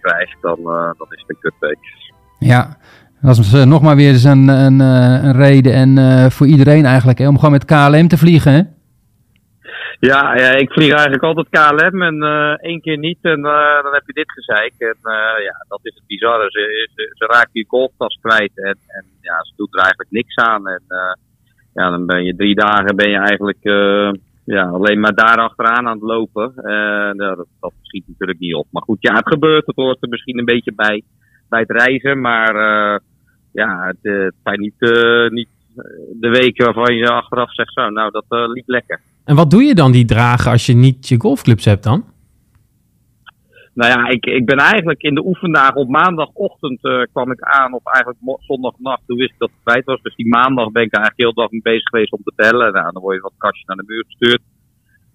krijgt, 0.00 0.36
dan, 0.40 0.58
dan 0.98 1.06
is 1.10 1.24
het 1.26 1.30
een 1.30 1.36
kutweek. 1.40 1.78
Ja, 2.38 2.76
dat 3.22 3.38
is 3.38 3.64
nog 3.64 3.82
maar 3.82 3.96
weer 3.96 4.08
eens 4.08 4.24
een, 4.24 4.48
een, 4.48 4.80
uh, 4.80 5.24
een 5.24 5.36
reden 5.36 5.72
en 5.72 5.96
uh, 5.96 6.26
voor 6.26 6.46
iedereen 6.46 6.84
eigenlijk, 6.84 7.18
hè, 7.18 7.28
om 7.28 7.36
gewoon 7.36 7.50
met 7.58 7.64
KLM 7.64 8.08
te 8.08 8.18
vliegen? 8.18 8.76
Ja, 10.00 10.36
ja 10.36 10.50
ik 10.50 10.72
vlieg 10.72 10.92
eigenlijk 10.92 11.22
altijd 11.22 11.48
KLM 11.50 12.02
en 12.02 12.22
één 12.60 12.80
keer 12.80 12.98
niet 12.98 13.18
en 13.22 13.42
dan 13.82 13.92
heb 13.92 14.02
je 14.06 14.12
dit 14.12 14.32
gezeik. 14.32 14.74
En 14.78 14.96
ja, 15.42 15.64
dat 15.68 15.80
is 15.82 15.94
het 15.94 16.06
bizarre. 16.06 16.50
Ze, 16.50 16.90
ze, 17.14 17.26
raken 17.26 17.50
je 17.52 17.64
golftas 17.68 18.18
kwijt 18.20 18.52
en, 18.54 18.76
en 18.86 19.04
ja, 19.20 19.44
ze 19.44 19.52
doet 19.56 19.74
er 19.74 19.80
eigenlijk 19.80 20.10
niks 20.10 20.36
aan. 20.36 20.68
En 20.68 20.82
ja, 21.74 21.90
dan 21.90 22.06
ben 22.06 22.24
je 22.24 22.36
drie 22.36 22.54
dagen 22.54 22.96
ben 22.96 23.10
je 23.10 23.18
eigenlijk 23.18 23.62
ja, 24.44 24.68
alleen 24.68 25.00
maar 25.00 25.14
daar 25.14 25.36
achteraan 25.36 25.86
aan 25.86 25.98
het 25.98 26.02
lopen. 26.02 26.52
Dat, 27.16 27.46
dat 27.60 27.72
schiet 27.82 28.04
natuurlijk 28.08 28.38
niet 28.38 28.54
op. 28.54 28.66
Maar 28.70 28.82
goed, 28.82 28.98
ja, 29.00 29.14
het 29.14 29.28
gebeurt. 29.28 29.66
Het 29.66 29.76
hoort 29.76 30.02
er 30.02 30.08
misschien 30.08 30.38
een 30.38 30.44
beetje 30.54 30.72
bij, 30.74 31.02
bij 31.48 31.60
het 31.60 31.70
reizen. 31.70 32.20
Maar 32.20 32.54
ja, 33.52 33.86
het, 33.86 33.98
het 34.00 34.34
zijn 34.42 34.60
niet, 34.60 34.74
uh, 34.78 35.30
niet 35.30 35.48
de 36.20 36.28
weken 36.28 36.64
waarvan 36.64 36.94
je 36.94 37.08
achteraf 37.08 37.54
zegt 37.54 37.72
zo, 37.72 37.90
nou 37.90 38.10
dat 38.10 38.24
liep 38.28 38.68
lekker. 38.68 39.00
En 39.24 39.36
wat 39.36 39.50
doe 39.50 39.62
je 39.62 39.74
dan 39.74 39.92
die 39.92 40.04
dagen 40.04 40.50
als 40.50 40.66
je 40.66 40.74
niet 40.74 41.08
je 41.08 41.20
golfclubs 41.20 41.64
hebt 41.64 41.82
dan? 41.82 42.04
Nou 43.74 43.90
ja, 43.90 44.08
ik, 44.08 44.26
ik 44.26 44.44
ben 44.46 44.58
eigenlijk 44.58 45.02
in 45.02 45.14
de 45.14 45.24
oefendagen 45.24 45.76
op 45.76 45.88
maandagochtend 45.88 46.84
uh, 46.84 47.02
kwam 47.12 47.30
ik 47.30 47.40
aan 47.40 47.74
op 47.74 47.86
eigenlijk 47.86 48.38
zondagnacht. 48.40 49.02
Toen 49.06 49.16
wist 49.16 49.30
ik 49.30 49.38
dat 49.38 49.50
het 49.50 49.58
kwijt 49.64 49.84
was. 49.84 50.02
Dus 50.02 50.14
die 50.14 50.28
maandag 50.28 50.70
ben 50.70 50.82
ik 50.82 50.94
eigenlijk 50.94 51.24
heel 51.24 51.42
dag 51.42 51.50
mee 51.50 51.62
bezig 51.62 51.88
geweest 51.88 52.12
om 52.12 52.22
te 52.24 52.32
tellen. 52.36 52.72
Nou, 52.72 52.92
dan 52.92 53.02
word 53.02 53.16
je 53.16 53.22
wat 53.22 53.32
kastjes 53.38 53.66
naar 53.66 53.76
de 53.76 53.84
muur 53.86 54.04
gestuurd. 54.06 54.42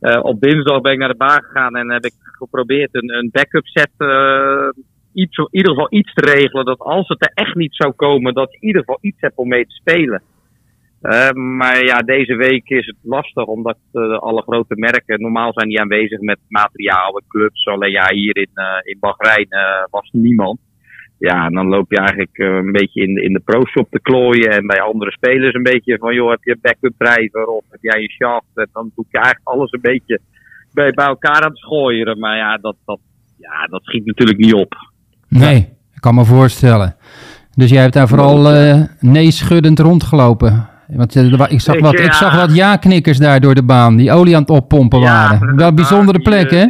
Uh, 0.02 0.24
op 0.24 0.42
dinsdag 0.42 0.82
ben 0.82 0.92
ik 0.92 1.00
naar 1.00 1.10
de 1.10 1.16
baan 1.16 1.44
gegaan 1.44 1.76
en 1.76 1.92
heb 1.92 2.06
ik 2.06 2.14
geprobeerd 2.18 2.96
een, 2.96 3.14
een 3.14 3.30
backup 3.32 3.66
set 3.66 3.92
uh, 3.98 4.70
iets, 5.18 5.38
in 5.38 5.48
ieder 5.52 5.72
geval 5.72 5.88
iets 5.90 6.14
te 6.14 6.26
regelen. 6.26 6.66
Dat 6.66 6.80
als 6.80 7.08
het 7.08 7.22
er 7.22 7.32
echt 7.34 7.56
niet 7.56 7.76
zou 7.76 7.92
komen, 7.92 8.34
dat 8.34 8.52
je 8.52 8.58
in 8.60 8.68
ieder 8.68 8.82
geval 8.82 8.98
iets 9.02 9.22
hebt 9.22 9.38
om 9.38 9.48
mee 9.48 9.66
te 9.66 9.76
spelen. 9.76 10.22
Uh, 11.02 11.32
maar 11.32 11.84
ja, 11.86 11.98
deze 12.00 12.36
week 12.36 12.70
is 12.70 12.86
het 12.86 12.96
lastig, 13.02 13.46
omdat 13.46 13.78
uh, 13.94 14.18
alle 14.18 14.42
grote 14.42 14.76
merken, 14.76 15.22
normaal 15.22 15.54
zijn 15.54 15.68
die 15.68 15.80
aanwezig 15.82 16.20
met 16.20 16.40
materiaal 16.48 17.18
en 17.18 17.24
clubs. 17.28 17.66
Alleen 17.66 17.92
ja, 17.92 18.14
hier 18.14 18.38
in, 18.38 18.50
uh, 18.56 18.80
in 18.84 18.98
Bahrein 19.00 19.48
was 19.90 20.10
niemand. 20.12 20.60
Ja, 21.20 21.46
en 21.46 21.54
dan 21.54 21.68
loop 21.68 21.92
je 21.92 21.98
eigenlijk 21.98 22.38
een 22.38 22.72
beetje 22.72 23.02
in 23.02 23.14
de, 23.14 23.22
in 23.22 23.34
de 23.34 23.40
pro-shop 23.40 23.90
te 23.90 24.00
klooien. 24.02 24.52
En 24.52 24.68
bij 24.68 24.82
andere 24.82 25.12
spelers 25.12 25.54
een 25.54 25.64
beetje 25.64 25.98
van, 25.98 26.14
joh, 26.14 26.30
heb 26.30 26.44
je 26.44 26.52
een 26.52 26.60
backup 26.62 26.94
driver 26.98 27.46
of 27.46 27.64
heb 27.70 27.82
jij 27.82 28.02
een 28.02 28.10
shaft? 28.10 28.52
En 28.56 28.70
dan 28.74 28.92
doe 28.96 29.06
je 29.10 29.18
eigenlijk 29.18 29.48
alles 29.48 29.72
een 29.72 29.82
beetje 29.82 30.20
bij, 30.74 30.92
bij 30.92 31.06
elkaar 31.06 31.42
aan 31.42 31.50
het 31.50 31.58
schooien. 31.58 32.20
Maar 32.20 32.38
ja 32.38 32.58
dat, 32.58 32.76
dat, 32.86 33.00
ja, 33.38 33.66
dat 33.66 33.84
schiet 33.84 34.06
natuurlijk 34.06 34.40
niet 34.40 34.54
op. 34.54 34.76
Nee, 35.30 35.58
ik 35.94 36.02
kan 36.02 36.16
me 36.16 36.26
voorstellen. 36.26 36.96
Dus 37.56 37.70
jij 37.70 37.82
hebt 37.82 37.94
daar 37.94 38.08
vooral 38.08 38.54
uh, 38.54 38.84
nee-schuddend 39.00 39.80
rondgelopen. 39.80 40.70
Want 40.88 41.16
uh, 41.16 41.24
ik, 41.50 41.62
zag 41.62 41.80
wat, 41.80 42.00
ik 42.00 42.14
zag 42.14 42.36
wat 42.36 42.56
ja-knikkers 42.56 43.18
daar 43.18 43.40
door 43.40 43.56
de 43.56 43.64
baan, 43.64 43.96
die 43.96 44.12
olie 44.12 44.36
aan 44.36 44.42
het 44.42 44.50
oppompen 44.50 45.00
waren. 45.00 45.56
Wel 45.56 45.68
een 45.68 45.76
bijzondere 45.76 46.20
plek, 46.20 46.52
hè? 46.52 46.66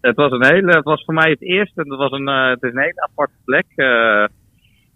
Het 0.00 0.16
was 0.16 0.32
een 0.32 0.46
hele, 0.46 0.72
het 0.72 0.84
was 0.84 1.04
voor 1.04 1.14
mij 1.14 1.30
het 1.30 1.42
eerste. 1.42 1.80
Het, 1.80 1.88
was 1.88 2.10
een, 2.10 2.26
het 2.26 2.62
is 2.62 2.72
een 2.72 2.80
hele 2.80 3.08
aparte 3.10 3.34
plek. 3.44 3.66
Uh, 3.76 4.24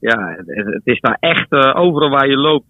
ja, 0.01 0.35
het, 0.37 0.67
het, 0.67 0.81
is 0.85 1.01
daar 1.01 1.17
echt, 1.21 1.53
overal 1.75 2.11
waar 2.11 2.29
je 2.29 2.37
loopt, 2.37 2.69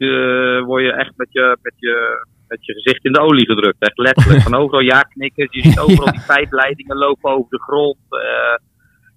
word 0.67 0.83
je 0.83 0.93
echt 0.93 1.13
met 1.17 1.29
je, 1.31 1.59
met, 1.63 1.75
je, 1.77 2.27
met 2.49 2.67
je 2.67 2.73
gezicht 2.73 3.05
in 3.05 3.13
de 3.13 3.21
olie 3.21 3.47
gedrukt. 3.47 3.77
Echt 3.79 3.99
letterlijk. 3.99 4.43
Van 4.49 4.55
overal 4.55 4.81
ja-knikkers. 4.81 5.53
Je 5.53 5.63
ziet 5.63 5.79
overal 5.79 6.07
ja. 6.07 6.13
die 6.13 6.27
pijpleidingen 6.27 6.97
lopen 6.97 7.31
over 7.31 7.51
de 7.51 7.63
grond 7.63 7.97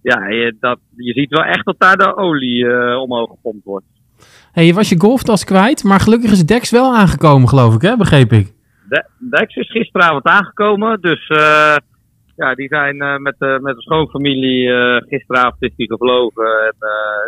ja, 0.02 0.28
je, 0.28 0.56
dat, 0.60 0.80
je 0.96 1.14
ziet 1.14 1.30
wel 1.30 1.44
echt 1.44 1.66
dat 1.66 1.76
daar 1.78 1.98
de 1.98 2.16
olie 2.16 2.64
uh, 2.64 3.02
omhoog 3.02 3.30
gepompt 3.30 3.66
wordt. 3.66 3.86
Hey, 4.52 4.66
je 4.66 4.74
was 4.74 4.90
je 4.90 5.00
golftas 5.00 5.44
kwijt, 5.44 5.84
maar 5.84 6.00
gelukkig 6.00 6.32
is 6.32 6.46
Dex 6.46 6.72
wel 6.72 6.96
aangekomen, 6.96 7.50
geloof 7.50 7.76
ik, 7.76 7.82
hè? 7.82 7.98
begreep 7.98 8.32
ik. 8.32 8.54
De, 8.90 9.06
Dex 9.18 9.56
is 9.56 9.72
gisteravond 9.72 10.24
aangekomen, 10.24 11.02
dus 11.02 11.30
uh, 11.30 11.76
ja, 12.36 12.56
die 12.56 12.68
zijn 12.68 12.96
uh, 12.96 13.18
met, 13.18 13.36
met 13.40 13.76
de 13.76 13.82
schoonfamilie, 13.82 14.70
gisteravond 15.08 15.64
is 15.64 15.76
die 15.76 15.88
gevlogen 15.88 16.46
en 16.46 16.76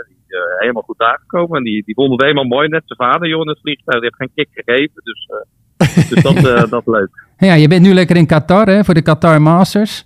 die 0.08 0.18
is 0.28 0.38
helemaal 0.60 0.82
goed 0.82 1.00
aangekomen. 1.00 1.58
En 1.58 1.64
die, 1.64 1.84
die 1.86 1.96
vonden 1.96 2.14
het 2.14 2.22
helemaal 2.22 2.58
mooi, 2.58 2.68
net 2.68 2.84
zijn 2.86 3.12
vader, 3.12 3.28
joh, 3.28 3.42
in 3.42 3.48
het 3.48 3.60
vliegtuig. 3.62 4.02
Die 4.02 4.10
heeft 4.10 4.16
geen 4.16 4.46
kick 4.46 4.66
gegeven, 4.66 5.02
dus, 5.04 5.30
dus 6.10 6.24
dat, 6.44 6.70
dat 6.70 6.86
leuk. 6.86 7.10
Ja, 7.38 7.54
je 7.54 7.68
bent 7.68 7.82
nu 7.82 7.94
lekker 7.94 8.16
in 8.16 8.28
Qatar, 8.28 8.68
hè, 8.68 8.84
voor 8.84 8.94
de 8.94 9.02
Qatar 9.02 9.42
Masters. 9.42 10.06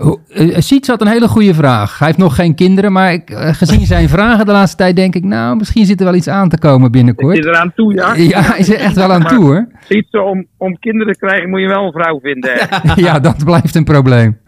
Uh, 0.00 0.56
Siets 0.58 0.88
had 0.88 1.00
een 1.00 1.06
hele 1.06 1.28
goede 1.28 1.54
vraag. 1.54 1.98
Hij 1.98 2.06
heeft 2.06 2.18
nog 2.18 2.34
geen 2.34 2.54
kinderen, 2.54 2.92
maar 2.92 3.12
ik, 3.12 3.30
uh, 3.30 3.48
gezien 3.52 3.86
zijn 3.86 4.08
vragen 4.18 4.46
de 4.46 4.52
laatste 4.52 4.76
tijd 4.76 4.96
denk 4.96 5.14
ik, 5.14 5.24
nou, 5.24 5.56
misschien 5.56 5.86
zit 5.86 5.98
er 5.98 6.06
wel 6.06 6.14
iets 6.14 6.28
aan 6.28 6.48
te 6.48 6.58
komen 6.58 6.90
binnenkort. 6.90 7.38
Is 7.38 7.44
er 7.44 7.56
aan 7.56 7.72
toe, 7.74 7.94
ja? 7.94 8.14
Ja, 8.38 8.56
is 8.56 8.68
er 8.68 8.78
echt 8.78 8.94
wel 8.94 9.12
aan 9.12 9.24
toe, 9.24 9.44
hoor. 9.44 9.68
Siets, 9.88 10.10
om, 10.10 10.46
om 10.56 10.78
kinderen 10.78 11.12
te 11.12 11.18
krijgen 11.18 11.50
moet 11.50 11.60
je 11.60 11.66
wel 11.66 11.84
een 11.84 11.92
vrouw 11.92 12.20
vinden. 12.20 12.68
ja, 13.06 13.18
dat 13.18 13.44
blijft 13.44 13.74
een 13.74 13.84
probleem. 13.84 14.38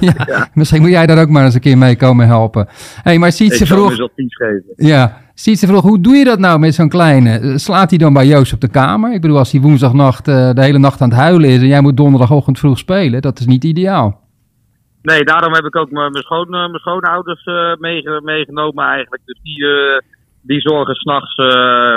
ja, 0.00 0.12
ja. 0.26 0.48
Misschien 0.54 0.80
moet 0.80 0.90
jij 0.90 1.06
daar 1.06 1.20
ook 1.20 1.28
maar 1.28 1.44
eens 1.44 1.54
een 1.54 1.60
keer 1.60 1.78
mee 1.78 1.96
komen 1.96 2.26
helpen. 2.26 2.68
hey, 3.02 3.18
maar 3.18 3.32
Sietse 3.32 3.66
vroeg... 3.66 4.08
Ja, 4.76 5.16
Sietse 5.34 5.66
vroeg, 5.66 5.82
hoe 5.82 6.00
doe 6.00 6.14
je 6.14 6.24
dat 6.24 6.38
nou 6.38 6.58
met 6.58 6.74
zo'n 6.74 6.88
kleine? 6.88 7.58
Slaat 7.58 7.90
hij 7.90 7.98
dan 7.98 8.12
bij 8.12 8.26
Joost 8.26 8.52
op 8.52 8.60
de 8.60 8.68
kamer? 8.68 9.12
Ik 9.12 9.20
bedoel, 9.20 9.38
als 9.38 9.52
hij 9.52 9.60
woensdagnacht 9.60 10.28
uh, 10.28 10.50
de 10.52 10.62
hele 10.62 10.78
nacht 10.78 11.00
aan 11.00 11.08
het 11.08 11.18
huilen 11.18 11.50
is 11.50 11.60
en 11.60 11.66
jij 11.66 11.80
moet 11.80 11.96
donderdagochtend 11.96 12.58
vroeg 12.58 12.78
spelen, 12.78 13.22
dat 13.22 13.40
is 13.40 13.46
niet 13.46 13.64
ideaal. 13.64 14.20
Nee, 15.02 15.24
daarom 15.24 15.54
heb 15.54 15.64
ik 15.64 15.76
ook 15.76 15.90
mijn, 15.90 16.14
schoon, 16.14 16.50
mijn 16.50 16.78
schoonouders 16.78 17.46
uh, 17.46 17.74
meegenomen 18.20 18.84
eigenlijk. 18.84 19.22
Dus 19.24 19.38
die, 19.42 19.58
uh, 19.58 19.98
die 20.42 20.60
zorgen 20.60 20.94
s'nachts 20.94 21.34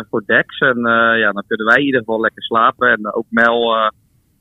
voor 0.09 0.23
Dex. 0.25 0.57
En 0.59 0.79
ja, 1.17 1.31
dan 1.31 1.43
kunnen 1.47 1.65
wij 1.65 1.77
in 1.77 1.85
ieder 1.85 1.99
geval 1.99 2.19
lekker 2.19 2.43
slapen. 2.43 2.89
En 2.89 3.13
ook 3.13 3.25
Mel, 3.29 3.75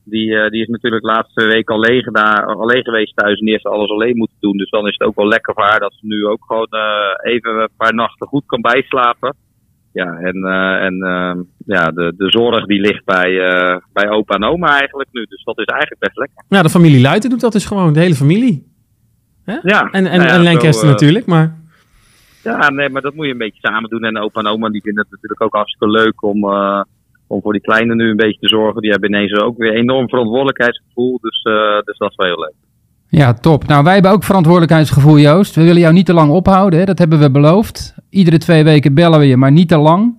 die, 0.04 0.50
die 0.50 0.62
is 0.62 0.68
natuurlijk 0.68 1.04
laatste 1.04 1.46
week 1.46 1.70
alleen, 1.70 2.08
daar, 2.12 2.46
alleen 2.46 2.84
geweest 2.84 3.16
thuis 3.16 3.38
en 3.38 3.48
heeft 3.48 3.66
alles 3.66 3.90
alleen 3.90 4.16
moeten 4.16 4.36
doen. 4.40 4.56
Dus 4.56 4.70
dan 4.70 4.86
is 4.86 4.96
het 4.98 5.08
ook 5.08 5.16
wel 5.16 5.28
lekker 5.28 5.54
voor 5.54 5.64
haar 5.64 5.80
dat 5.80 5.92
ze 5.92 6.06
nu 6.06 6.26
ook 6.26 6.44
gewoon 6.46 6.68
even 7.22 7.50
een 7.50 7.68
paar 7.76 7.94
nachten 7.94 8.26
goed 8.26 8.46
kan 8.46 8.60
bijslapen. 8.60 9.34
Ja, 9.92 10.18
en, 10.18 10.44
eh, 10.44 10.84
en 10.84 11.02
ehm, 11.02 11.42
ja, 11.66 11.90
de, 11.90 12.14
de 12.16 12.30
zorg 12.30 12.66
die 12.66 12.80
ligt 12.80 13.04
bij, 13.04 13.40
eh, 13.40 13.76
bij 13.92 14.10
opa 14.10 14.34
en 14.34 14.44
oma 14.44 14.78
eigenlijk 14.78 15.08
nu. 15.12 15.24
Dus 15.28 15.44
dat 15.44 15.58
is 15.58 15.64
eigenlijk 15.64 16.00
best 16.00 16.16
lekker. 16.16 16.44
Ja, 16.48 16.62
de 16.62 16.68
familie 16.68 17.00
Luiten 17.00 17.30
doet 17.30 17.40
dat 17.40 17.52
dus 17.52 17.64
gewoon, 17.64 17.92
de 17.92 18.00
hele 18.00 18.14
familie. 18.14 18.70
Ja, 19.44 19.60
En, 19.62 20.06
en, 20.06 20.18
nou 20.18 20.22
ja, 20.22 20.34
en 20.34 20.42
Lancaster 20.42 20.72
zo, 20.72 20.86
eh, 20.86 20.90
natuurlijk, 20.90 21.26
maar... 21.26 21.60
Ja, 22.42 22.70
nee, 22.70 22.88
maar 22.88 23.02
dat 23.02 23.14
moet 23.14 23.26
je 23.26 23.32
een 23.32 23.38
beetje 23.38 23.68
samen 23.68 23.90
doen. 23.90 24.04
En 24.04 24.18
opa 24.18 24.40
en 24.40 24.46
oma 24.46 24.68
die 24.68 24.82
vinden 24.82 25.02
het 25.02 25.12
natuurlijk 25.12 25.42
ook 25.42 25.54
hartstikke 25.54 25.90
leuk 25.90 26.22
om, 26.22 26.44
om 27.26 27.40
voor 27.42 27.52
die 27.52 27.60
kleine 27.60 27.94
nu 27.94 28.10
een 28.10 28.16
beetje 28.16 28.40
te 28.40 28.48
zorgen. 28.48 28.80
Die 28.80 28.90
hebben 28.90 29.08
ineens 29.08 29.32
ook 29.32 29.56
weer 29.56 29.72
enorm 29.72 30.08
verantwoordelijkheidsgevoel. 30.08 31.18
Dus, 31.20 31.42
dus 31.84 31.98
dat 31.98 32.10
is 32.10 32.16
wel 32.16 32.26
heel 32.26 32.40
leuk. 32.40 32.54
Ja, 33.14 33.32
top. 33.32 33.66
Nou, 33.66 33.84
wij 33.84 33.92
hebben 33.92 34.10
ook 34.10 34.24
verantwoordelijkheidsgevoel, 34.24 35.18
Joost. 35.18 35.54
We 35.54 35.62
willen 35.62 35.80
jou 35.80 35.92
niet 35.92 36.06
te 36.06 36.12
lang 36.12 36.30
ophouden, 36.30 36.78
hè? 36.78 36.84
dat 36.84 36.98
hebben 36.98 37.18
we 37.18 37.30
beloofd. 37.30 37.94
Iedere 38.10 38.38
twee 38.38 38.64
weken 38.64 38.94
bellen 38.94 39.18
we 39.18 39.26
je, 39.26 39.36
maar 39.36 39.52
niet 39.52 39.68
te 39.68 39.78
lang. 39.78 40.14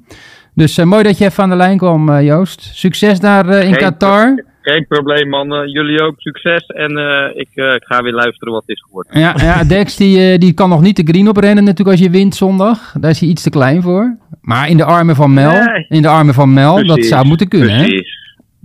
Dus 0.56 0.78
eh, 0.78 0.86
mooi 0.86 1.04
dat 1.04 1.18
je 1.18 1.26
even 1.26 1.44
aan 1.44 1.50
de 1.50 1.56
lijn 1.56 1.78
kwam, 1.78 2.10
eh, 2.10 2.26
Joost. 2.26 2.62
Succes 2.62 3.20
daar 3.20 3.50
eh, 3.50 3.68
in 3.68 3.74
Geen 3.74 3.78
Qatar. 3.78 4.44
Geen 4.62 4.86
probleem, 4.88 5.30
mannen. 5.30 5.70
Jullie 5.70 6.02
ook 6.02 6.14
succes. 6.18 6.66
En 6.66 6.90
ik, 7.36 7.50
ik 7.54 7.84
ga 7.84 8.02
weer 8.02 8.14
luisteren 8.14 8.54
wat 8.54 8.64
is 8.66 8.82
geworden. 8.86 9.20
Ja, 9.20 9.36
ja 9.38 9.64
Dex 9.78 9.96
die, 9.96 10.38
die 10.38 10.54
kan 10.54 10.70
nog 10.70 10.82
niet 10.82 10.96
de 10.96 11.04
green 11.12 11.30
oprennen 11.30 11.64
natuurlijk 11.64 11.98
als 11.98 12.06
je 12.06 12.12
wint 12.12 12.36
zondag. 12.36 12.96
Daar 13.00 13.12
is 13.12 13.20
hij 13.20 13.30
iets 13.30 13.44
te 13.44 13.50
klein 13.50 13.82
voor. 13.82 14.18
Maar 14.42 14.70
in 14.70 14.78
de 14.78 14.84
armen 14.86 15.16
van 15.16 15.34
Mel, 15.34 15.52
Nee. 15.52 15.86
in 15.90 16.02
de 16.02 16.08
armen 16.08 16.34
van 16.34 16.54
Mel, 16.54 16.76
dat 16.76 16.86
Precies, 16.86 17.08
zou 17.08 17.26
moeten 17.26 17.48
kunnen, 17.48 17.76
hè? 17.76 17.88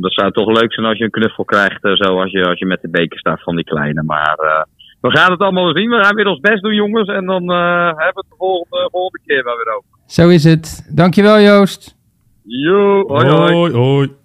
Dat 0.00 0.12
zou 0.12 0.32
toch 0.32 0.60
leuk 0.60 0.72
zijn 0.72 0.86
als 0.86 0.98
je 0.98 1.04
een 1.04 1.10
knuffel 1.10 1.44
krijgt, 1.44 1.84
eh, 1.84 1.92
zo 1.94 2.20
als 2.20 2.30
je, 2.30 2.46
als 2.46 2.58
je 2.58 2.66
met 2.66 2.82
de 2.82 2.88
beker 2.88 3.18
staat 3.18 3.42
van 3.42 3.56
die 3.56 3.64
kleine. 3.64 4.02
Maar 4.02 4.38
eh, 4.38 4.62
we 5.00 5.10
gaan 5.10 5.30
het 5.30 5.40
allemaal 5.40 5.72
zien. 5.72 5.90
We 5.90 6.04
gaan 6.04 6.14
weer 6.14 6.26
ons 6.26 6.40
best 6.40 6.62
doen, 6.62 6.74
jongens. 6.74 7.08
En 7.08 7.26
dan 7.26 7.50
eh, 7.50 7.86
hebben 7.86 8.14
we 8.14 8.20
het 8.20 8.28
de 8.28 8.36
volgende, 8.36 8.88
volgende 8.90 9.20
keer 9.26 9.44
wel 9.44 9.56
weer 9.56 9.74
over. 9.76 9.88
Zo 10.06 10.28
is 10.28 10.44
het. 10.44 10.90
Dankjewel, 10.94 11.40
Joost. 11.40 11.96
Yo, 12.42 13.06
hoi 13.06 13.28
hoi. 13.28 13.52
hoi. 13.52 13.72
hoi. 13.72 14.16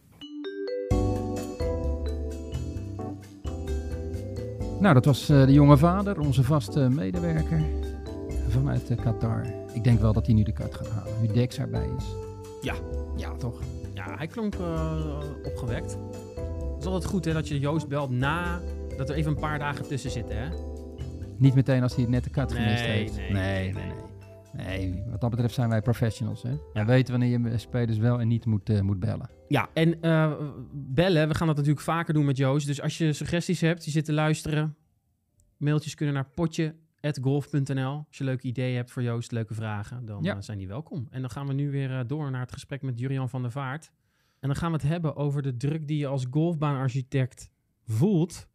Nou, 4.79 4.93
dat 4.93 5.05
was 5.05 5.29
eh, 5.29 5.45
de 5.45 5.53
jonge 5.53 5.77
vader, 5.77 6.19
onze 6.19 6.43
vaste 6.43 6.79
medewerker 6.79 7.61
vanuit 8.49 8.95
Qatar. 9.03 9.45
Ik 9.73 9.83
denk 9.83 9.99
wel 9.99 10.13
dat 10.13 10.25
hij 10.25 10.35
nu 10.35 10.43
de 10.43 10.53
kat 10.53 10.75
gaat 10.75 10.89
halen, 10.89 11.13
nu 11.21 11.27
Dex 11.33 11.59
erbij 11.59 11.89
is. 11.97 12.05
Ja. 12.61 12.73
Ja, 13.15 13.35
toch? 13.35 13.59
Ja, 14.13 14.19
hij 14.19 14.27
klonk 14.27 14.55
eh, 14.55 15.19
opgewekt. 15.43 15.91
Het 16.73 16.79
is 16.79 16.85
altijd 16.85 17.05
goed 17.05 17.25
hè, 17.25 17.33
dat 17.33 17.47
je 17.47 17.59
Joost 17.59 17.87
belt 17.87 18.09
na 18.09 18.59
dat 18.97 19.09
er 19.09 19.15
even 19.15 19.31
een 19.31 19.39
paar 19.39 19.59
dagen 19.59 19.87
tussen 19.87 20.11
zitten. 20.11 20.37
Hè? 20.37 20.49
Niet 21.37 21.53
meteen 21.55 21.83
als 21.83 21.95
hij 21.95 22.05
net 22.05 22.23
de 22.23 22.29
kat 22.29 22.53
Nee, 22.53 22.61
gemist 22.63 22.83
heeft. 22.83 23.15
nee, 23.17 23.31
nee, 23.31 23.73
nee. 23.73 23.83
nee. 23.83 23.91
Nee, 24.53 25.03
wat 25.09 25.21
dat 25.21 25.29
betreft 25.29 25.53
zijn 25.53 25.69
wij 25.69 25.81
professionals, 25.81 26.43
hè? 26.43 26.51
Ja, 26.73 26.85
weten 26.85 27.19
wanneer 27.19 27.39
je 27.39 27.57
spelers 27.57 27.97
wel 27.97 28.19
en 28.19 28.27
niet 28.27 28.45
moet, 28.45 28.69
eh, 28.69 28.81
moet 28.81 28.99
bellen. 28.99 29.29
Ja, 29.47 29.69
en 29.73 30.01
eh, 30.01 30.31
bellen, 30.73 31.27
we 31.27 31.35
gaan 31.35 31.47
dat 31.47 31.55
natuurlijk 31.55 31.83
vaker 31.85 32.13
doen 32.13 32.25
met 32.25 32.37
Joost. 32.37 32.67
Dus 32.67 32.81
als 32.81 32.97
je 32.97 33.13
suggesties 33.13 33.61
hebt, 33.61 33.85
je 33.85 33.91
zit 33.91 34.05
te 34.05 34.13
luisteren, 34.13 34.75
mailtjes 35.57 35.95
kunnen 35.95 36.15
naar 36.15 36.25
potje.golf.nl. 36.35 38.03
Als 38.07 38.17
je 38.17 38.23
leuke 38.23 38.47
ideeën 38.47 38.75
hebt 38.75 38.91
voor 38.91 39.03
Joost, 39.03 39.31
leuke 39.31 39.53
vragen, 39.53 40.05
dan 40.05 40.23
Ja. 40.23 40.41
zijn 40.41 40.57
die 40.57 40.67
welkom. 40.67 41.07
En 41.09 41.21
dan 41.21 41.29
gaan 41.29 41.47
we 41.47 41.53
nu 41.53 41.71
weer 41.71 42.07
door 42.07 42.31
naar 42.31 42.41
het 42.41 42.51
gesprek 42.53 42.81
met 42.81 42.99
Jurian 42.99 43.29
van 43.29 43.41
der 43.41 43.51
Vaart. 43.51 43.91
En 44.43 44.49
dan 44.49 44.57
gaan 44.57 44.71
we 44.71 44.77
het 44.77 44.87
hebben 44.87 45.15
over 45.15 45.41
de 45.41 45.57
druk 45.57 45.87
die 45.87 45.97
je 45.97 46.07
als 46.07 46.25
golfbaanarchitect 46.31 47.51
voelt. 47.85 48.47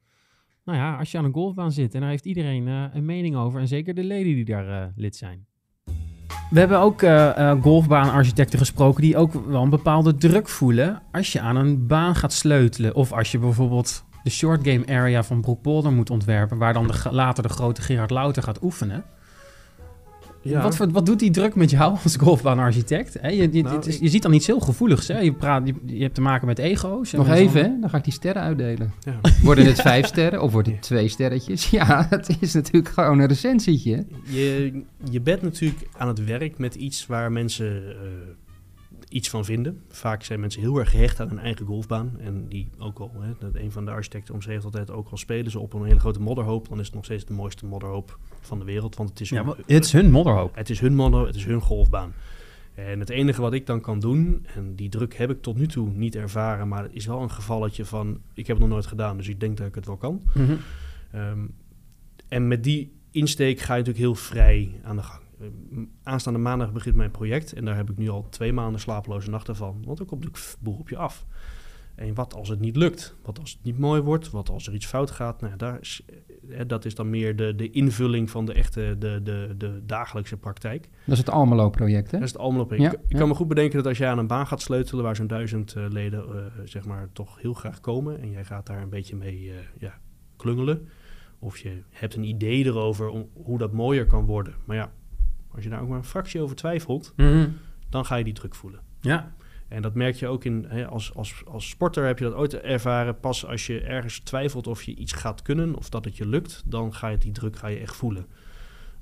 Nou 0.64 0.78
ja, 0.78 0.96
als 0.96 1.10
je 1.10 1.18
aan 1.18 1.24
een 1.24 1.32
golfbaan 1.32 1.72
zit 1.72 1.94
en 1.94 2.00
daar 2.00 2.10
heeft 2.10 2.24
iedereen 2.24 2.68
eh, 2.68 2.84
een 2.92 3.04
mening 3.04 3.36
over. 3.36 3.60
En 3.60 3.68
zeker 3.68 3.94
de 3.94 4.04
leden 4.04 4.34
die 4.34 4.44
daar 4.44 4.82
eh, 4.82 4.88
lid 4.96 5.16
zijn. 5.16 5.46
We 6.50 6.58
hebben 6.58 6.78
ook 6.78 7.02
eh, 7.02 7.62
golfbaanarchitecten 7.62 8.58
gesproken 8.58 9.02
die 9.02 9.16
ook 9.16 9.32
wel 9.32 9.62
een 9.62 9.70
bepaalde 9.70 10.14
druk 10.14 10.48
voelen 10.48 11.02
als 11.12 11.32
je 11.32 11.40
aan 11.40 11.56
een 11.56 11.86
baan 11.86 12.14
gaat 12.14 12.32
sleutelen. 12.32 12.94
Of 12.94 13.12
als 13.12 13.32
je 13.32 13.38
bijvoorbeeld 13.38 14.04
de 14.22 14.30
short 14.30 14.68
game 14.68 14.86
area 14.86 15.22
van 15.22 15.40
Broekpolder 15.40 15.92
moet 15.92 16.10
ontwerpen, 16.10 16.58
waar 16.58 16.72
dan 16.72 16.90
later 17.10 17.42
de 17.42 17.48
grote 17.48 17.82
Gerard 17.82 18.10
Louter 18.10 18.42
gaat 18.42 18.62
oefenen. 18.62 19.04
Ja. 20.42 20.62
Wat, 20.62 20.76
voor, 20.76 20.90
wat 20.90 21.06
doet 21.06 21.18
die 21.18 21.30
druk 21.30 21.54
met 21.54 21.70
jou 21.70 21.96
als 22.02 22.16
golfbaanarchitect? 22.16 23.16
Hè, 23.20 23.28
je, 23.28 23.48
je, 23.52 23.62
Nou, 23.62 23.96
je 24.00 24.08
ziet 24.08 24.22
dan 24.22 24.32
iets 24.32 24.46
heel 24.46 24.60
gevoeligs. 24.60 25.08
Hè? 25.08 25.18
Je, 25.18 25.32
praat, 25.32 25.66
je, 25.66 25.74
je 25.84 26.02
hebt 26.02 26.14
te 26.14 26.20
maken 26.20 26.46
met 26.46 26.58
ego's. 26.58 27.12
en 27.12 27.18
Nog 27.18 27.28
even, 27.30 27.62
hè? 27.62 27.80
Dan 27.80 27.90
ga 27.90 27.96
ik 27.96 28.04
die 28.04 28.12
sterren 28.12 28.42
uitdelen. 28.42 28.92
Ja. 29.04 29.20
Worden 29.42 29.66
het 29.66 29.80
vijf 29.80 30.06
sterren 30.14 30.42
of 30.42 30.52
wordt 30.52 30.68
het 30.68 30.82
twee 30.82 31.08
sterretjes? 31.08 31.70
Ja, 31.78 32.06
het 32.10 32.36
is 32.40 32.54
natuurlijk 32.54 32.94
gewoon 32.94 33.18
een 33.18 33.26
recensietje. 33.26 34.04
Je, 34.22 34.82
je 35.10 35.20
bent 35.20 35.42
natuurlijk 35.42 35.88
aan 35.96 36.08
het 36.08 36.24
werk 36.24 36.58
met 36.58 36.74
iets 36.74 37.06
waar 37.06 37.32
mensen 37.32 37.82
eh, 37.88 37.94
iets 39.08 39.28
van 39.30 39.44
vinden. 39.44 39.82
Vaak 39.88 40.22
zijn 40.22 40.40
mensen 40.40 40.60
heel 40.60 40.78
erg 40.78 40.90
gehecht 40.90 41.20
aan 41.20 41.28
hun 41.28 41.38
eigen 41.38 41.66
golfbaan. 41.66 42.12
En 42.18 42.48
die 42.48 42.68
ook 42.78 42.98
al, 42.98 43.12
hè, 43.20 43.32
dat 43.38 43.54
een 43.54 43.72
van 43.72 43.84
de 43.84 43.90
architecten 43.90 44.34
omschreef 44.34 44.64
altijd, 44.64 44.90
ook 44.90 45.08
al 45.08 45.16
spelen 45.16 45.50
ze 45.50 45.58
op 45.58 45.72
een 45.72 45.84
hele 45.84 46.00
grote 46.00 46.20
modderhoop, 46.20 46.68
dan 46.68 46.78
is 46.80 46.86
het 46.86 46.94
nog 46.94 47.04
steeds 47.04 47.24
de 47.24 47.32
mooiste 47.32 47.66
modderhoop 47.66 48.18
van 48.40 48.58
de 48.58 48.64
wereld. 48.64 48.96
Want 48.96 49.08
het 49.08 49.20
is, 49.20 49.28
Ja, 49.28 49.36
hun, 49.36 49.46
maar 49.46 49.56
het 49.66 49.84
is 49.84 49.92
hun 49.92 50.10
modderhoop. 50.10 50.54
het 50.54 50.70
is 50.70 50.80
hun 50.80 50.94
modder, 50.94 51.26
het 51.26 51.34
is 51.36 51.44
hun 51.44 51.60
golfbaan. 51.60 52.12
En 52.74 53.00
het 53.00 53.10
enige 53.10 53.40
wat 53.40 53.52
ik 53.52 53.66
dan 53.66 53.80
kan 53.80 54.00
doen, 54.00 54.46
en 54.54 54.74
die 54.74 54.88
druk 54.88 55.14
heb 55.14 55.30
ik 55.30 55.42
tot 55.42 55.56
nu 55.56 55.66
toe 55.66 55.88
niet 55.90 56.16
ervaren, 56.16 56.68
maar 56.68 56.82
het 56.82 56.92
is 56.94 57.06
wel 57.06 57.22
een 57.22 57.30
gevalletje 57.30 57.84
van, 57.84 58.20
ik 58.34 58.46
heb 58.46 58.56
het 58.56 58.58
nog 58.58 58.68
nooit 58.68 58.86
gedaan, 58.86 59.16
dus 59.16 59.28
ik 59.28 59.40
denk 59.40 59.56
dat 59.56 59.66
ik 59.66 59.74
het 59.74 59.86
wel 59.86 59.96
kan. 59.96 60.22
Mhm. 60.34 60.52
Ehm, 61.10 61.38
en 62.28 62.48
met 62.48 62.64
die 62.64 62.92
insteek 63.10 63.58
ga 63.60 63.72
je 63.74 63.78
natuurlijk 63.78 63.98
heel 64.04 64.14
vrij 64.14 64.80
aan 64.82 64.96
de 64.96 65.02
gang. 65.02 65.22
Ehm, 65.40 65.84
aanstaande 66.02 66.38
maandag 66.38 66.72
begint 66.72 66.94
mijn 66.94 67.10
project 67.10 67.52
en 67.52 67.64
daar 67.64 67.76
heb 67.76 67.90
ik 67.90 67.96
nu 67.96 68.08
al 68.08 68.26
twee 68.28 68.52
maanden 68.52 68.80
slapeloze 68.80 69.30
nachten 69.30 69.56
van. 69.56 69.82
Want 69.84 69.98
er 69.98 70.04
komt 70.04 70.24
natuurlijk 70.24 70.56
boel 70.60 70.76
op 70.78 70.88
je 70.88 70.96
af. 70.96 71.26
En 71.94 72.14
wat 72.14 72.34
als 72.34 72.48
het 72.48 72.60
niet 72.60 72.76
lukt? 72.76 73.16
Wat 73.22 73.38
als 73.38 73.52
het 73.52 73.62
niet 73.62 73.78
mooi 73.78 74.00
wordt? 74.00 74.30
Wat 74.30 74.50
als 74.50 74.66
er 74.66 74.74
iets 74.74 74.86
fout 74.86 75.10
gaat? 75.10 75.40
Nou, 75.40 75.56
daar 75.56 75.78
is, 75.80 76.04
eh, 76.50 76.60
dat 76.66 76.84
is 76.84 76.94
dan 76.94 77.10
meer 77.10 77.36
de, 77.36 77.54
de 77.54 77.70
invulling 77.70 78.30
van 78.30 78.44
de 78.44 78.52
echte 78.52 78.96
de, 78.98 79.20
de, 79.22 79.54
de 79.58 79.82
dagelijkse 79.86 80.36
praktijk. 80.36 80.88
Dat 81.04 81.12
is 81.12 81.18
het 81.18 81.30
Almelo-project, 81.30 82.10
hè? 82.10 82.18
Dat 82.18 82.28
is 82.28 82.36
het. 82.36 82.80
Ja, 82.80 82.92
ik, 82.92 82.92
ik 82.92 83.12
ja. 83.12 83.18
kan 83.18 83.28
me 83.28 83.34
goed 83.34 83.48
bedenken 83.48 83.76
dat 83.76 83.86
als 83.86 83.98
jij 83.98 84.08
aan 84.08 84.18
een 84.18 84.26
baan 84.26 84.46
gaat 84.46 84.62
sleutelen 84.62 85.04
waar 85.04 85.16
zo'n 85.16 85.26
duizend 85.26 85.74
eh, 85.74 85.84
leden 85.88 86.24
eh, 86.24 86.44
zeg 86.64 86.84
maar 86.84 87.08
toch 87.12 87.40
heel 87.40 87.54
graag 87.54 87.80
komen 87.80 88.20
en 88.20 88.30
jij 88.30 88.44
gaat 88.44 88.66
daar 88.66 88.82
een 88.82 88.88
beetje 88.88 89.16
mee 89.16 89.50
eh, 89.50 89.56
ja, 89.78 89.98
klungelen 90.36 90.88
of 91.38 91.58
je 91.58 91.82
hebt 91.90 92.14
een 92.14 92.24
idee 92.24 92.64
erover 92.64 93.08
om, 93.08 93.28
hoe 93.32 93.58
dat 93.58 93.72
mooier 93.72 94.06
kan 94.06 94.24
worden. 94.24 94.54
Maar 94.64 94.76
ja, 94.76 94.92
als 95.54 95.64
je 95.64 95.70
daar 95.70 95.80
ook 95.80 95.88
maar 95.88 95.98
een 95.98 96.04
fractie 96.04 96.40
over 96.40 96.56
twijfelt, 96.56 97.12
Mhm. 97.16 97.48
dan 97.88 98.04
ga 98.04 98.16
je 98.16 98.24
die 98.24 98.32
druk 98.32 98.54
voelen. 98.54 98.80
Ja. 99.00 99.32
En 99.68 99.82
dat 99.82 99.94
merk 99.94 100.14
je 100.14 100.26
ook 100.28 100.44
in, 100.44 100.64
hè, 100.68 100.86
als, 100.86 101.14
als, 101.14 101.42
als 101.46 101.68
sporter 101.68 102.06
heb 102.06 102.18
je 102.18 102.24
dat 102.24 102.34
ooit 102.34 102.60
ervaren. 102.60 103.20
Pas 103.20 103.46
als 103.46 103.66
je 103.66 103.80
ergens 103.80 104.18
twijfelt 104.18 104.66
of 104.66 104.82
je 104.82 104.94
iets 104.94 105.12
gaat 105.12 105.42
kunnen 105.42 105.74
of 105.74 105.88
dat 105.88 106.04
het 106.04 106.16
je 106.16 106.26
lukt, 106.26 106.62
dan 106.66 106.94
ga 106.94 107.08
je 107.08 107.18
die 107.18 107.32
druk 107.32 107.56
ga 107.56 107.66
je 107.68 107.78
echt 107.78 107.96
voelen. 107.96 108.26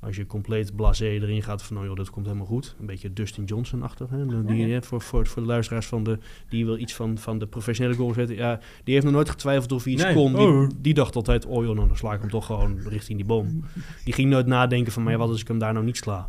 Als 0.00 0.16
je 0.16 0.26
compleet 0.26 0.76
blasé 0.76 1.04
erin 1.06 1.42
gaat 1.42 1.62
van, 1.62 1.74
nou 1.76 1.86
joh, 1.88 1.96
dat 1.96 2.10
komt 2.10 2.26
helemaal 2.26 2.46
goed. 2.46 2.76
Een 2.80 2.86
beetje 2.86 3.12
Dustin 3.12 3.44
Johnson-achtig. 3.44 4.08
Die, 4.46 4.72
hè, 4.72 4.82
voor, 4.82 5.00
voor, 5.00 5.26
voor 5.26 5.42
de 5.42 5.48
luisteraars 5.48 5.86
van 5.86 6.02
de, 6.04 6.18
die 6.48 6.64
wil 6.64 6.78
iets 6.78 6.94
van, 6.94 7.18
van 7.18 7.38
de 7.38 7.46
professionele 7.46 7.96
golf 7.96 8.14
weten. 8.14 8.34
Ja, 8.36 8.60
die 8.84 8.92
heeft 8.94 9.04
nog 9.06 9.14
nooit 9.14 9.30
getwijfeld 9.30 9.72
of 9.72 9.84
hij 9.84 9.92
iets 9.92 10.02
Nee. 10.02 10.14
kon. 10.14 10.32
Die, 10.34 10.46
Oh. 10.46 10.68
die 10.78 10.94
dacht 10.94 11.16
altijd, 11.16 11.46
oh 11.46 11.64
joh, 11.64 11.74
nou, 11.74 11.88
dan 11.88 11.96
sla 11.96 12.12
ik 12.12 12.20
hem 12.20 12.30
toch 12.30 12.46
gewoon 12.46 12.78
richting 12.88 13.18
die 13.18 13.26
boom. 13.26 13.64
Die 14.04 14.12
ging 14.14 14.30
nooit 14.30 14.46
nadenken 14.46 14.92
van, 14.92 15.02
maar 15.02 15.12
ja, 15.12 15.18
wat 15.18 15.28
als 15.28 15.40
ik 15.40 15.48
hem 15.48 15.58
daar 15.58 15.72
nou 15.72 15.84
niet 15.84 15.96
sla? 15.96 16.28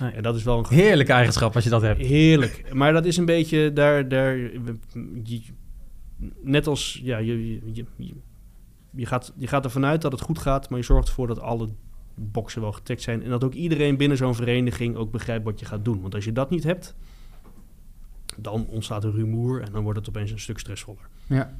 Nee. 0.00 0.10
En 0.10 0.22
dat 0.22 0.36
is 0.36 0.42
wel 0.42 0.58
een 0.58 0.66
Heerlijke 0.68 1.12
eigenschap 1.12 1.54
als 1.54 1.64
je 1.64 1.70
dat 1.70 1.82
hebt. 1.82 2.00
Heerlijk. 2.00 2.74
Maar 2.74 2.92
dat 2.92 3.04
is 3.04 3.16
een 3.16 3.24
beetje 3.24 3.72
daar. 3.72 4.08
daar 4.08 4.36
je- 4.36 5.42
net 6.42 6.66
als. 6.66 7.00
Ja, 7.02 7.18
je, 7.18 7.46
je, 7.48 7.60
je, 7.72 7.84
je- 7.96 8.14
je 8.90 9.06
gaat, 9.06 9.32
je 9.36 9.46
gaat 9.46 9.64
ervan 9.64 9.84
uit 9.84 10.02
dat 10.02 10.12
het 10.12 10.20
goed 10.20 10.38
gaat, 10.38 10.68
maar 10.70 10.78
je 10.78 10.84
zorgt 10.84 11.08
ervoor 11.08 11.26
dat 11.26 11.40
alle 11.40 11.68
boxen 12.14 12.60
wel 12.60 12.72
getikt 12.72 13.02
zijn. 13.02 13.22
En 13.22 13.30
dat 13.30 13.44
ook 13.44 13.54
iedereen 13.54 13.96
binnen 13.96 14.16
zo'n 14.16 14.34
vereniging 14.34 14.96
ook 14.96 15.10
begrijpt 15.10 15.44
wat 15.44 15.60
je 15.60 15.66
gaat 15.66 15.84
doen. 15.84 16.00
Want 16.00 16.14
als 16.14 16.24
je 16.24 16.32
dat 16.32 16.50
niet 16.50 16.64
hebt, 16.64 16.94
dan 18.36 18.66
ontstaat 18.66 19.04
er 19.04 19.12
rumoer 19.12 19.62
en 19.62 19.72
dan 19.72 19.82
wordt 19.82 19.98
het 19.98 20.08
opeens 20.08 20.30
een 20.30 20.40
stuk 20.40 20.58
stressvoller. 20.58 21.08
Ja. 21.26 21.56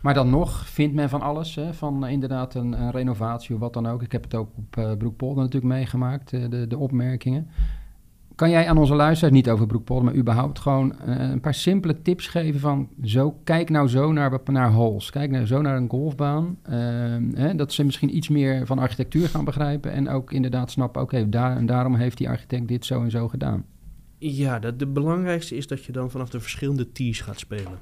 Maar 0.00 0.14
dan 0.14 0.30
nog 0.30 0.68
vindt 0.68 0.94
men 0.94 1.08
van 1.08 1.20
alles, 1.20 1.54
hè? 1.54 1.74
van 1.74 2.04
eh, 2.04 2.12
inderdaad 2.12 2.54
een, 2.54 2.90
renovatie 2.90 3.54
of 3.54 3.60
wat 3.60 3.72
dan 3.72 3.86
ook. 3.86 4.02
Ik 4.02 4.12
heb 4.12 4.22
het 4.22 4.34
ook 4.34 4.50
op 4.56 4.76
eh 4.76 4.92
Broekpolder 4.96 5.42
natuurlijk 5.44 5.72
meegemaakt, 5.72 6.32
eh, 6.32 6.48
de, 6.48 6.66
de 6.66 6.78
opmerkingen. 6.78 7.48
Kan 8.36 8.50
jij 8.50 8.68
aan 8.68 8.78
onze 8.78 8.94
luisteraars, 8.94 9.34
niet 9.34 9.50
over 9.50 9.66
Broekpolder, 9.66 10.04
maar 10.04 10.14
überhaupt 10.14 10.58
gewoon 10.58 10.98
eh, 10.98 11.30
een 11.30 11.40
paar 11.40 11.54
simpele 11.54 12.02
tips 12.02 12.26
geven 12.26 12.60
van 12.60 12.88
zo, 13.02 13.40
kijk 13.44 13.70
nou 13.70 13.88
zo 13.88 14.12
naar, 14.12 14.40
naar 14.44 14.70
holes, 14.70 15.10
kijk 15.10 15.30
nou 15.30 15.46
zo 15.46 15.60
naar 15.62 15.76
een 15.76 15.90
golfbaan. 15.90 16.58
Ehm, 16.62 17.34
hè, 17.34 17.54
dat 17.54 17.72
ze 17.72 17.84
misschien 17.84 18.16
iets 18.16 18.28
meer 18.28 18.66
van 18.66 18.78
architectuur 18.78 19.28
gaan 19.28 19.44
begrijpen 19.44 19.92
en 19.92 20.08
ook 20.08 20.32
inderdaad 20.32 20.70
snappen, 20.70 21.02
oké, 21.02 21.28
daar, 21.28 21.56
en 21.56 21.66
daarom 21.66 21.94
heeft 21.94 22.18
die 22.18 22.28
architect 22.28 22.68
dit 22.68 22.84
zo 22.84 23.02
en 23.02 23.10
zo 23.10 23.28
gedaan. 23.28 23.64
Ja, 24.18 24.58
de, 24.58 24.76
de 24.76 24.86
belangrijkste 24.86 25.56
is 25.56 25.66
dat 25.66 25.84
je 25.84 25.92
dan 25.92 26.10
vanaf 26.10 26.28
de 26.28 26.40
verschillende 26.40 26.92
tees 26.92 27.20
gaat 27.20 27.38
spelen. 27.38 27.78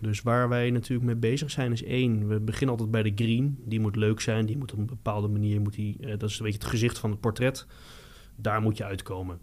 Dus 0.00 0.22
waar 0.22 0.48
wij 0.48 0.70
natuurlijk 0.70 1.06
mee 1.06 1.16
bezig 1.16 1.50
zijn 1.50 1.72
is 1.72 1.84
één, 1.84 2.28
we 2.28 2.40
beginnen 2.40 2.70
altijd 2.70 2.90
bij 2.90 3.02
de 3.02 3.12
green. 3.14 3.58
Die 3.64 3.80
moet 3.80 3.96
leuk 3.96 4.20
zijn, 4.20 4.46
die 4.46 4.58
moet 4.58 4.72
op 4.72 4.78
een 4.78 4.86
bepaalde 4.86 5.28
manier, 5.28 5.60
moet 5.60 5.74
die, 5.74 5.96
eh, 6.00 6.18
dat 6.18 6.30
is 6.30 6.38
een 6.38 6.44
beetje 6.44 6.58
het 6.58 6.68
gezicht 6.68 6.98
van 6.98 7.10
het 7.10 7.20
portret. 7.20 7.66
Daar 8.36 8.60
moet 8.60 8.76
je 8.76 8.84
uitkomen. 8.84 9.38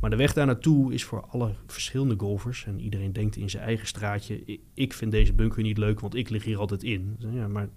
Maar 0.00 0.10
de 0.10 0.16
weg 0.16 0.32
daar 0.32 0.46
naartoe 0.46 0.92
is 0.94 1.04
voor 1.04 1.20
alle 1.26 1.50
verschillende 1.66 2.14
golfers. 2.18 2.64
En 2.66 2.80
iedereen 2.80 3.12
denkt 3.12 3.36
in 3.36 3.50
zijn 3.50 3.62
eigen 3.62 3.86
straatje. 3.86 4.42
"I- 4.46 4.60
Ik 4.74 4.92
vind 4.92 5.10
deze 5.10 5.32
bunker 5.32 5.62
niet 5.62 5.78
leuk, 5.78 6.00
want 6.00 6.14
ik 6.14 6.30
lig 6.30 6.44
hier 6.44 6.58
altijd 6.58 6.82
in. 6.82 7.16
Ja, 7.18 7.48
maar 7.48 7.68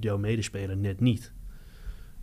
jouw 0.00 0.18
medespeler 0.18 0.76
net 0.76 1.00
niet. 1.00 1.32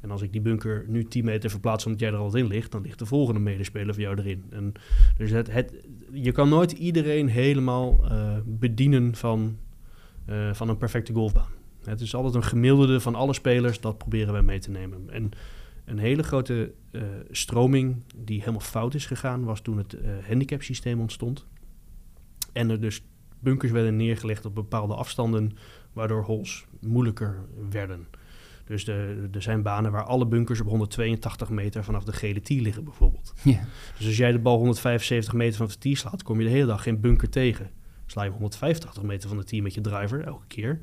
En 0.01 0.11
als 0.11 0.21
ik 0.21 0.31
die 0.31 0.41
bunker 0.41 0.85
nu 0.87 1.03
10 1.03 1.25
meter 1.25 1.49
verplaats 1.49 1.85
omdat 1.85 2.01
jij 2.01 2.09
er 2.11 2.15
altijd 2.17 2.43
in 2.43 2.49
ligt, 2.49 2.71
dan 2.71 2.81
ligt 2.81 2.99
de 2.99 3.05
volgende 3.05 3.39
medespeler 3.39 3.93
van 3.93 4.03
jou 4.03 4.17
erin. 4.19 4.43
En 4.49 4.71
dus 5.17 5.31
het, 5.31 5.73
je 6.13 6.31
kan 6.31 6.49
nooit 6.49 6.71
iedereen 6.71 7.27
helemaal 7.27 7.99
eh, 8.09 8.37
bedienen 8.45 9.15
van, 9.15 9.57
eh, 10.25 10.53
van 10.53 10.69
een 10.69 10.77
perfecte 10.77 11.13
golfbaan. 11.13 11.49
Het 11.83 12.01
is 12.01 12.15
altijd 12.15 12.35
een 12.35 12.43
gemiddelde 12.43 12.99
van 12.99 13.15
alle 13.15 13.33
spelers, 13.33 13.79
dat 13.79 13.97
proberen 13.97 14.33
wij 14.33 14.41
mee 14.41 14.59
te 14.59 14.71
nemen. 14.71 15.09
En 15.09 15.31
een 15.91 15.99
hele 15.99 16.23
grote 16.23 16.73
eh, 16.91 17.01
stroming 17.31 18.03
die 18.15 18.39
helemaal 18.39 18.59
fout 18.59 18.93
is 18.93 19.05
gegaan, 19.05 19.43
was 19.43 19.61
toen 19.61 19.77
het 19.77 19.93
eh 19.93 20.11
handicapsysteem 20.27 20.99
ontstond. 20.99 21.45
En 22.53 22.69
er 22.69 22.81
dus 22.81 23.03
bunkers 23.39 23.71
werden 23.71 23.95
neergelegd 23.95 24.45
op 24.45 24.55
bepaalde 24.55 24.95
afstanden, 24.95 25.51
waardoor 25.93 26.23
holes 26.23 26.65
moeilijker 26.79 27.45
werden. 27.69 28.07
Dus 28.65 28.85
de, 28.85 29.27
er 29.31 29.41
zijn 29.41 29.61
banen 29.61 29.91
waar 29.91 30.03
alle 30.03 30.27
bunkers 30.27 30.61
op 30.61 30.67
182 30.67 31.49
meter 31.49 31.83
vanaf 31.83 32.03
de 32.03 32.13
gele 32.13 32.41
tee 32.41 32.61
liggen 32.61 32.83
bijvoorbeeld. 32.83 33.33
Ja. 33.43 33.65
Dus 33.97 34.07
als 34.07 34.17
jij 34.17 34.31
de 34.31 34.39
bal 34.39 34.57
175 34.57 35.33
meter 35.33 35.55
vanaf 35.55 35.71
de 35.71 35.79
tee 35.79 35.95
slaat, 35.95 36.23
kom 36.23 36.39
je 36.39 36.45
de 36.45 36.51
hele 36.51 36.65
dag 36.65 36.83
geen 36.83 36.99
bunker 36.99 37.29
tegen. 37.29 37.69
Sla 38.05 38.23
je 38.23 38.29
185 38.29 39.03
meter 39.03 39.29
van 39.29 39.37
de 39.37 39.43
tee 39.43 39.61
met 39.61 39.73
je 39.73 39.81
driver 39.81 40.23
elke 40.23 40.47
keer, 40.47 40.79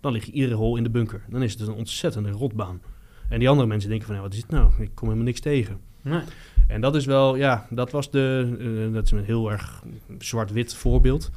dan 0.00 0.12
lig 0.12 0.24
je 0.24 0.32
iedere 0.32 0.54
hole 0.54 0.76
in 0.76 0.82
de 0.82 0.90
bunker. 0.90 1.24
Dan 1.28 1.42
is 1.42 1.50
het 1.50 1.58
dus 1.58 1.68
een 1.68 1.74
ontzettende 1.74 2.30
rotbaan. 2.30 2.80
En 3.28 3.38
die 3.38 3.48
andere 3.48 3.68
mensen 3.68 3.90
denken 3.90 4.06
van, 4.06 4.16
ja, 4.16 4.22
wat 4.22 4.32
is 4.32 4.40
het 4.40 4.50
nou? 4.50 4.70
Ik 4.78 4.90
kom 4.94 5.08
helemaal 5.08 5.28
niks 5.28 5.40
tegen. 5.40 5.80
Nee. 6.02 6.20
En 6.68 6.80
dat 6.80 6.94
is 6.94 7.06
wel, 7.06 7.36
ja, 7.36 7.66
dat 7.70 7.90
was 7.90 8.10
de, 8.10 8.56
eh, 8.58 8.94
dat 8.94 9.04
is 9.04 9.10
een 9.10 9.24
heel 9.24 9.50
erg 9.50 9.82
zwart-wit 10.18 10.74
voorbeeld. 10.74 11.30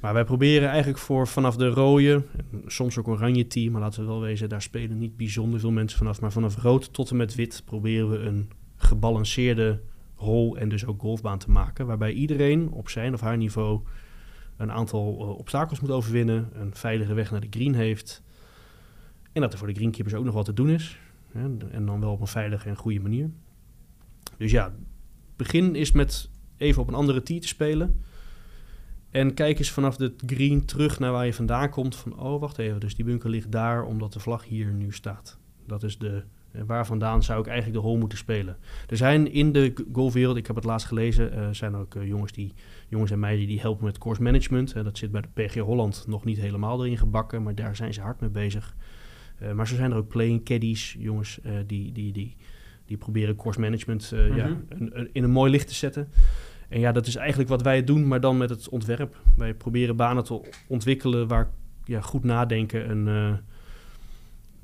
Maar 0.00 0.12
wij 0.12 0.24
proberen 0.24 0.68
eigenlijk 0.68 0.98
voor 0.98 1.28
vanaf 1.28 1.56
de 1.56 1.68
rode, 1.68 2.22
soms 2.66 2.98
ook 2.98 3.08
oranje 3.08 3.46
team, 3.46 3.72
maar 3.72 3.80
laten 3.80 4.00
we 4.00 4.06
wel 4.06 4.20
wezen, 4.20 4.48
daar 4.48 4.62
spelen 4.62 4.98
niet 4.98 5.16
bijzonder 5.16 5.60
veel 5.60 5.70
mensen 5.70 5.98
vanaf. 5.98 6.20
Maar 6.20 6.32
vanaf 6.32 6.56
rood 6.56 6.92
tot 6.92 7.10
en 7.10 7.16
met 7.16 7.34
wit 7.34 7.62
proberen 7.64 8.10
we 8.10 8.18
een 8.18 8.50
gebalanceerde 8.76 9.80
hole 10.14 10.58
en 10.58 10.68
dus 10.68 10.86
ook 10.86 11.00
golfbaan 11.00 11.38
te 11.38 11.50
maken. 11.50 11.86
Waarbij 11.86 12.12
iedereen 12.12 12.70
op 12.70 12.88
zijn 12.88 13.14
of 13.14 13.20
haar 13.20 13.36
niveau 13.36 13.80
een 14.56 14.72
aantal 14.72 15.18
eh, 15.20 15.38
obstakels 15.38 15.80
moet 15.80 15.90
overwinnen, 15.90 16.48
een 16.52 16.74
veilige 16.74 17.14
weg 17.14 17.30
naar 17.30 17.40
de 17.40 17.46
green 17.50 17.74
heeft. 17.74 18.22
En 19.32 19.40
dat 19.40 19.52
er 19.52 19.58
voor 19.58 19.68
de 19.68 19.74
greenkeepers 19.74 20.14
ook 20.14 20.24
nog 20.24 20.34
wat 20.34 20.44
te 20.44 20.52
doen 20.52 20.70
is. 20.70 20.98
En 21.70 21.86
dan 21.86 22.00
wel 22.00 22.12
op 22.12 22.20
een 22.20 22.26
veilige 22.26 22.68
en 22.68 22.76
goede 22.76 23.00
manier. 23.00 23.30
Dus 24.36 24.50
ja, 24.50 24.74
begin 25.36 25.74
is 25.74 25.92
met 25.92 26.30
even 26.56 26.82
op 26.82 26.88
een 26.88 26.94
andere 26.94 27.22
tee 27.22 27.40
te 27.40 27.48
spelen. 27.48 28.00
En 29.10 29.34
kijk 29.34 29.58
eens 29.58 29.70
vanaf 29.70 29.96
de 29.96 30.14
green 30.26 30.64
terug 30.64 30.98
naar 30.98 31.12
waar 31.12 31.26
je 31.26 31.34
vandaan 31.34 31.70
komt. 31.70 31.96
Van, 31.96 32.18
oh, 32.18 32.40
wacht 32.40 32.58
even, 32.58 32.80
dus 32.80 32.94
die 32.94 33.04
bunker 33.04 33.30
ligt 33.30 33.52
daar 33.52 33.84
omdat 33.84 34.12
de 34.12 34.20
vlag 34.20 34.44
hier 34.44 34.72
nu 34.72 34.92
staat. 34.92 35.38
Dat 35.66 35.82
is 35.82 35.98
de, 35.98 36.24
eh, 36.52 36.62
waar 36.66 36.86
vandaan 36.86 37.22
zou 37.22 37.40
ik 37.40 37.46
eigenlijk 37.46 37.80
de 37.80 37.86
hole 37.86 37.98
moeten 37.98 38.18
spelen. 38.18 38.56
Er 38.88 38.96
zijn 38.96 39.32
in 39.32 39.52
de 39.52 39.86
golfwereld, 39.92 40.36
ik 40.36 40.46
heb 40.46 40.56
het 40.56 40.64
laatst 40.64 40.86
gelezen, 40.86 41.32
eh, 41.32 41.48
zijn 41.50 41.74
ook 41.74 41.94
eh, 41.94 42.06
jongens, 42.06 42.32
die, 42.32 42.54
jongens 42.88 43.10
en 43.10 43.18
meiden 43.18 43.46
die 43.46 43.60
helpen 43.60 43.84
met 43.84 43.98
course 43.98 44.22
management. 44.22 44.74
Dat 44.74 44.98
zit 44.98 45.10
bij 45.10 45.20
de 45.20 45.42
PG 45.42 45.54
Holland 45.54 46.04
nog 46.06 46.24
niet 46.24 46.38
helemaal 46.38 46.84
erin 46.84 46.98
gebakken, 46.98 47.42
maar 47.42 47.54
daar 47.54 47.76
zijn 47.76 47.94
ze 47.94 48.00
hard 48.00 48.20
mee 48.20 48.30
bezig. 48.30 48.76
Eh, 49.40 49.52
maar 49.52 49.68
zo 49.68 49.74
zijn 49.74 49.90
er 49.90 49.96
ook 49.96 50.08
playing 50.08 50.44
caddies, 50.44 50.96
jongens 50.98 51.40
eh, 51.40 51.52
die, 51.66 51.92
die, 51.92 52.12
die, 52.12 52.36
die 52.86 52.96
proberen 52.96 53.36
course 53.36 53.60
management 53.60 54.12
eh, 54.12 54.36
ja, 54.36 54.46
Mhm. 54.46 54.56
een- 54.68 54.90
een- 54.98 55.08
in 55.12 55.22
een 55.24 55.30
mooi 55.30 55.50
licht 55.50 55.68
te 55.68 55.74
zetten. 55.74 56.08
En 56.68 56.80
ja, 56.80 56.92
dat 56.92 57.06
is 57.06 57.16
eigenlijk 57.16 57.48
wat 57.48 57.62
wij 57.62 57.84
doen, 57.84 58.06
maar 58.08 58.20
dan 58.20 58.36
met 58.36 58.50
het 58.50 58.68
ontwerp. 58.68 59.16
Wij 59.36 59.54
proberen 59.54 59.96
banen 59.96 60.24
te 60.24 60.40
ontwikkelen 60.68 61.28
waar 61.28 61.50
ja, 61.84 62.00
goed 62.00 62.24
nadenken 62.24 62.90
een, 62.90 63.38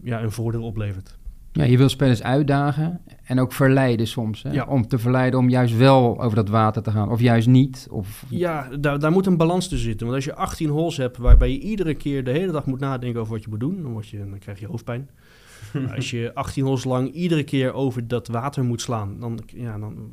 ja, 0.03 0.23
een 0.23 0.31
voordeel 0.33 0.63
oplevert. 0.63 1.19
Ja, 1.57 1.65
je 1.65 1.79
wil 1.79 1.89
spelers 1.89 2.23
uitdagen 2.23 3.01
en 3.25 3.41
ook 3.41 3.53
verleiden 3.53 4.07
soms. 4.07 4.43
Hè? 4.43 4.51
Ja. 4.51 4.65
Om 4.65 4.89
te 4.89 4.99
verleiden 4.99 5.39
om 5.39 5.49
juist 5.49 5.77
wel 5.77 6.23
over 6.23 6.37
dat 6.37 6.49
water 6.49 6.83
te 6.83 6.91
gaan. 6.91 7.11
Of 7.11 7.21
juist 7.21 7.49
niet. 7.49 7.87
Of, 7.91 8.25
Ja, 8.29 8.69
daar, 8.81 8.99
daar 8.99 9.13
moet 9.13 9.27
een 9.27 9.37
balans 9.37 9.69
tussen 9.69 9.89
zitten. 9.89 10.07
Want 10.07 10.19
als 10.19 10.25
je 10.25 10.35
18 10.35 10.69
holes 10.69 10.97
hebt 10.97 11.17
waarbij 11.17 11.53
je 11.53 11.61
iedere 11.61 11.95
keer 11.95 12.25
de 12.25 12.31
hele 12.31 12.53
dag 12.53 12.67
moet 12.67 12.81
nadenken 12.81 13.21
over 13.21 13.33
wat 13.33 13.43
je 13.43 13.49
moet 13.51 13.61
doen, 13.61 13.83
dan, 13.83 13.93
word 13.93 14.09
je, 14.09 14.19
dan 14.19 14.39
krijg 14.39 14.61
je 14.61 14.67
hoofdpijn. 14.67 15.09
Als 15.97 16.11
je 16.11 16.35
18 16.35 16.65
holes 16.65 16.85
lang 16.85 17.13
iedere 17.13 17.45
keer 17.45 17.73
over 17.73 18.09
dat 18.09 18.29
water 18.29 18.65
moet 18.65 18.81
slaan, 18.81 19.21
dan, 19.21 19.41
ja, 19.47 19.79
dan, 19.79 20.11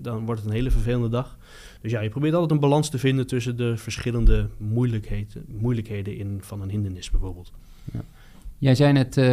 dan 0.00 0.24
wordt 0.24 0.40
het 0.40 0.50
een 0.50 0.56
hele 0.56 0.70
vervelende 0.70 1.08
dag. 1.08 1.38
Dus 1.80 1.90
ja, 1.90 2.00
je 2.00 2.08
probeert 2.08 2.34
altijd 2.34 2.52
een 2.52 2.60
balans 2.60 2.90
te 2.90 2.98
vinden 2.98 3.26
tussen 3.26 3.56
de 3.56 3.76
verschillende 3.76 4.48
moeilijkheden, 4.58 5.44
moeilijkheden 5.48 6.16
in, 6.16 6.38
van 6.40 6.60
een 6.60 6.70
hindernis 6.70 7.10
bijvoorbeeld. 7.10 7.52
Jij 8.60 8.74
zei 8.74 8.92
net, 8.92 9.16
eh, 9.16 9.24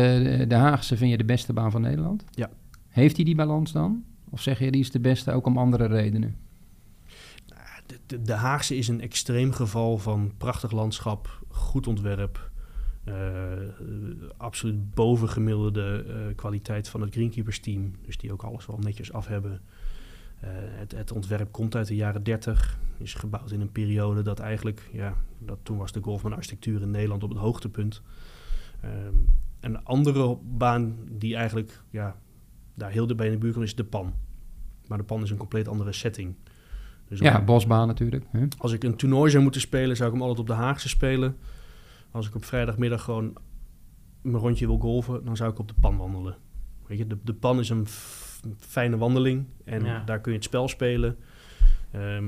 de 0.47 0.55
Haagse 0.55 0.97
vind 0.97 1.11
je 1.11 1.17
de 1.17 1.25
beste 1.25 1.53
baan 1.53 1.71
van 1.71 1.81
Nederland. 1.81 2.23
Ja. 2.31 2.49
Heeft 2.87 3.15
hij 3.15 3.25
die 3.25 3.35
balans 3.35 3.71
dan? 3.71 4.03
Of 4.29 4.41
zeg 4.41 4.59
je 4.59 4.71
die 4.71 4.81
is 4.81 4.91
de 4.91 4.99
beste 4.99 5.31
ook 5.31 5.45
om 5.45 5.57
andere 5.57 5.85
redenen? 5.85 6.35
De, 7.85 7.99
de, 8.05 8.21
de 8.21 8.33
Haagse 8.33 8.75
is 8.75 8.87
een 8.87 9.01
extreem 9.01 9.51
geval 9.51 9.97
van 9.97 10.31
prachtig 10.37 10.71
landschap, 10.71 11.39
goed 11.47 11.87
ontwerp, 11.87 12.51
eh, 13.03 13.13
absoluut 14.37 14.93
bovengemiddelde 14.93 16.05
eh, 16.07 16.35
kwaliteit 16.35 16.89
van 16.89 17.01
het 17.01 17.13
greenkeepers 17.13 17.59
team. 17.59 17.91
Dus 18.05 18.17
die 18.17 18.31
ook 18.31 18.43
alles 18.43 18.65
wel 18.65 18.77
netjes 18.77 19.13
af 19.13 19.27
hebben. 19.27 19.61
Het, 20.39 20.91
het 20.91 21.11
ontwerp 21.11 21.51
komt 21.51 21.75
uit 21.75 21.87
de 21.87 21.95
jaren 21.95 22.23
30, 22.23 22.79
is 22.97 23.13
gebouwd 23.13 23.51
in 23.51 23.61
een 23.61 23.71
periode 23.71 24.21
dat 24.21 24.39
eigenlijk, 24.39 24.89
ja, 24.91 25.13
dat 25.39 25.57
toen 25.63 25.77
was 25.77 25.91
de 25.91 26.01
golfman 26.01 26.33
architectuur 26.33 26.81
in 26.81 26.91
Nederland 26.91 27.23
op 27.23 27.29
het 27.29 27.39
hoogtepunt. 27.39 28.01
Ehm, 28.81 29.13
een 29.59 29.83
andere 29.83 30.37
baan 30.43 30.95
die 31.11 31.35
eigenlijk 31.35 31.83
ja, 31.89 32.15
daar 32.73 32.91
heel 32.91 33.05
dichtbij 33.07 33.25
in 33.27 33.31
de 33.33 33.37
buurt 33.39 33.53
komt 33.53 33.65
is 33.65 33.75
de 33.75 33.83
Pan. 33.83 34.13
Maar 34.87 34.97
de 34.97 35.03
Pan 35.03 35.21
is 35.23 35.29
een 35.29 35.37
compleet 35.37 35.67
andere 35.67 35.93
setting. 35.93 36.35
Dus 37.07 37.19
Ja, 37.19 37.41
bosbaan 37.43 37.87
natuurlijk. 37.87 38.25
Hè? 38.31 38.45
als 38.57 38.71
ik 38.71 38.83
een 38.83 38.95
toernooi 38.95 39.31
zou 39.31 39.43
moeten 39.43 39.61
spelen, 39.61 39.95
zou 39.95 40.07
ik 40.09 40.13
hem 40.15 40.21
altijd 40.23 40.39
op 40.41 40.47
de 40.47 40.61
Haagse 40.61 40.89
spelen. 40.89 41.37
Als 42.11 42.27
ik 42.27 42.35
op 42.35 42.45
vrijdagmiddag 42.45 43.03
gewoon 43.03 43.33
mijn 44.21 44.35
rondje 44.43 44.65
wil 44.67 44.79
golven, 44.79 45.25
dan 45.25 45.35
zou 45.37 45.51
ik 45.51 45.59
op 45.59 45.67
de 45.67 45.73
pan 45.79 45.97
wandelen. 45.97 46.35
Weet 46.87 46.97
je, 46.97 47.07
de, 47.07 47.17
de 47.23 47.33
pan 47.33 47.59
is 47.59 47.69
een 47.69 47.87
f- 47.87 48.41
fijne 48.57 48.97
wandeling 48.97 49.45
en 49.65 49.83
Ja. 49.83 50.03
daar 50.03 50.21
kun 50.21 50.31
je 50.31 50.37
het 50.37 50.47
spel 50.47 50.67
spelen. 50.67 51.17
Ehm, 51.91 52.25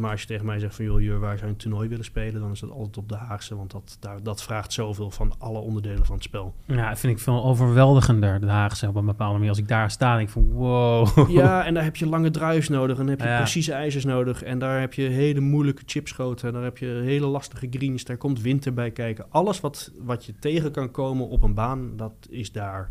maar 0.00 0.10
als 0.10 0.20
je 0.20 0.26
tegen 0.26 0.46
mij 0.46 0.58
zegt 0.58 0.74
van, 0.74 0.84
joh, 0.84 1.00
Jur, 1.00 1.18
waar 1.18 1.34
zou 1.36 1.46
je 1.46 1.52
een 1.52 1.58
toernooi 1.58 1.88
willen 1.88 2.04
spelen? 2.04 2.40
Dan 2.40 2.50
is 2.50 2.60
dat 2.60 2.70
altijd 2.70 2.96
op 2.96 3.08
de 3.08 3.16
Haagse, 3.16 3.56
want 3.56 3.70
dat, 3.70 3.96
daar, 4.00 4.22
dat 4.22 4.42
vraagt 4.42 4.72
zoveel 4.72 5.10
van 5.10 5.34
alle 5.38 5.58
onderdelen 5.58 6.04
van 6.06 6.14
het 6.14 6.24
spel. 6.24 6.54
Ja, 6.64 6.96
vind 6.96 7.12
ik 7.12 7.18
veel 7.22 7.44
overweldigender, 7.44 8.40
de 8.40 8.46
Haagse 8.46 8.88
op 8.88 8.94
een 8.94 9.06
bepaalde 9.06 9.32
manier. 9.34 9.48
Als 9.48 9.58
ik 9.58 9.68
daar 9.68 9.90
sta, 9.90 10.16
denk 10.16 10.26
ik 10.26 10.32
van 10.32 10.50
wow. 10.52 11.30
Ja, 11.30 11.64
en 11.66 11.74
daar 11.74 11.84
heb 11.84 11.96
je 11.96 12.06
lange 12.08 12.30
drives 12.30 12.68
nodig. 12.68 12.98
En 12.98 13.02
dan 13.02 13.08
heb 13.10 13.20
je 13.20 13.26
Ja. 13.26 13.38
precieze 13.38 13.72
ijzers 13.72 14.04
nodig. 14.04 14.42
En 14.42 14.58
daar 14.58 14.80
heb 14.80 14.94
je 14.94 15.02
hele 15.02 15.40
moeilijke 15.40 15.82
chipschoten. 15.86 16.48
En 16.48 16.54
daar 16.54 16.62
heb 16.62 16.78
je 16.78 16.86
hele 16.86 17.26
lastige 17.26 17.66
greens. 17.70 18.04
Daar 18.04 18.16
komt 18.16 18.40
winter 18.40 18.74
bij 18.74 18.90
kijken. 18.90 19.26
Alles 19.28 19.60
wat, 19.60 19.92
wat 20.02 20.24
je 20.24 20.34
tegen 20.38 20.70
kan 20.72 20.90
komen 20.90 21.28
op 21.28 21.42
een 21.42 21.54
baan, 21.54 21.96
dat 21.96 22.12
is 22.30 22.52
daar 22.52 22.90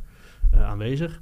eh, 0.51 0.63
aanwezig. 0.69 1.21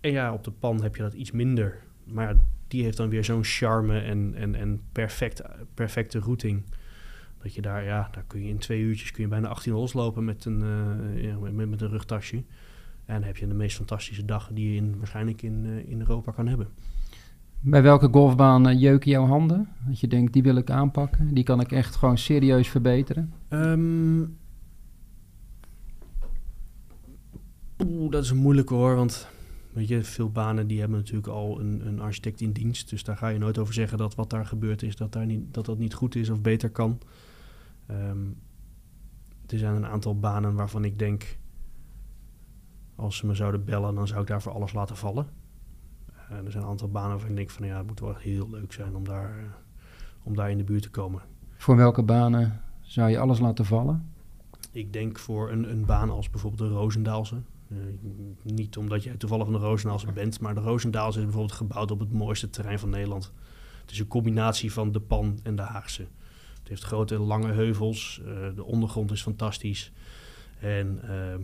En 0.00 0.10
ja, 0.10 0.32
op 0.32 0.44
de 0.44 0.50
pan 0.50 0.82
heb 0.82 0.96
je 0.96 1.02
dat 1.02 1.14
iets 1.14 1.30
minder. 1.30 1.78
Maar 2.04 2.36
die 2.74 2.84
heeft 2.84 2.96
dan 2.96 3.08
weer 3.08 3.24
zo'n 3.24 3.44
charme 3.44 3.98
en, 3.98 4.34
en, 4.34 4.54
en 4.54 4.80
perfect, 4.92 5.42
perfecte 5.74 6.18
routing. 6.18 6.62
Dat 7.42 7.54
je 7.54 7.62
daar, 7.62 7.84
ja, 7.84 8.08
daar 8.12 8.24
kun 8.26 8.42
je 8.42 8.48
in 8.48 8.58
twee 8.58 8.80
uurtjes 8.80 9.10
kun 9.10 9.22
je 9.22 9.28
bijna 9.28 9.48
18 9.48 9.72
holes 9.72 9.92
lopen 9.92 10.24
met 10.24 10.44
een, 10.44 10.64
ja, 11.16 11.36
met, 11.38 11.68
met 11.68 11.80
een 11.80 11.88
rugtasje. 11.88 12.44
En 13.04 13.14
dan 13.14 13.22
heb 13.22 13.36
je 13.36 13.46
de 13.46 13.54
meest 13.54 13.76
fantastische 13.76 14.24
dag 14.24 14.50
die 14.52 14.70
je 14.70 14.76
in, 14.76 14.98
waarschijnlijk 14.98 15.42
in, 15.42 15.64
eh, 15.64 15.90
in 15.90 16.00
Europa 16.00 16.32
kan 16.32 16.46
hebben. 16.46 16.68
Bij 17.60 17.82
welke 17.82 18.08
golfbaan 18.10 18.68
eh, 18.68 18.80
jeuken 18.80 19.10
jouw 19.10 19.26
handen? 19.26 19.68
Dat 19.86 20.00
je 20.00 20.06
denkt, 20.06 20.32
die 20.32 20.42
wil 20.42 20.56
ik 20.56 20.70
aanpakken. 20.70 21.34
Die 21.34 21.44
kan 21.44 21.60
ik 21.60 21.72
echt 21.72 21.96
gewoon 21.96 22.18
serieus 22.18 22.68
verbeteren. 22.68 23.32
Ehm, 23.48 24.20
oeh, 27.84 28.10
dat 28.10 28.24
is 28.24 28.30
een 28.30 28.36
moeilijke 28.36 28.74
hoor, 28.74 28.96
want 28.96 29.28
weet 29.74 29.88
je, 29.88 30.04
veel 30.04 30.30
banen 30.30 30.66
die 30.66 30.80
hebben 30.80 30.98
natuurlijk 30.98 31.26
al 31.26 31.60
een, 31.60 31.86
een 31.86 32.00
architect 32.00 32.40
in 32.40 32.52
dienst. 32.52 32.90
Dus 32.90 33.04
daar 33.04 33.16
ga 33.16 33.28
je 33.28 33.38
nooit 33.38 33.58
over 33.58 33.74
zeggen 33.74 33.98
dat 33.98 34.14
wat 34.14 34.30
daar 34.30 34.46
gebeurd 34.46 34.82
is, 34.82 34.96
dat 34.96 35.12
daar 35.12 35.26
niet, 35.26 35.54
dat, 35.54 35.64
dat 35.64 35.78
niet 35.78 35.94
goed 35.94 36.14
is 36.14 36.30
of 36.30 36.40
beter 36.40 36.70
kan. 36.70 36.98
Ehm, 37.86 38.26
er 39.46 39.58
zijn 39.58 39.74
een 39.74 39.86
aantal 39.86 40.18
banen 40.18 40.54
waarvan 40.54 40.84
ik 40.84 40.98
denk, 40.98 41.38
als 42.94 43.16
ze 43.16 43.26
me 43.26 43.34
zouden 43.34 43.64
bellen, 43.64 43.94
dan 43.94 44.06
zou 44.06 44.20
ik 44.20 44.26
daar 44.26 44.42
voor 44.42 44.52
alles 44.52 44.72
laten 44.72 44.96
vallen. 44.96 45.26
Eh, 46.28 46.44
er 46.44 46.50
zijn 46.50 46.64
een 46.64 46.70
aantal 46.70 46.90
banen 46.90 47.10
waarvan 47.10 47.30
ik 47.30 47.36
denk 47.36 47.50
van 47.50 47.66
ja, 47.66 47.76
het 47.76 47.86
moet 47.86 48.00
wel 48.00 48.14
heel 48.14 48.50
leuk 48.50 48.72
zijn 48.72 48.96
om 48.96 49.04
daar, 49.04 49.38
eh, 49.38 49.44
om 50.22 50.36
daar 50.36 50.50
in 50.50 50.58
de 50.58 50.64
buurt 50.64 50.82
te 50.82 50.90
komen. 50.90 51.22
Voor 51.56 51.76
welke 51.76 52.02
banen 52.02 52.60
zou 52.80 53.10
je 53.10 53.18
alles 53.18 53.38
laten 53.38 53.64
vallen? 53.64 54.12
Ik 54.72 54.92
denk 54.92 55.18
voor 55.18 55.50
een, 55.50 55.70
een 55.70 55.84
baan 55.84 56.10
als 56.10 56.30
bijvoorbeeld 56.30 56.70
de 56.70 56.76
Roosendaalse. 56.76 57.42
Eh, 57.74 58.52
niet 58.52 58.76
omdat 58.76 59.02
jij 59.02 59.16
toevallig 59.16 59.46
een 59.46 59.56
Roosendaalse 59.56 60.12
bent, 60.12 60.40
maar 60.40 60.54
de 60.54 60.60
Roosendaal 60.60 61.08
is 61.08 61.14
bijvoorbeeld 61.14 61.52
gebouwd 61.52 61.90
op 61.90 61.98
het 61.98 62.12
mooiste 62.12 62.50
terrein 62.50 62.78
van 62.78 62.90
Nederland. 62.90 63.32
Het 63.80 63.90
is 63.90 63.98
een 63.98 64.06
combinatie 64.06 64.72
van 64.72 64.92
de 64.92 65.00
Pan 65.00 65.38
en 65.42 65.56
de 65.56 65.62
Haagse. 65.62 66.06
Het 66.58 66.68
heeft 66.68 66.82
grote 66.82 67.18
lange 67.18 67.52
heuvels, 67.52 68.20
eh, 68.24 68.54
de 68.54 68.64
ondergrond 68.64 69.10
is 69.10 69.22
fantastisch. 69.22 69.92
En 70.58 70.98
ehm, 71.02 71.40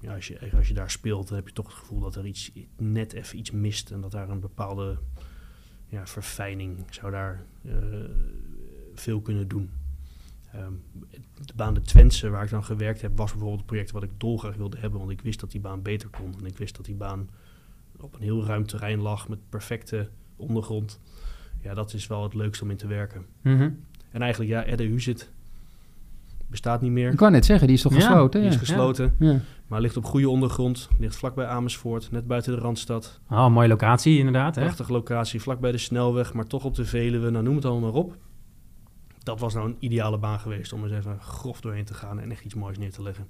ja, 0.00 0.14
als, 0.14 0.26
je, 0.26 0.50
als 0.56 0.68
je 0.68 0.74
daar 0.74 0.90
speelt, 0.90 1.28
dan 1.28 1.36
heb 1.36 1.46
je 1.46 1.54
toch 1.54 1.66
het 1.66 1.74
gevoel 1.74 2.00
dat 2.00 2.16
er 2.16 2.26
iets, 2.26 2.50
net 2.76 3.12
even 3.12 3.38
iets 3.38 3.50
mist. 3.50 3.90
En 3.90 4.00
dat 4.00 4.10
daar 4.10 4.28
een 4.28 4.40
bepaalde 4.40 4.98
ja, 5.86 6.06
verfijning 6.06 6.86
zou 6.90 7.12
daar 7.12 7.44
eh, 7.64 7.72
veel 8.94 9.20
kunnen 9.20 9.48
doen. 9.48 9.70
Ehm, 10.54 10.72
de 11.44 11.52
baan 11.54 11.74
de 11.74 11.80
Twentse, 11.80 12.28
waar 12.30 12.44
ik 12.44 12.50
dan 12.50 12.64
gewerkt 12.64 13.00
heb, 13.00 13.16
was 13.16 13.30
bijvoorbeeld 13.30 13.60
een 13.60 13.66
project 13.66 13.90
wat 13.90 14.02
ik 14.02 14.10
dolgraag 14.18 14.56
wilde 14.56 14.78
hebben. 14.78 14.98
Want 14.98 15.10
ik 15.10 15.20
wist 15.20 15.40
dat 15.40 15.50
die 15.50 15.60
baan 15.60 15.82
beter 15.82 16.08
kon. 16.08 16.34
En 16.38 16.46
ik 16.46 16.58
wist 16.58 16.76
dat 16.76 16.84
die 16.84 16.94
baan 16.94 17.28
op 18.00 18.14
een 18.14 18.22
heel 18.22 18.44
ruim 18.44 18.66
terrein 18.66 19.00
lag 19.00 19.28
met 19.28 19.38
perfecte 19.48 20.08
ondergrond. 20.36 21.00
Ja, 21.60 21.74
dat 21.74 21.92
is 21.94 22.06
wel 22.06 22.22
het 22.22 22.34
leukste 22.34 22.64
om 22.64 22.70
in 22.70 22.76
te 22.76 22.86
werken. 22.86 23.26
Mhm. 23.40 23.70
En 24.10 24.22
eigenlijk, 24.22 24.50
ja, 24.50 24.64
Edde 24.64 24.84
Huzit 24.84 25.30
bestaat 26.46 26.80
niet 26.80 26.90
meer. 26.90 27.10
Ik 27.10 27.16
kan 27.16 27.32
net 27.32 27.44
zeggen, 27.44 27.66
die 27.66 27.76
is 27.76 27.82
toch 27.82 27.92
Ja, 27.94 27.98
gesloten? 28.00 28.40
Die 28.40 28.50
is 28.50 28.56
gesloten, 28.56 29.14
Ja. 29.18 29.40
maar 29.66 29.80
ligt 29.80 29.96
op 29.96 30.04
goede 30.04 30.28
ondergrond. 30.28 30.88
Ligt 30.98 31.16
vlakbij 31.16 31.46
Amersfoort, 31.46 32.10
net 32.10 32.26
buiten 32.26 32.52
de 32.54 32.58
Randstad. 32.60 33.20
Oh, 33.30 33.48
mooie 33.48 33.68
locatie 33.68 34.18
inderdaad. 34.18 34.54
Hè? 34.54 34.62
Prachtige 34.62 34.92
locatie, 34.92 35.40
vlakbij 35.40 35.72
de 35.72 35.78
snelweg, 35.78 36.32
maar 36.32 36.46
toch 36.46 36.64
op 36.64 36.74
de 36.74 36.84
Veluwe. 36.84 37.30
Nou, 37.30 37.44
noem 37.44 37.54
het 37.56 37.64
allemaal 37.64 37.90
maar 37.92 38.00
op. 38.00 38.16
Dat 39.24 39.40
was 39.40 39.54
nou 39.54 39.68
een 39.68 39.76
ideale 39.78 40.18
baan 40.18 40.38
geweest 40.40 40.72
om 40.72 40.82
eens 40.84 40.92
even 40.92 41.20
grof 41.20 41.60
doorheen 41.60 41.84
te 41.84 41.94
gaan 41.94 42.20
en 42.20 42.30
echt 42.30 42.44
iets 42.44 42.54
moois 42.54 42.78
neer 42.78 42.92
te 42.92 43.02
leggen. 43.02 43.26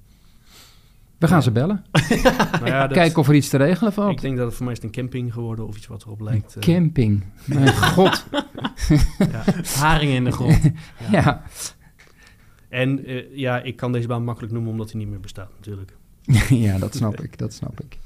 We 1.18 1.28
gaan 1.28 1.42
ze 1.42 1.50
bellen. 1.50 1.84
Nou 1.92 2.66
ja, 2.66 2.86
dat, 2.86 2.96
Kijken 3.02 3.18
of 3.18 3.28
er 3.28 3.34
iets 3.34 3.48
te 3.48 3.56
regelen 3.56 3.92
valt. 3.92 4.10
ik 4.12 4.20
denk 4.20 4.36
dat 4.36 4.46
het 4.46 4.54
voor 4.54 4.64
mij 4.64 4.74
is 4.74 4.82
een 4.82 4.90
camping 4.90 5.32
geworden 5.32 5.66
of 5.66 5.76
iets 5.76 5.86
wat 5.86 6.02
erop 6.02 6.20
lijkt. 6.20 6.56
eh. 6.56 6.62
Camping. 6.62 7.24
Mijn 7.44 7.74
god. 7.92 8.24
Haringen 9.76 10.14
in 10.14 10.24
de 10.24 10.30
grond. 10.32 10.60
Ja. 11.10 11.42
En 12.68 13.04
eh, 13.06 13.36
ja, 13.36 13.62
ik 13.62 13.76
kan 13.76 13.92
deze 13.92 14.06
baan 14.08 14.24
makkelijk 14.24 14.52
noemen 14.52 14.70
omdat 14.70 14.90
hij 14.90 15.00
niet 15.00 15.08
meer 15.10 15.20
bestaat 15.20 15.50
natuurlijk. 15.56 15.96
ja, 16.48 16.78
dat 16.78 16.94
snap 16.94 17.20
ik. 17.20 17.38
Dat 17.38 17.52
snap 17.52 17.80
ik. 17.80 17.98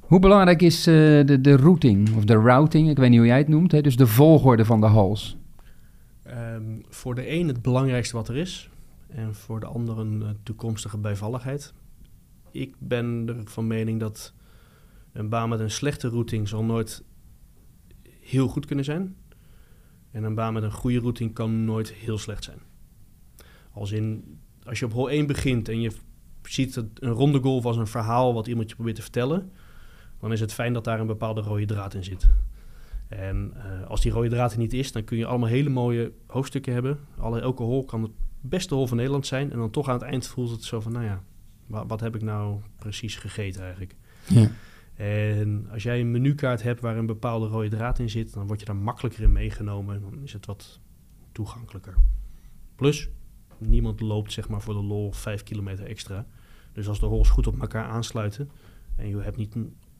Hoe 0.00 0.18
belangrijk 0.20 0.62
is 0.62 0.86
eh, 0.86 0.94
de, 0.94 1.38
de 1.40 1.56
routing, 1.56 2.16
of 2.16 2.24
de 2.24 2.34
routing, 2.34 2.90
ik 2.90 2.96
weet 2.96 3.08
niet 3.10 3.18
hoe 3.18 3.26
jij 3.28 3.38
het 3.38 3.48
noemt, 3.48 3.72
hè? 3.72 3.80
dus 3.80 3.96
de 3.96 4.06
volgorde 4.06 4.64
van 4.64 4.80
de 4.80 4.86
hals? 4.86 5.36
Ehm, 6.26 6.78
voor 6.88 7.14
de 7.14 7.30
een 7.30 7.48
het 7.48 7.62
belangrijkste 7.62 8.16
wat 8.16 8.28
er 8.28 8.36
is. 8.36 8.70
En 9.06 9.34
voor 9.34 9.60
de 9.60 9.66
ander 9.66 9.98
een 9.98 10.22
eh, 10.22 10.28
toekomstige 10.42 10.98
bijvalligheid. 10.98 11.74
Ik 12.50 12.74
ben 12.78 13.40
van 13.44 13.66
mening 13.66 14.00
dat 14.00 14.34
een 15.12 15.28
baan 15.28 15.48
met 15.48 15.60
een 15.60 15.70
slechte 15.70 16.08
routing 16.08 16.48
zal 16.48 16.64
nooit 16.64 17.04
heel 18.20 18.48
goed 18.48 18.66
kunnen 18.66 18.84
zijn. 18.84 19.16
En 20.10 20.24
een 20.24 20.34
baan 20.34 20.52
met 20.52 20.62
een 20.62 20.72
goede 20.72 21.00
routing 21.00 21.34
kan 21.34 21.64
nooit 21.64 21.92
heel 21.92 22.18
slecht 22.18 22.44
zijn. 22.44 22.58
Als 23.72 23.92
in, 23.92 24.38
als 24.64 24.78
je 24.78 24.84
op 24.84 24.92
hol 24.92 25.10
1 25.10 25.26
begint 25.26 25.68
en 25.68 25.80
je 25.80 25.92
ziet 26.42 26.76
een 26.76 27.10
ronde 27.10 27.40
golf 27.40 27.64
als 27.64 27.76
een 27.76 27.86
verhaal 27.86 28.34
wat 28.34 28.46
iemand 28.46 28.68
je 28.68 28.74
probeert 28.74 28.96
te 28.96 29.02
vertellen, 29.02 29.52
dan 30.20 30.32
is 30.32 30.40
het 30.40 30.52
fijn 30.52 30.72
dat 30.72 30.84
daar 30.84 31.00
een 31.00 31.06
bepaalde 31.06 31.40
rode 31.40 31.64
draad 31.64 31.94
in 31.94 32.04
zit. 32.04 32.28
En 33.08 33.52
eh, 33.54 33.86
als 33.88 34.00
die 34.00 34.12
rode 34.12 34.28
draad 34.28 34.52
er 34.52 34.58
niet 34.58 34.72
is, 34.72 34.92
dan 34.92 35.04
kun 35.04 35.16
je 35.18 35.26
allemaal 35.26 35.48
hele 35.48 35.68
mooie 35.68 36.12
hoofdstukken 36.26 36.72
hebben. 36.72 36.98
Alle, 37.18 37.40
elke 37.40 37.62
hol 37.62 37.84
kan 37.84 38.02
het 38.02 38.10
beste 38.40 38.74
hol 38.74 38.86
van 38.86 38.96
Nederland 38.96 39.26
zijn. 39.26 39.52
En 39.52 39.58
dan 39.58 39.70
toch 39.70 39.88
aan 39.88 39.94
het 39.94 40.02
eind 40.02 40.26
voelt 40.26 40.50
het 40.50 40.64
zo 40.64 40.80
van, 40.80 40.92
nou 40.92 41.04
ja, 41.04 41.22
wa- 41.66 41.86
wat 41.86 42.00
heb 42.00 42.14
ik 42.14 42.22
nou 42.22 42.60
precies 42.78 43.16
gegeten 43.16 43.60
eigenlijk? 43.62 43.94
Ja. 44.28 44.50
En 44.94 45.66
als 45.72 45.82
jij 45.82 46.00
een 46.00 46.10
menukaart 46.10 46.62
hebt 46.62 46.80
waar 46.80 46.96
een 46.96 47.06
bepaalde 47.06 47.46
rode 47.46 47.68
draad 47.68 47.98
in 47.98 48.10
zit, 48.10 48.32
dan 48.32 48.46
word 48.46 48.60
je 48.60 48.66
daar 48.66 48.76
makkelijker 48.76 49.22
in 49.22 49.32
meegenomen. 49.32 49.94
En 49.94 50.00
dan 50.00 50.22
is 50.22 50.32
het 50.32 50.46
wat 50.46 50.80
toegankelijker. 51.32 51.94
Plus, 52.74 53.08
niemand 53.58 54.00
loopt 54.00 54.32
zeg 54.32 54.48
maar 54.48 54.60
voor 54.62 54.74
de 54.74 54.82
lol 54.82 55.12
vijf 55.12 55.42
kilometer 55.42 55.86
extra. 55.86 56.26
Dus 56.72 56.88
als 56.88 57.00
de 57.00 57.06
holes 57.06 57.28
goed 57.28 57.46
op 57.46 57.60
elkaar 57.60 57.84
aansluiten 57.84 58.50
en 58.96 59.08
je 59.08 59.16
hebt 59.16 59.36
niet 59.36 59.56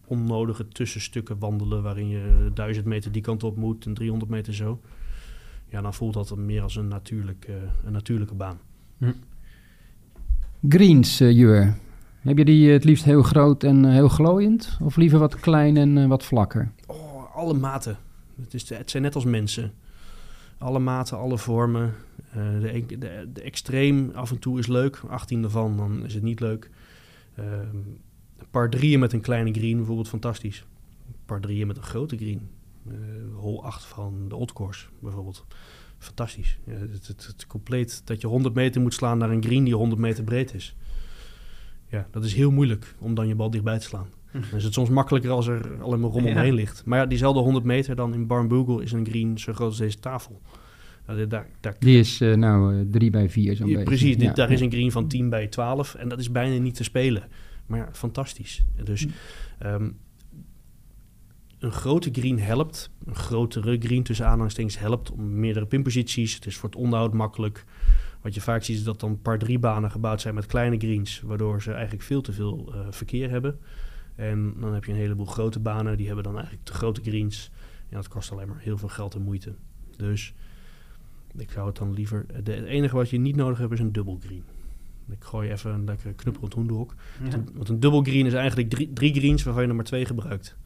onnodige 0.07 0.68
tussenstukken 0.68 1.38
wandelen 1.38 1.82
waarin 1.82 2.09
je 2.09 2.50
1000 2.54 2.86
meter 2.86 3.12
die 3.12 3.22
kant 3.22 3.44
op 3.44 3.57
moet 3.57 3.86
en 3.86 3.94
300 3.94 4.30
meter 4.30 4.54
zo. 4.54 4.80
Ja, 5.68 5.80
dan 5.80 5.94
voelt 5.94 6.14
dat 6.14 6.36
meer 6.36 6.62
als 6.62 6.76
een, 6.76 6.88
natuurlijk, 6.88 7.44
eh, 7.48 7.54
een 7.84 7.92
natuurlijke 7.92 8.34
baan. 8.34 8.59
Greens, 10.68 11.20
eh, 11.20 11.30
Jur. 11.30 11.76
Heb 12.20 12.38
je 12.38 12.44
die 12.44 12.66
eh, 12.66 12.72
het 12.72 12.84
liefst 12.84 13.04
heel 13.04 13.22
groot 13.22 13.62
en 13.62 13.84
heel 13.84 14.09
glooiend? 14.09 14.78
Of 14.82 14.96
liever 14.96 15.18
wat 15.18 15.40
klein 15.40 15.76
en 15.76 16.09
wat 16.09 16.24
vlakker? 16.24 16.72
Oh, 16.86 17.36
alle 17.36 17.54
maten. 17.54 17.96
Het, 18.40 18.54
is, 18.54 18.68
het 18.68 18.90
zijn 18.90 19.02
net 19.02 19.14
als 19.14 19.24
mensen. 19.24 19.72
Alle 20.59 20.78
maten, 20.78 21.18
alle 21.18 21.38
vormen. 21.38 21.94
De, 22.32 22.84
de, 22.86 23.28
de 23.32 23.42
extreem 23.42 24.11
af 24.14 24.30
en 24.30 24.38
toe 24.38 24.59
is 24.59 24.66
leuk. 24.66 24.96
18 25.09 25.44
ervan, 25.44 25.76
dan 25.76 26.04
is 26.04 26.14
het 26.14 26.22
niet 26.22 26.40
leuk. 26.40 26.70
Ehm 27.34 27.76
par 28.57 28.70
drieën 28.70 28.98
met 29.00 29.12
een 29.12 29.20
kleine 29.20 29.52
green 29.52 29.76
bijvoorbeeld 29.76 30.09
fantastisch. 30.09 30.64
Par 31.26 31.40
drieën 31.40 31.66
met 31.66 31.76
een 31.76 31.82
grote 31.82 32.16
green. 32.16 32.40
Eh 32.88 32.94
hol 33.34 33.64
8 33.64 33.84
van 33.84 34.24
de 34.28 34.36
Old 34.36 34.52
Course 34.52 34.86
bijvoorbeeld. 34.98 35.46
Fantastisch. 35.98 36.59
Ja, 36.66 36.72
het, 36.72 37.07
het, 37.07 37.26
het 37.26 37.46
compleet 37.46 38.02
dat 38.04 38.20
je 38.20 38.26
100 38.26 38.54
meter 38.54 38.80
moet 38.80 38.94
slaan 38.94 39.18
naar 39.18 39.30
een 39.30 39.42
green 39.42 39.64
die 39.64 39.74
100 39.74 40.00
meter 40.00 40.24
breed 40.24 40.54
is. 40.54 40.76
Ja, 41.88 42.07
dat 42.11 42.24
is 42.24 42.34
heel 42.34 42.50
moeilijk 42.50 42.94
om 42.98 43.14
dan 43.14 43.28
je 43.28 43.34
bal 43.34 43.50
dichtbij 43.50 43.78
te 43.78 43.84
slaan. 43.84 44.07
Dan 44.32 44.42
is 44.57 44.64
het 44.64 44.72
soms 44.72 44.88
makkelijker 44.88 45.30
als 45.30 45.46
er 45.46 45.82
alleen 45.82 46.00
maar 46.00 46.11
rommel 46.11 46.30
Ja. 46.30 46.36
omheen 46.36 46.54
ligt. 46.54 46.84
Maar 46.84 46.98
ja, 46.98 47.07
diezelfde 47.07 47.40
100 47.40 47.64
meter 47.64 47.96
dan 47.96 48.14
in 48.14 48.26
Barnbougle 48.26 48.82
is 48.82 48.92
een 48.92 49.07
green 49.07 49.38
zo 49.38 49.52
groot 49.52 49.68
als 49.68 49.78
deze 49.78 49.98
tafel. 49.98 50.40
Nou, 51.07 51.18
dit- 51.18 51.30
daar, 51.30 51.48
daar, 51.61 51.76
Die 51.78 51.98
is 51.98 52.20
eh, 52.20 52.34
nou 52.34 52.74
eh, 52.78 52.84
drie 52.90 53.11
bij 53.11 53.28
vier 53.30 53.57
zo'n 53.57 53.66
ja, 53.68 53.72
beetje. 53.72 53.88
precies, 53.88 54.16
dit, 54.18 54.36
daar 54.36 54.50
is 54.50 54.61
een 54.61 54.70
green 54.70 54.92
van 54.92 55.09
10 55.09 55.28
bij 55.28 55.46
12 55.46 55.94
en 55.94 56.09
dat 56.09 56.18
is 56.18 56.30
bijna 56.30 56.59
niet 56.62 56.74
te 56.74 56.84
spelen. 56.84 57.22
Maar 57.66 57.78
ja, 57.78 57.88
fantastisch. 57.92 58.64
Dus 58.84 59.02
Hm. 59.02 59.10
ehm, 59.58 59.90
een 61.58 61.72
grote 61.72 62.08
green 62.12 62.40
helpt. 62.40 62.90
Een 63.04 63.14
grotere 63.14 63.76
green 63.78 64.02
tussen 64.02 64.26
aanhalingstekens 64.26 64.78
helpt 64.78 65.10
om 65.10 65.38
meerdere 65.40 65.66
pinposities. 65.66 66.34
Het 66.34 66.46
is 66.46 66.56
voor 66.56 66.68
het 66.68 66.78
onderhoud 66.78 67.12
makkelijk. 67.12 67.64
Wat 68.20 68.34
je 68.34 68.40
vaak 68.40 68.62
ziet 68.62 68.76
is 68.76 68.84
dat 68.84 69.00
dan 69.00 69.20
par 69.22 69.38
drie 69.38 69.58
banen 69.58 69.90
gebouwd 69.90 70.20
zijn 70.20 70.34
met 70.34 70.46
kleine 70.46 70.78
greens, 70.78 71.20
waardoor 71.20 71.62
ze 71.62 71.72
eigenlijk 71.72 72.02
veel 72.02 72.20
te 72.20 72.32
veel 72.32 72.72
eh, 72.74 72.80
verkeer 72.90 73.30
hebben. 73.30 73.58
En 74.14 74.54
dan 74.60 74.74
heb 74.74 74.84
je 74.84 74.92
een 74.92 74.98
heleboel 74.98 75.26
grote 75.26 75.60
banen, 75.60 75.96
die 75.96 76.06
hebben 76.06 76.24
dan 76.24 76.34
eigenlijk 76.34 76.64
te 76.64 76.72
grote 76.72 77.00
greens. 77.02 77.50
En 77.88 77.96
dat 77.96 78.08
kost 78.08 78.32
alleen 78.32 78.48
maar 78.48 78.58
heel 78.58 78.78
veel 78.78 78.88
geld 78.88 79.14
en 79.14 79.22
moeite. 79.22 79.54
Dus 79.96 80.34
ik 81.36 81.50
zou 81.50 81.66
het 81.66 81.76
dan 81.76 81.92
liever... 81.92 82.26
De, 82.42 82.52
het 82.52 82.64
enige 82.64 82.96
wat 82.96 83.10
je 83.10 83.18
niet 83.18 83.36
nodig 83.36 83.58
hebt 83.58 83.72
is 83.72 83.80
een 83.80 83.92
dubbel 83.92 84.18
green. 84.24 84.44
Ik 85.09 85.24
gooi 85.24 85.50
even 85.50 85.70
een 85.70 85.84
lekkere 85.84 86.14
knuppelend 86.14 86.54
hoenderhok. 86.54 86.94
Ja. 87.24 87.42
Want 87.54 87.68
een 87.68 87.80
dubbel 87.80 88.02
green 88.02 88.26
is 88.26 88.32
eigenlijk 88.32 88.70
drie, 88.70 88.92
drie 88.92 89.14
greens 89.14 89.42
waarvan 89.42 89.62
je 89.62 89.68
er 89.68 89.74
maar 89.74 89.84
twee 89.84 90.04
gebruikt. 90.04 90.57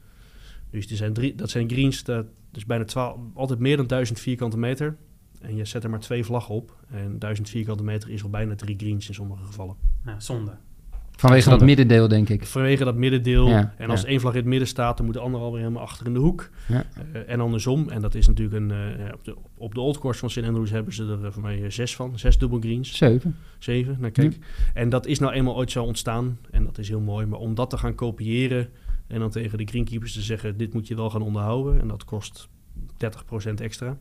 Dus 0.70 0.91
er 0.91 0.97
zijn 0.97 1.12
drie, 1.12 1.34
dat 1.34 1.51
zijn 1.51 1.70
greens, 1.70 2.05
dat 2.05 2.26
is 2.53 2.66
bijna 2.66 2.84
12, 2.84 3.18
altijd 3.34 3.59
meer 3.59 3.76
dan 3.76 3.86
1000 3.86 4.20
vierkante 4.20 4.59
meter. 4.59 4.97
En 5.41 5.57
je 5.57 5.64
zet 5.64 5.84
er 5.84 5.91
maar 5.91 6.01
twee 6.01 6.24
vlaggen 6.24 6.55
op. 6.55 6.84
En 6.91 7.18
1000 7.18 7.49
vierkante 7.49 7.82
meter 7.82 8.11
is 8.11 8.22
al 8.22 8.30
bijna 8.30 8.55
drie 8.55 8.76
greens 8.78 9.09
in 9.09 9.14
sommige 9.14 9.45
gevallen. 9.45 9.76
Ja, 10.05 10.20
zonde. 10.20 10.57
Vanwege 11.21 11.51
dat 11.51 11.61
middendeel, 11.61 12.09
denk 12.09 12.29
ik. 12.29 12.47
Vanwege 12.47 12.85
dat 12.85 12.95
middendeel. 12.95 13.49
Ja, 13.49 13.75
en 13.79 13.91
als 13.91 14.01
ja. 14.01 14.07
één 14.07 14.21
vlag 14.21 14.33
in 14.33 14.39
het 14.39 14.49
midden 14.49 14.68
staat, 14.68 14.97
dan 14.97 15.07
moet 15.07 15.14
de 15.14 15.21
ander 15.21 15.41
alweer 15.41 15.61
helemaal 15.61 15.83
achter 15.83 16.07
in 16.07 16.12
de 16.12 16.18
hoek. 16.18 16.51
Ja. 16.68 16.85
Eh, 17.12 17.21
en 17.27 17.41
andersom. 17.41 17.89
En 17.89 18.01
dat 18.01 18.14
is 18.14 18.27
natuurlijk 18.27 18.57
een. 18.57 18.71
eh, 18.71 19.12
op, 19.14 19.25
de, 19.25 19.37
op 19.57 19.75
de 19.75 19.81
Old 19.81 19.99
Course 19.99 20.21
van 20.21 20.31
St. 20.31 20.43
Andrews 20.43 20.71
hebben 20.71 20.93
ze 20.93 21.05
er 21.05 21.25
eh, 21.25 21.33
voor 21.33 21.43
mij 21.43 21.71
zes 21.71 21.97
van. 21.97 22.18
Zes 22.18 22.39
dubbel 22.39 22.59
greens. 22.59 22.97
Zeven. 22.97 23.37
Zeven, 23.59 23.97
nou 24.01 24.12
kijk. 24.12 24.39
En 24.75 24.89
dat 24.89 25.07
is 25.07 25.18
nou 25.18 25.33
eenmaal 25.33 25.57
ooit 25.57 25.71
zo 25.71 25.85
ontstaan. 25.85 26.39
En 26.51 26.64
dat 26.64 26.79
is 26.79 26.89
heel 26.89 27.01
mooi. 27.01 27.27
Maar 27.27 27.39
om 27.39 27.55
dat 27.55 27.71
te 27.71 27.79
gaan 27.79 27.95
kopiëren 27.95 28.68
en 29.07 29.21
dan 29.21 29.31
tegen 29.31 29.59
de 29.59 29.64
greenkeepers 29.64 30.12
te 30.12 30.23
zeggen... 30.23 30.57
dit 30.57 30.75
moet 30.75 30.89
je 30.89 30.95
wel 30.95 31.11
gaan 31.11 31.23
onderhouden. 31.23 31.81
En 31.81 31.89
dat 31.89 32.05
kost 32.05 32.49
30% 33.49 33.55
extra. 33.55 33.99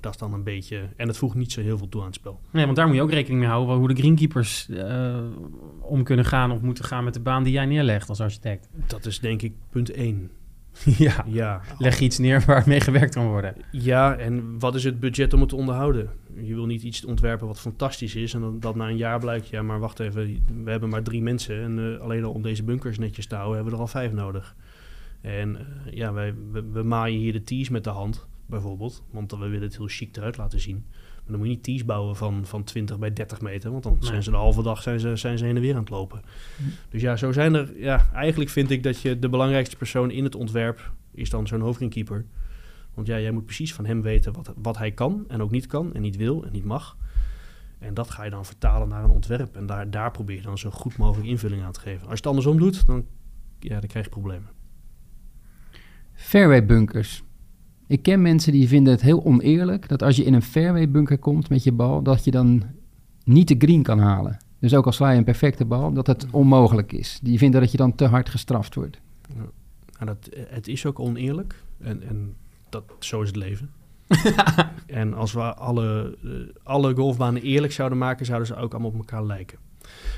Dat 0.00 0.12
is 0.12 0.18
dan 0.18 0.32
een 0.32 0.42
beetje... 0.42 0.88
En 0.96 1.08
het 1.08 1.16
voegt 1.16 1.34
niet 1.34 1.52
zo 1.52 1.60
heel 1.60 1.78
veel 1.78 1.88
toe 1.88 2.00
aan 2.00 2.06
het 2.06 2.16
spel. 2.16 2.40
Nee, 2.50 2.64
want 2.64 2.76
daar 2.76 2.86
moet 2.86 2.96
je 2.96 3.02
ook 3.02 3.10
rekening 3.10 3.40
mee 3.40 3.48
houden 3.48 3.76
hoe 3.76 3.88
de 3.88 3.94
greenkeepers 3.94 4.68
eh, 4.68 5.18
om 5.80 6.02
kunnen 6.02 6.24
gaan 6.24 6.50
of 6.50 6.60
moeten 6.60 6.84
gaan 6.84 7.04
met 7.04 7.14
de 7.14 7.20
baan 7.20 7.42
die 7.42 7.52
jij 7.52 7.66
neerlegt 7.66 8.08
als 8.08 8.20
architect. 8.20 8.68
Dat 8.86 9.06
is 9.06 9.20
denk 9.20 9.42
ik 9.42 9.52
punt 9.70 9.90
1. 9.90 10.30
ja, 10.98 11.24
Ja, 11.26 11.60
leg 11.78 12.00
iets 12.00 12.18
neer 12.18 12.42
waar 12.46 12.62
mee 12.66 12.80
gewerkt 12.80 13.14
kan 13.14 13.26
worden. 13.26 13.54
ja, 13.70 14.16
en 14.16 14.58
wat 14.58 14.74
is 14.74 14.84
het 14.84 15.00
budget 15.00 15.32
om 15.32 15.40
het 15.40 15.48
te 15.48 15.56
onderhouden? 15.56 16.10
Je 16.40 16.54
wil 16.54 16.66
niet 16.66 16.82
iets 16.82 17.04
ontwerpen 17.04 17.46
wat 17.46 17.60
fantastisch 17.60 18.14
is... 18.14 18.34
en 18.34 18.40
dan, 18.40 18.60
dat 18.60 18.74
na 18.74 18.88
een 18.88 18.96
jaar 18.96 19.18
blijkt... 19.18 19.48
ja, 19.48 19.62
maar 19.62 19.78
wacht 19.78 20.00
even, 20.00 20.42
we 20.64 20.70
hebben 20.70 20.88
maar 20.88 21.02
drie 21.02 21.22
mensen... 21.22 21.62
en 21.62 21.94
eh, 21.94 22.00
alleen 22.00 22.24
al 22.24 22.32
om 22.32 22.42
deze 22.42 22.64
bunkers 22.64 22.98
netjes 22.98 23.26
te 23.26 23.34
houden... 23.34 23.56
hebben 23.56 23.72
we 23.72 23.78
er 23.78 23.86
al 23.86 23.92
vijf 23.92 24.12
nodig. 24.12 24.56
En 25.20 25.56
eh, 25.56 25.92
ja, 25.92 26.12
wij, 26.12 26.34
we, 26.52 26.64
we 26.72 26.82
maaien 26.82 27.18
hier 27.18 27.32
de 27.32 27.42
tees 27.42 27.68
met 27.68 27.84
de 27.84 27.90
hand... 27.90 28.26
bijvoorbeeld. 28.48 29.02
Want 29.10 29.30
we 29.30 29.36
willen 29.36 29.62
het 29.62 29.76
heel 29.76 29.86
chic 29.88 30.16
eruit 30.16 30.36
laten 30.36 30.60
zien. 30.60 30.84
Maar 30.88 31.26
dan 31.26 31.36
moet 31.38 31.46
je 31.46 31.52
niet 31.54 31.62
tees 31.62 31.84
bouwen 31.84 32.16
van, 32.16 32.46
van 32.46 32.64
20 32.64 32.98
bij 32.98 33.12
30 33.12 33.40
meter. 33.40 33.70
Want 33.70 33.82
dan 33.82 33.92
Nee. 33.92 34.02
zijn 34.08 34.22
ze 34.22 34.30
de 34.30 34.36
halve 34.36 34.62
dag 34.62 34.82
zijn 34.82 35.00
ze, 35.00 35.16
zijn 35.16 35.38
ze 35.38 35.44
heen 35.44 35.56
en 35.56 35.62
weer 35.62 35.74
aan 35.74 35.80
het 35.80 35.90
lopen. 35.90 36.20
Hm. 36.56 36.62
Dus 36.88 37.00
ja, 37.02 37.16
zo 37.16 37.32
zijn 37.32 37.54
er... 37.54 37.78
Ja, 37.78 38.08
eigenlijk 38.12 38.50
vind 38.50 38.70
ik 38.70 38.82
dat 38.82 39.00
je 39.00 39.18
de 39.18 39.28
belangrijkste 39.28 39.76
persoon 39.76 40.10
in 40.10 40.24
het 40.24 40.34
ontwerp... 40.34 40.92
is 41.14 41.30
dan 41.30 41.46
zo'n 41.46 41.60
hoofdringkeeper. 41.60 42.24
Want 42.94 43.06
ja, 43.06 43.20
jij 43.20 43.30
moet 43.30 43.44
precies 43.44 43.74
van 43.74 43.86
hem 43.86 44.02
weten 44.02 44.32
wat, 44.32 44.52
wat 44.56 44.78
hij 44.78 44.92
kan 44.92 45.24
en 45.28 45.42
ook 45.42 45.50
niet 45.50 45.66
kan. 45.66 45.94
En 45.94 46.02
niet 46.02 46.16
wil 46.16 46.44
en 46.44 46.52
niet 46.52 46.64
mag. 46.64 46.96
En 47.78 47.94
dat 47.94 48.10
ga 48.10 48.24
je 48.24 48.30
dan 48.30 48.44
vertalen 48.44 48.88
naar 48.88 49.04
een 49.04 49.10
ontwerp. 49.10 49.56
En 49.56 49.66
daar, 49.66 49.90
daar 49.90 50.10
probeer 50.10 50.36
je 50.36 50.42
dan 50.42 50.58
zo 50.58 50.70
goed 50.70 50.96
mogelijk 50.96 51.28
invulling 51.28 51.62
aan 51.62 51.72
te 51.72 51.80
geven. 51.80 52.00
Als 52.00 52.08
je 52.08 52.14
het 52.16 52.26
andersom 52.26 52.58
doet, 52.58 52.86
dan, 52.86 53.06
ja, 53.58 53.80
dan 53.80 53.88
krijg 53.88 54.04
je 54.04 54.10
problemen. 54.10 54.48
Fairway 56.14 56.66
bunkers. 56.66 57.22
Ik 57.88 58.02
ken 58.02 58.22
mensen 58.22 58.52
die 58.52 58.68
vinden 58.68 58.92
het 58.92 59.02
heel 59.02 59.24
oneerlijk 59.24 59.88
dat 59.88 60.02
als 60.02 60.16
je 60.16 60.24
in 60.24 60.34
een 60.34 60.42
fairway 60.42 60.90
bunker 60.90 61.18
komt 61.18 61.48
met 61.48 61.64
je 61.64 61.72
bal, 61.72 62.02
dat 62.02 62.24
je 62.24 62.30
dan 62.30 62.62
niet 63.24 63.48
de 63.48 63.54
green 63.58 63.82
kan 63.82 63.98
halen. 63.98 64.38
Dus 64.58 64.74
ook 64.74 64.86
al 64.86 64.92
sla 64.92 65.10
je 65.10 65.18
een 65.18 65.24
perfecte 65.24 65.64
bal, 65.64 65.92
dat 65.92 66.06
het 66.06 66.26
onmogelijk 66.30 66.92
is. 66.92 67.18
Die 67.22 67.38
vinden 67.38 67.60
dat 67.60 67.70
je 67.70 67.76
dan 67.76 67.94
te 67.94 68.04
hard 68.04 68.28
gestraft 68.28 68.74
wordt. 68.74 69.00
Nou, 69.36 69.50
dat, 69.98 70.28
het 70.48 70.68
is 70.68 70.86
ook 70.86 70.98
oneerlijk. 70.98 71.62
En, 71.78 72.02
en 72.02 72.34
dat, 72.68 72.84
zo 72.98 73.20
is 73.22 73.26
het 73.26 73.36
leven. 73.36 73.70
en 74.86 75.14
als 75.14 75.32
we 75.32 75.54
alle, 75.54 76.16
eh, 76.24 76.30
alle 76.62 76.94
golfbanen 76.94 77.42
eerlijk 77.42 77.72
zouden 77.72 77.98
maken, 77.98 78.26
zouden 78.26 78.46
ze 78.46 78.56
ook 78.56 78.72
allemaal 78.72 78.90
op 78.90 78.96
elkaar 78.96 79.24
lijken. 79.24 79.58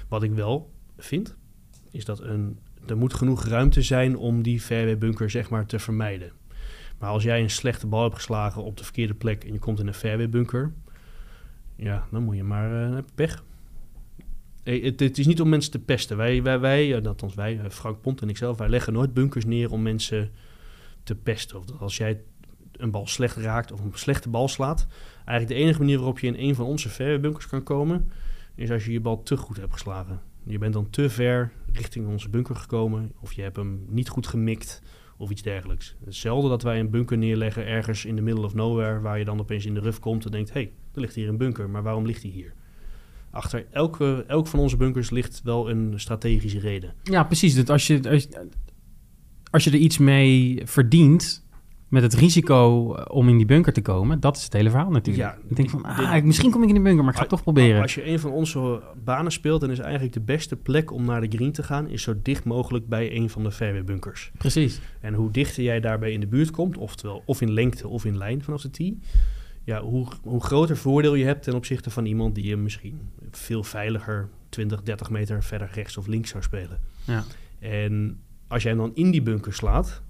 Wat 0.08 0.22
ik 0.22 0.32
wel 0.32 0.70
vind, 0.98 1.36
is 1.90 2.04
dat 2.04 2.20
een, 2.20 2.58
er 2.86 2.96
moet 2.96 3.14
genoeg 3.14 3.44
ruimte 3.44 3.82
zijn 3.82 4.16
om 4.16 4.42
die 4.42 4.60
fairway 4.60 4.98
bunker 4.98 5.30
zeg 5.30 5.50
maar 5.50 5.66
te 5.66 5.78
vermijden. 5.78 6.32
Maar 7.00 7.10
als 7.10 7.22
jij 7.22 7.40
een 7.40 7.50
slechte 7.50 7.86
bal 7.86 8.02
hebt 8.02 8.14
geslagen 8.14 8.62
op 8.62 8.76
de 8.76 8.84
verkeerde 8.84 9.14
plek 9.14 9.44
en 9.44 9.52
je 9.52 9.58
komt 9.58 9.80
in 9.80 9.86
een 9.86 9.94
fairway 9.94 10.28
bunker, 10.28 10.72
ja, 11.76 12.06
dan 12.10 12.22
moet 12.22 12.36
je 12.36 12.44
maar 12.44 12.92
eh, 12.92 12.98
pech. 13.14 13.44
Hey, 14.62 14.78
het, 14.78 15.00
het 15.00 15.18
is 15.18 15.26
niet 15.26 15.40
om 15.40 15.48
mensen 15.48 15.72
te 15.72 15.78
pesten. 15.78 16.16
Wij, 16.16 16.42
wij, 16.42 16.60
wij 16.60 16.96
eh, 16.96 17.12
wij, 17.34 17.58
eh, 17.58 17.70
Frank 17.70 18.00
Pont 18.00 18.22
en 18.22 18.28
ikzelf, 18.28 18.58
wij 18.58 18.68
leggen 18.68 18.92
nooit 18.92 19.14
bunkers 19.14 19.44
neer 19.44 19.70
om 19.70 19.82
mensen 19.82 20.30
te 21.02 21.14
pesten. 21.14 21.58
Of 21.58 21.80
als 21.80 21.96
jij 21.96 22.20
een 22.72 22.90
bal 22.90 23.06
slecht 23.06 23.36
raakt 23.36 23.72
of 23.72 23.80
een 23.80 23.92
slechte 23.94 24.28
bal 24.28 24.48
slaat, 24.48 24.86
eigenlijk 25.24 25.48
de 25.48 25.64
enige 25.64 25.78
manier 25.78 25.96
waarop 25.96 26.18
je 26.18 26.26
in 26.26 26.48
een 26.48 26.54
van 26.54 26.66
onze 26.66 26.88
fairway 26.88 27.20
bunkers 27.20 27.46
kan 27.46 27.62
komen, 27.62 28.10
is 28.54 28.70
als 28.70 28.84
je 28.84 28.92
je 28.92 29.00
bal 29.00 29.22
te 29.22 29.36
goed 29.36 29.56
hebt 29.56 29.72
geslagen. 29.72 30.20
Je 30.44 30.58
bent 30.58 30.72
dan 30.72 30.90
te 30.90 31.10
ver 31.10 31.52
richting 31.72 32.06
onze 32.06 32.28
bunker 32.28 32.56
gekomen, 32.56 33.12
of 33.20 33.32
je 33.32 33.42
hebt 33.42 33.56
hem 33.56 33.84
niet 33.88 34.08
goed 34.08 34.26
gemikt, 34.26 34.82
of 35.20 35.30
iets 35.30 35.42
dergelijks. 35.42 35.96
Zelden 36.08 36.50
dat 36.50 36.62
wij 36.62 36.80
een 36.80 36.90
bunker 36.90 37.18
neerleggen 37.18 37.66
ergens 37.66 38.04
in 38.04 38.16
the 38.16 38.22
middle 38.22 38.44
of 38.44 38.54
nowhere, 38.54 39.00
waar 39.00 39.18
je 39.18 39.24
dan 39.24 39.40
opeens 39.40 39.66
in 39.66 39.74
de 39.74 39.80
ruf 39.80 39.98
komt 39.98 40.24
en 40.24 40.30
denkt, 40.30 40.52
hé, 40.52 40.60
hey, 40.60 40.72
er 40.94 41.00
ligt 41.00 41.14
hier 41.14 41.28
een 41.28 41.36
bunker, 41.36 41.70
maar 41.70 41.82
waarom 41.82 42.06
ligt 42.06 42.22
die 42.22 42.32
hier? 42.32 42.52
Achter 43.30 43.66
elke, 43.70 44.24
elk 44.28 44.46
van 44.46 44.58
onze 44.60 44.76
bunkers 44.76 45.10
ligt 45.10 45.40
wel 45.44 45.70
een 45.70 45.92
strategische 46.00 46.58
reden. 46.58 46.94
Ja, 47.02 47.24
precies. 47.24 47.54
Dat 47.54 47.70
als, 47.70 47.86
je- 47.86 48.26
als 49.50 49.64
je 49.64 49.70
er 49.70 49.76
iets 49.76 49.98
mee 49.98 50.60
verdient 50.64 51.46
met 51.90 52.02
het 52.02 52.14
risico 52.14 52.94
eh, 52.94 53.04
om 53.16 53.28
in 53.28 53.36
die 53.36 53.46
bunker 53.46 53.72
te 53.72 53.82
komen, 53.82 54.20
dat 54.20 54.36
is 54.36 54.44
het 54.44 54.52
hele 54.52 54.70
verhaal 54.70 54.90
natuurlijk. 54.90 55.26
Ja, 55.28 55.38
ik 55.48 55.56
denk 55.56 55.70
die- 55.70 55.80
van, 55.80 55.84
ah, 55.84 56.22
misschien 56.24 56.50
kom 56.50 56.62
ik 56.62 56.68
in 56.68 56.74
de 56.74 56.80
bunker, 56.80 57.00
maar 57.04 57.10
ik 57.12 57.14
ga 57.16 57.20
het 57.22 57.30
toch 57.30 57.42
proberen. 57.42 57.82
Als 57.82 57.94
je 57.94 58.06
een 58.06 58.18
van 58.20 58.30
onze 58.30 58.82
banen 59.04 59.32
speelt, 59.32 59.60
dan 59.60 59.70
is 59.70 59.78
eigenlijk 59.78 60.12
de 60.12 60.20
beste 60.20 60.56
plek 60.56 60.92
om 60.92 61.04
naar 61.04 61.20
de 61.20 61.36
green 61.36 61.52
te 61.52 61.62
gaan, 61.62 61.88
is 61.88 62.02
zo 62.02 62.14
dicht 62.22 62.44
mogelijk 62.44 62.88
bij 62.88 63.16
een 63.16 63.30
van 63.30 63.42
de 63.42 63.52
fairway 63.52 63.84
bunkers. 63.84 64.30
Precies. 64.38 64.80
En 65.00 65.14
hoe 65.14 65.30
dichter 65.30 65.62
jij 65.62 65.80
daarbij 65.80 66.12
in 66.12 66.20
de 66.20 66.26
buurt 66.26 66.50
komt, 66.50 66.76
oftewel 66.76 67.22
of 67.26 67.40
in 67.40 67.52
lengte 67.52 67.88
of 67.88 68.04
in 68.04 68.16
lijn 68.16 68.42
vanaf 68.42 68.62
de 68.62 68.70
tee, 68.70 68.98
ja, 69.64 69.82
hoe, 69.82 70.06
hoe 70.22 70.42
groter 70.42 70.76
voordeel 70.76 71.14
je 71.14 71.24
hebt 71.24 71.42
ten 71.42 71.54
opzichte 71.54 71.90
van 71.90 72.04
iemand 72.06 72.34
die 72.34 72.44
je 72.46 72.56
misschien 72.56 73.00
veel 73.30 73.62
veiliger 73.62 74.28
20, 74.48 74.82
30 74.82 75.10
meter 75.10 75.42
verder 75.42 75.70
rechts 75.74 75.96
of 75.96 76.06
links 76.06 76.30
zou 76.30 76.42
spelen. 76.42 76.78
Ja. 77.04 77.24
En 77.58 78.20
als 78.48 78.62
jij 78.62 78.72
hem 78.72 78.80
dan 78.80 78.90
in 78.94 79.10
die 79.10 79.22
bunker 79.22 79.52
slaat, 79.54 80.02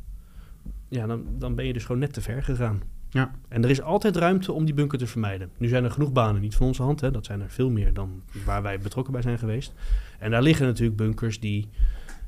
ja, 0.89 1.07
dan, 1.07 1.25
dan 1.39 1.55
ben 1.55 1.67
je 1.67 1.73
dus 1.73 1.85
gewoon 1.85 2.01
net 2.01 2.13
te 2.13 2.21
ver 2.21 2.43
gegaan. 2.43 2.83
Ja. 3.11 3.31
En 3.49 3.65
er 3.65 3.71
is 3.71 3.83
altijd 3.83 4.17
ruimte 4.17 4.53
om 4.53 4.65
die 4.65 4.75
bunker 4.75 4.99
te 4.99 5.07
vermijden. 5.07 5.51
Nu 5.59 5.69
zijn 5.69 5.85
er 5.85 5.91
genoeg 5.91 6.13
banen, 6.13 6.41
niet 6.41 6.55
van 6.55 6.67
onze 6.67 6.83
hand, 6.83 7.01
hè, 7.01 7.11
dat 7.11 7.25
zijn 7.25 7.41
er 7.41 7.51
veel 7.51 7.71
meer 7.71 7.93
dan 7.93 8.23
waar 8.45 8.63
wij 8.63 8.79
betrokken 8.79 9.13
bij 9.13 9.23
zijn 9.23 9.39
geweest. 9.39 9.73
En 10.19 10.31
daar 10.31 10.43
liggen 10.43 10.67
natuurlijk 10.67 10.97
bunkers 10.97 11.41
die, 11.41 11.69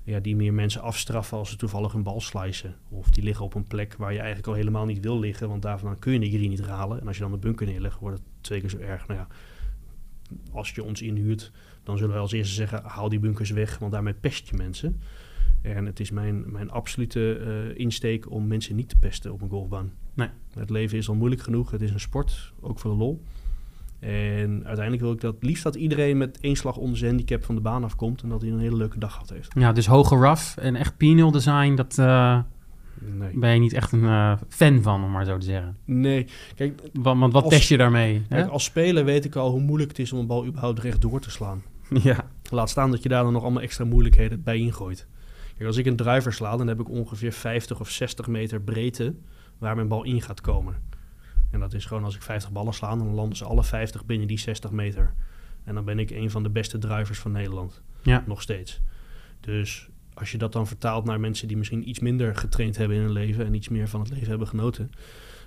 ja, 0.05 0.21
die 0.21 0.37
meer 0.37 0.55
mensen 0.55 0.83
afstraffen 0.83 1.39
als 1.39 1.51
ze 1.51 1.57
toevallig 1.57 1.93
een 1.93 2.03
bal 2.03 2.21
slicen. 2.21 2.75
Of 2.89 3.11
die 3.11 3.25
liggen 3.25 3.45
op 3.45 3.55
een 3.55 3.67
plek 3.67 3.95
waar 3.99 4.13
je 4.13 4.19
eigenlijk 4.19 4.49
al 4.49 4.55
helemaal 4.55 4.85
niet 4.85 5.01
wil 5.01 5.19
liggen, 5.19 5.49
want 5.49 5.63
daarvan 5.63 5.99
kun 5.99 6.13
je 6.13 6.19
de 6.19 6.31
green 6.31 6.51
niet 6.51 6.67
halen. 6.67 7.01
En 7.01 7.07
als 7.07 7.17
je 7.17 7.23
dan 7.23 7.33
de 7.33 7.39
bunker 7.39 7.67
neerlegt, 7.67 7.99
wordt 7.99 8.19
het 8.19 8.27
twee 8.41 8.61
keer 8.61 8.71
zo 8.71 8.79
erg. 8.79 9.07
Nou 9.07 9.21
ja, 9.21 9.27
als 10.53 10.71
je 10.71 10.85
ons 10.85 11.03
inhuurt, 11.03 11.53
dan 11.83 11.97
zullen 11.97 12.13
wij 12.13 12.21
als 12.21 12.33
eerste 12.33 12.55
zeggen, 12.55 12.83
haal 12.85 13.09
die 13.09 13.19
bunkers 13.19 13.51
weg, 13.51 13.79
want 13.79 13.93
daarmee 13.93 14.15
pest 14.15 14.49
je 14.49 14.57
mensen. 14.57 15.01
En 15.63 15.87
het 15.87 16.01
is 16.01 16.11
mijn, 16.11 16.45
mijn 16.53 16.71
absolute 16.71 17.37
eh, 17.37 17.79
insteek 17.81 18.31
om 18.31 18.47
mensen 18.47 18.77
niet 18.77 18.89
te 18.89 18.97
pesten 18.99 19.33
op 19.33 19.43
een 19.43 19.49
golfbaan. 19.49 19.93
Nee. 20.15 20.29
Het 20.55 20.71
leven 20.71 20.99
is 20.99 21.09
al 21.09 21.15
moeilijk 21.15 21.43
genoeg. 21.43 21.71
Het 21.71 21.83
is 21.83 21.91
een 21.91 22.01
sport, 22.01 22.53
ook 22.61 22.79
voor 22.79 22.91
de 22.91 22.97
lol. 22.97 23.23
En 24.01 24.51
uiteindelijk 24.65 25.01
wil 25.01 25.13
ik 25.13 25.21
dat 25.21 25.37
liefst 25.41 25.63
dat 25.63 25.75
iedereen 25.75 26.17
met 26.19 26.41
één 26.41 26.57
slag 26.57 26.77
onder 26.77 26.97
zijn 26.99 27.11
handicap 27.11 27.45
van 27.45 27.55
de 27.55 27.61
baan 27.61 27.85
afkomt 27.85 28.23
en 28.23 28.29
dat 28.29 28.43
hij 28.43 28.51
een 28.51 28.59
hele 28.59 28.77
leuke 28.77 28.99
dag 28.99 29.13
gehad 29.13 29.31
heeft. 29.31 29.53
Ja, 29.59 29.73
dus 29.73 29.87
hoge 29.87 30.17
rough 30.17 30.59
en 30.59 30.77
echt 30.77 30.97
penal 30.97 31.31
design, 31.31 31.75
dat 31.75 31.99
eh, 31.99 32.39
Nee. 33.19 33.39
ben 33.39 33.55
je 33.55 33.61
niet 33.61 33.73
echt 33.73 33.93
een 33.93 34.05
eh, 34.05 34.33
fan 34.49 34.83
van, 34.83 35.05
om 35.05 35.11
maar 35.11 35.25
zo 35.25 35.39
te 35.39 35.47
zeggen. 35.47 35.77
Nee, 35.85 36.27
kijk, 36.55 36.81
Want, 36.93 37.21
want 37.21 37.33
wat 37.33 37.43
Als- 37.45 37.53
test 37.55 37.69
je 37.69 37.77
daarmee? 37.77 38.23
kijk, 38.29 38.49
als 38.49 38.65
speler 38.65 39.05
weet 39.05 39.25
ik 39.25 39.37
al 39.37 39.51
hoe 39.51 39.61
moeilijk 39.61 39.91
het 39.91 39.99
is 39.99 40.13
om 40.13 40.19
een 40.19 40.27
bal 40.27 40.47
überhaupt 40.47 40.79
rechtdoor 40.79 41.21
te 41.21 41.31
slaan. 41.31 41.63
ja. 42.03 42.31
Laat 42.51 42.71
staan 42.71 42.91
dat 42.91 43.03
je 43.03 43.09
daar 43.09 43.23
dan 43.23 43.33
nog 43.33 43.43
allemaal 43.43 43.63
extra 43.63 43.85
moeilijkheden 43.85 44.43
bij 44.43 44.57
ingooit. 44.59 45.07
Kijk, 45.63 45.75
als 45.75 45.85
ik 45.85 45.91
een 45.91 45.97
driver 45.97 46.33
sla, 46.33 46.57
dan 46.57 46.67
heb 46.67 46.81
ik 46.81 46.89
ongeveer 46.89 47.33
50 47.33 47.81
of 47.81 47.91
60 47.91 48.27
meter 48.27 48.61
breedte 48.61 49.15
waar 49.59 49.75
mijn 49.75 49.89
bal 49.89 50.03
in 50.05 50.23
gaat 50.23 50.41
komen. 50.41 50.75
En 51.51 51.61
dat 51.61 51.75
is 51.75 51.85
gewoon 51.85 52.05
als 52.05 52.15
ik 52.15 52.23
50 52.23 52.53
ballen 52.53 52.75
sla, 52.75 52.97
dan 52.97 53.15
landen 53.15 53.37
ze 53.37 53.45
alle 53.45 53.65
50 53.65 54.05
binnen 54.05 54.29
die 54.29 54.39
60 54.39 54.71
meter. 54.71 55.15
En 55.65 55.75
dan 55.75 55.85
ben 55.85 55.99
ik 55.99 56.11
een 56.11 56.31
van 56.31 56.43
de 56.43 56.51
beste 56.51 56.79
drivers 56.79 57.19
van 57.19 57.33
Nederland. 57.33 57.83
Ja. 58.03 58.25
Nog 58.27 58.43
steeds. 58.43 58.81
Dus 59.41 59.89
als 60.15 60.33
je 60.33 60.39
dat 60.39 60.53
dan 60.53 60.67
vertaalt 60.67 61.05
naar 61.05 61.21
mensen 61.21 61.49
die 61.49 61.57
misschien 61.57 61.89
iets 61.89 61.99
minder 61.99 62.37
getraind 62.37 62.77
hebben 62.77 62.97
in 62.97 63.03
hun 63.03 63.13
leven 63.13 63.47
en 63.47 63.55
iets 63.55 63.69
meer 63.69 63.89
van 63.89 64.01
het 64.01 64.11
leven 64.11 64.29
hebben 64.29 64.49
genoten, 64.49 64.91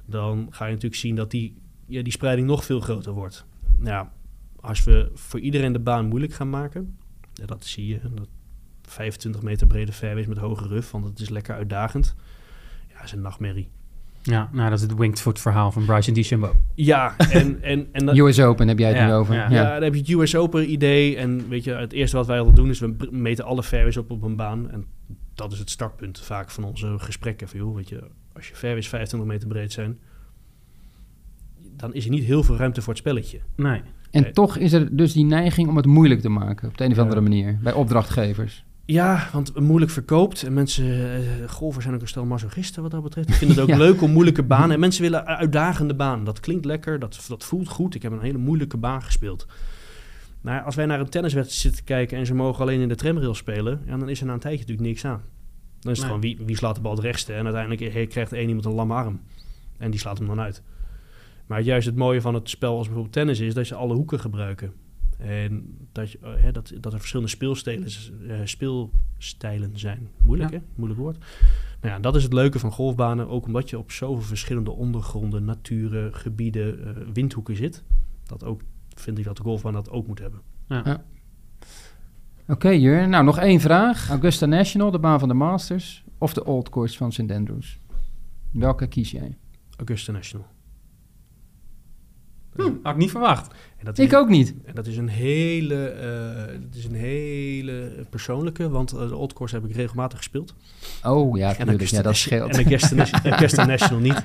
dan 0.05 0.47
ga 0.49 0.65
je 0.65 0.73
natuurlijk 0.73 1.01
zien 1.01 1.15
dat 1.15 1.31
die, 1.31 1.57
ja, 1.85 2.01
die 2.01 2.11
spreiding 2.11 2.47
nog 2.47 2.65
veel 2.65 2.79
groter 2.79 3.11
wordt. 3.11 3.45
Nou 3.77 3.89
ja, 3.89 4.11
als 4.55 4.83
we 4.83 5.11
voor 5.13 5.39
iedereen 5.39 5.73
de 5.73 5.79
baan 5.79 6.05
moeilijk 6.05 6.33
gaan 6.33 6.49
maken, 6.49 6.97
ja, 7.33 7.45
dat 7.45 7.65
zie 7.65 7.87
je, 7.87 7.99
dat 8.13 8.27
25 8.91 9.41
meter 9.41 9.67
brede 9.67 9.91
fairways 9.91 10.27
met 10.27 10.37
hoge 10.37 10.67
ruf, 10.67 10.91
want 10.91 11.05
het 11.05 11.19
is 11.19 11.29
lekker 11.29 11.55
uitdagend. 11.55 12.15
Ja, 12.93 13.03
is 13.03 13.11
een 13.11 13.21
nachtmerrie. 13.21 13.69
ja, 14.21 14.49
nou 14.51 14.69
dat 14.69 14.77
is 14.79 14.81
het 14.85 14.95
winged 14.95 15.21
foot 15.21 15.39
verhaal 15.39 15.71
van 15.71 15.85
Bryson 15.85 16.13
DeChambeau. 16.13 16.55
Ja, 16.73 17.17
en, 17.17 17.61
en, 17.71 17.87
en 17.91 18.05
dat, 18.05 18.17
US 18.17 18.39
Open 18.39 18.67
heb 18.67 18.79
jij 18.79 18.87
het 18.89 18.97
Ja, 18.97 19.05
nu 19.07 19.13
over. 19.13 19.33
ja. 19.35 19.49
Ja. 19.49 19.55
Ja, 19.61 19.73
dan 19.73 19.83
heb 19.83 19.93
je 19.93 19.99
het 19.99 20.09
US 20.09 20.35
Open 20.35 20.71
idee. 20.71 21.17
En 21.17 21.49
weet 21.49 21.63
je, 21.63 21.71
het 21.73 21.93
eerste 21.93 22.17
wat 22.17 22.27
wij 22.27 22.39
al 22.39 22.53
doen 22.53 22.69
is 22.69 22.79
we 22.79 23.07
meten 23.11 23.45
alle 23.45 23.63
fairways 23.63 23.97
op 23.97 24.11
op 24.11 24.21
een 24.23 24.35
baan. 24.35 24.71
En 24.71 24.85
dat 25.33 25.51
is 25.51 25.59
het 25.59 25.69
startpunt 25.69 26.19
vaak 26.19 26.49
van 26.51 26.63
onze 26.63 26.95
gesprekken. 26.99 27.47
Van, 27.47 27.59
joh, 27.59 27.75
weet 27.75 27.89
je, 27.89 28.03
als 28.33 28.47
je 28.47 28.55
fairways 28.55 28.87
25 28.87 29.29
meter 29.29 29.47
breed 29.47 29.71
zijn, 29.71 29.99
dan 31.77 31.93
is 31.93 32.03
er 32.05 32.11
niet 32.11 32.23
heel 32.23 32.43
veel 32.43 32.55
ruimte 32.57 32.81
voor 32.81 32.89
het 32.93 33.01
spelletje. 33.01 33.39
Nee. 33.55 33.81
En 34.11 34.21
Nee. 34.21 34.31
toch 34.31 34.57
is 34.57 34.73
er 34.73 34.95
dus 34.97 35.13
die 35.13 35.25
neiging 35.25 35.69
om 35.69 35.75
het 35.75 35.85
moeilijk 35.85 36.21
te 36.21 36.29
maken. 36.29 36.67
Op 36.69 36.77
de 36.77 36.83
een 36.83 36.89
of 36.91 36.95
Ja. 36.95 37.01
andere 37.01 37.21
manier. 37.21 37.59
Bij 37.63 37.73
opdrachtgevers. 37.73 38.65
Ja, 38.85 39.29
want 39.33 39.59
moeilijk 39.59 39.91
verkoopt. 39.91 40.43
En 40.43 40.53
mensen, 40.53 41.15
eh, 41.15 41.49
golfers 41.49 41.83
zijn 41.83 41.95
ook 41.95 42.01
een 42.01 42.07
stel 42.07 42.25
masochisten 42.25 42.81
wat 42.81 42.91
dat 42.91 43.03
betreft. 43.03 43.27
Die 43.27 43.35
vinden 43.37 43.55
het 43.57 43.65
ook 43.65 43.71
Ja. 43.77 43.83
leuk 43.83 44.01
om 44.01 44.11
moeilijke 44.11 44.43
banen. 44.43 44.71
En 44.71 44.79
mensen 44.79 45.01
willen 45.01 45.19
een 45.19 45.25
uitdagende 45.35 45.93
baan. 45.95 46.23
Dat 46.23 46.39
klinkt 46.39 46.65
lekker, 46.65 46.99
dat, 46.99 47.25
dat 47.27 47.43
voelt 47.43 47.67
goed. 47.69 47.95
Ik 47.95 48.01
heb 48.01 48.11
een 48.11 48.21
hele 48.21 48.37
moeilijke 48.37 48.77
baan 48.77 49.01
gespeeld. 49.03 49.47
Maar 50.41 50.61
als 50.61 50.75
wij 50.75 50.85
naar 50.85 50.99
een 50.99 51.09
tenniswedstrijd 51.09 51.61
zitten 51.61 51.83
kijken 51.83 52.17
en 52.17 52.25
ze 52.25 52.33
mogen 52.35 52.61
alleen 52.61 52.79
in 52.81 52.87
de 52.87 52.95
tramrail 52.95 53.33
spelen, 53.35 53.81
ja, 53.85 53.97
dan 53.97 54.09
is 54.09 54.19
er 54.19 54.25
na 54.25 54.33
een 54.33 54.39
tijdje 54.39 54.59
natuurlijk 54.59 54.87
niks 54.87 55.05
aan. 55.05 55.21
Dan 55.79 55.91
is 55.91 55.99
het 55.99 56.07
Nee. 56.09 56.19
gewoon 56.19 56.21
wie, 56.37 56.45
wie 56.45 56.55
slaat 56.57 56.75
de 56.75 56.81
bal 56.81 56.91
het 56.91 57.01
rechtste. 57.03 57.33
En 57.33 57.43
uiteindelijk 57.45 57.93
he- 57.93 58.05
krijgt 58.05 58.33
één 58.33 58.47
iemand 58.47 58.65
een 58.65 58.71
lamme 58.73 58.93
arm. 58.93 59.19
En 59.77 59.91
die 59.91 59.99
slaat 59.99 60.17
hem 60.17 60.27
dan 60.27 60.39
uit. 60.39 60.61
Maar 61.47 61.61
juist 61.61 61.85
het 61.85 61.95
mooie 61.95 62.21
van 62.21 62.33
het 62.33 62.49
spel 62.49 62.71
als 62.77 62.85
bijvoorbeeld 62.85 63.13
tennis 63.13 63.39
is 63.39 63.53
dat 63.53 63.65
ze 63.67 63.75
alle 63.75 63.93
hoeken 63.93 64.19
gebruiken. 64.19 64.73
En 65.17 65.77
dat, 65.91 66.11
je, 66.11 66.17
eh, 66.21 66.29
hè, 66.37 66.51
dat, 66.51 66.73
dat 66.79 66.93
er 66.93 66.99
verschillende 66.99 67.31
speelstijlen, 67.31 67.87
eh, 68.27 68.39
speelstijlen 68.43 69.79
zijn. 69.79 70.09
Moeilijk 70.17 70.51
Ja. 70.51 70.57
hè? 70.57 70.63
Moeilijk 70.75 70.99
woord. 71.01 71.17
Nou 71.81 71.93
ja, 71.95 71.99
dat 71.99 72.15
is 72.15 72.23
het 72.23 72.33
leuke 72.33 72.59
van 72.59 72.71
golfbanen. 72.71 73.27
Ook 73.27 73.45
omdat 73.45 73.69
je 73.69 73.77
op 73.77 73.91
zoveel 73.91 74.21
verschillende 74.23 74.71
ondergronden, 74.71 75.45
naturen, 75.45 76.13
gebieden, 76.15 76.85
eh, 76.85 77.03
windhoeken 77.13 77.55
zit. 77.55 77.83
Dat 78.25 78.43
ook, 78.43 78.61
vind 78.95 79.17
ik 79.17 79.23
dat 79.23 79.37
de 79.37 79.43
golfbaan 79.43 79.73
dat 79.73 79.89
ook 79.89 80.07
moet 80.07 80.19
hebben. 80.19 80.41
Oké, 82.47 82.69
Jur. 82.69 83.07
Nou, 83.07 83.23
nog 83.23 83.37
één 83.37 83.59
vraag. 83.59 84.09
Augusta 84.09 84.45
National, 84.45 84.91
de 84.91 84.99
baan 84.99 85.19
van 85.19 85.27
de 85.27 85.33
Masters. 85.33 86.03
Of 86.17 86.33
de 86.33 86.45
Old 86.45 86.69
Course 86.69 86.97
van 86.97 87.11
St. 87.11 87.31
Andrews. 87.31 87.79
Welke 88.51 88.87
kies 88.87 89.11
jij? 89.11 89.37
Augusta 89.77 90.11
National. 90.11 90.47
Hm, 92.55 92.61
had 92.83 92.91
ik 92.93 92.97
niet 92.97 93.11
verwacht. 93.11 93.47
En 93.77 93.85
dat 93.85 93.97
is, 93.99 94.05
Ik 94.05 94.13
ook 94.13 94.29
niet. 94.29 94.55
en 94.65 94.75
dat 94.75 94.87
is 94.87 94.97
een 94.97 95.07
hele, 95.07 95.85
eh, 95.87 96.53
dat 96.61 96.75
is 96.75 96.85
een 96.85 96.93
hele 96.95 98.05
persoonlijke, 98.09 98.69
want 98.69 98.91
eh, 98.91 99.07
de 99.07 99.15
Old 99.15 99.33
Course 99.33 99.55
heb 99.55 99.65
ik 99.65 99.75
regelmatig 99.75 100.17
gespeeld. 100.17 100.55
Oh 101.03 101.37
ja, 101.37 101.47
En 101.49 101.55
tuurlijk. 101.55 101.69
Augusta 101.69 101.97
Ja, 101.97 102.03
dat 102.03 102.11
National- 102.11 102.47
scheelt. 102.49 103.23
En 103.23 103.31
Augusta, 103.31 103.65
National 103.75 103.99
niet. 104.01 104.23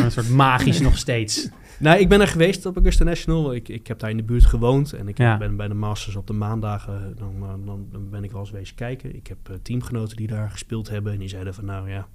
Zo'n 0.00 0.10
soort 0.10 0.28
magisch 0.28 0.80
nog 0.80 0.96
steeds. 0.98 1.48
Nou, 1.78 1.98
ik 2.00 2.08
ben 2.08 2.20
er 2.20 2.28
geweest 2.28 2.66
op 2.66 2.74
Augusta 2.76 3.04
National. 3.04 3.54
Ik, 3.54 3.68
ik 3.68 3.86
heb 3.86 3.98
daar 3.98 4.10
in 4.10 4.16
de 4.16 4.22
buurt 4.22 4.44
gewoond. 4.44 4.92
En 4.92 5.08
ik 5.08 5.18
Ja. 5.18 5.36
ben 5.38 5.56
bij 5.56 5.68
de 5.68 5.74
Masters 5.74 6.16
op 6.16 6.26
de 6.26 6.32
maandagen. 6.32 7.14
Dan, 7.18 7.34
eh, 7.42 7.48
dan, 7.66 7.86
dan 7.92 8.10
ben 8.10 8.24
ik 8.24 8.30
wel 8.30 8.40
eens 8.40 8.50
wezen 8.50 8.74
kijken. 8.76 9.16
Ik 9.16 9.26
heb 9.26 9.38
teamgenoten 9.62 10.16
die 10.16 10.26
daar 10.26 10.50
gespeeld 10.50 10.88
hebben. 10.88 11.12
En 11.12 11.18
die 11.18 11.28
zeiden 11.28 11.54
van 11.54 11.64
nou 11.64 11.90
ja. 11.90 12.06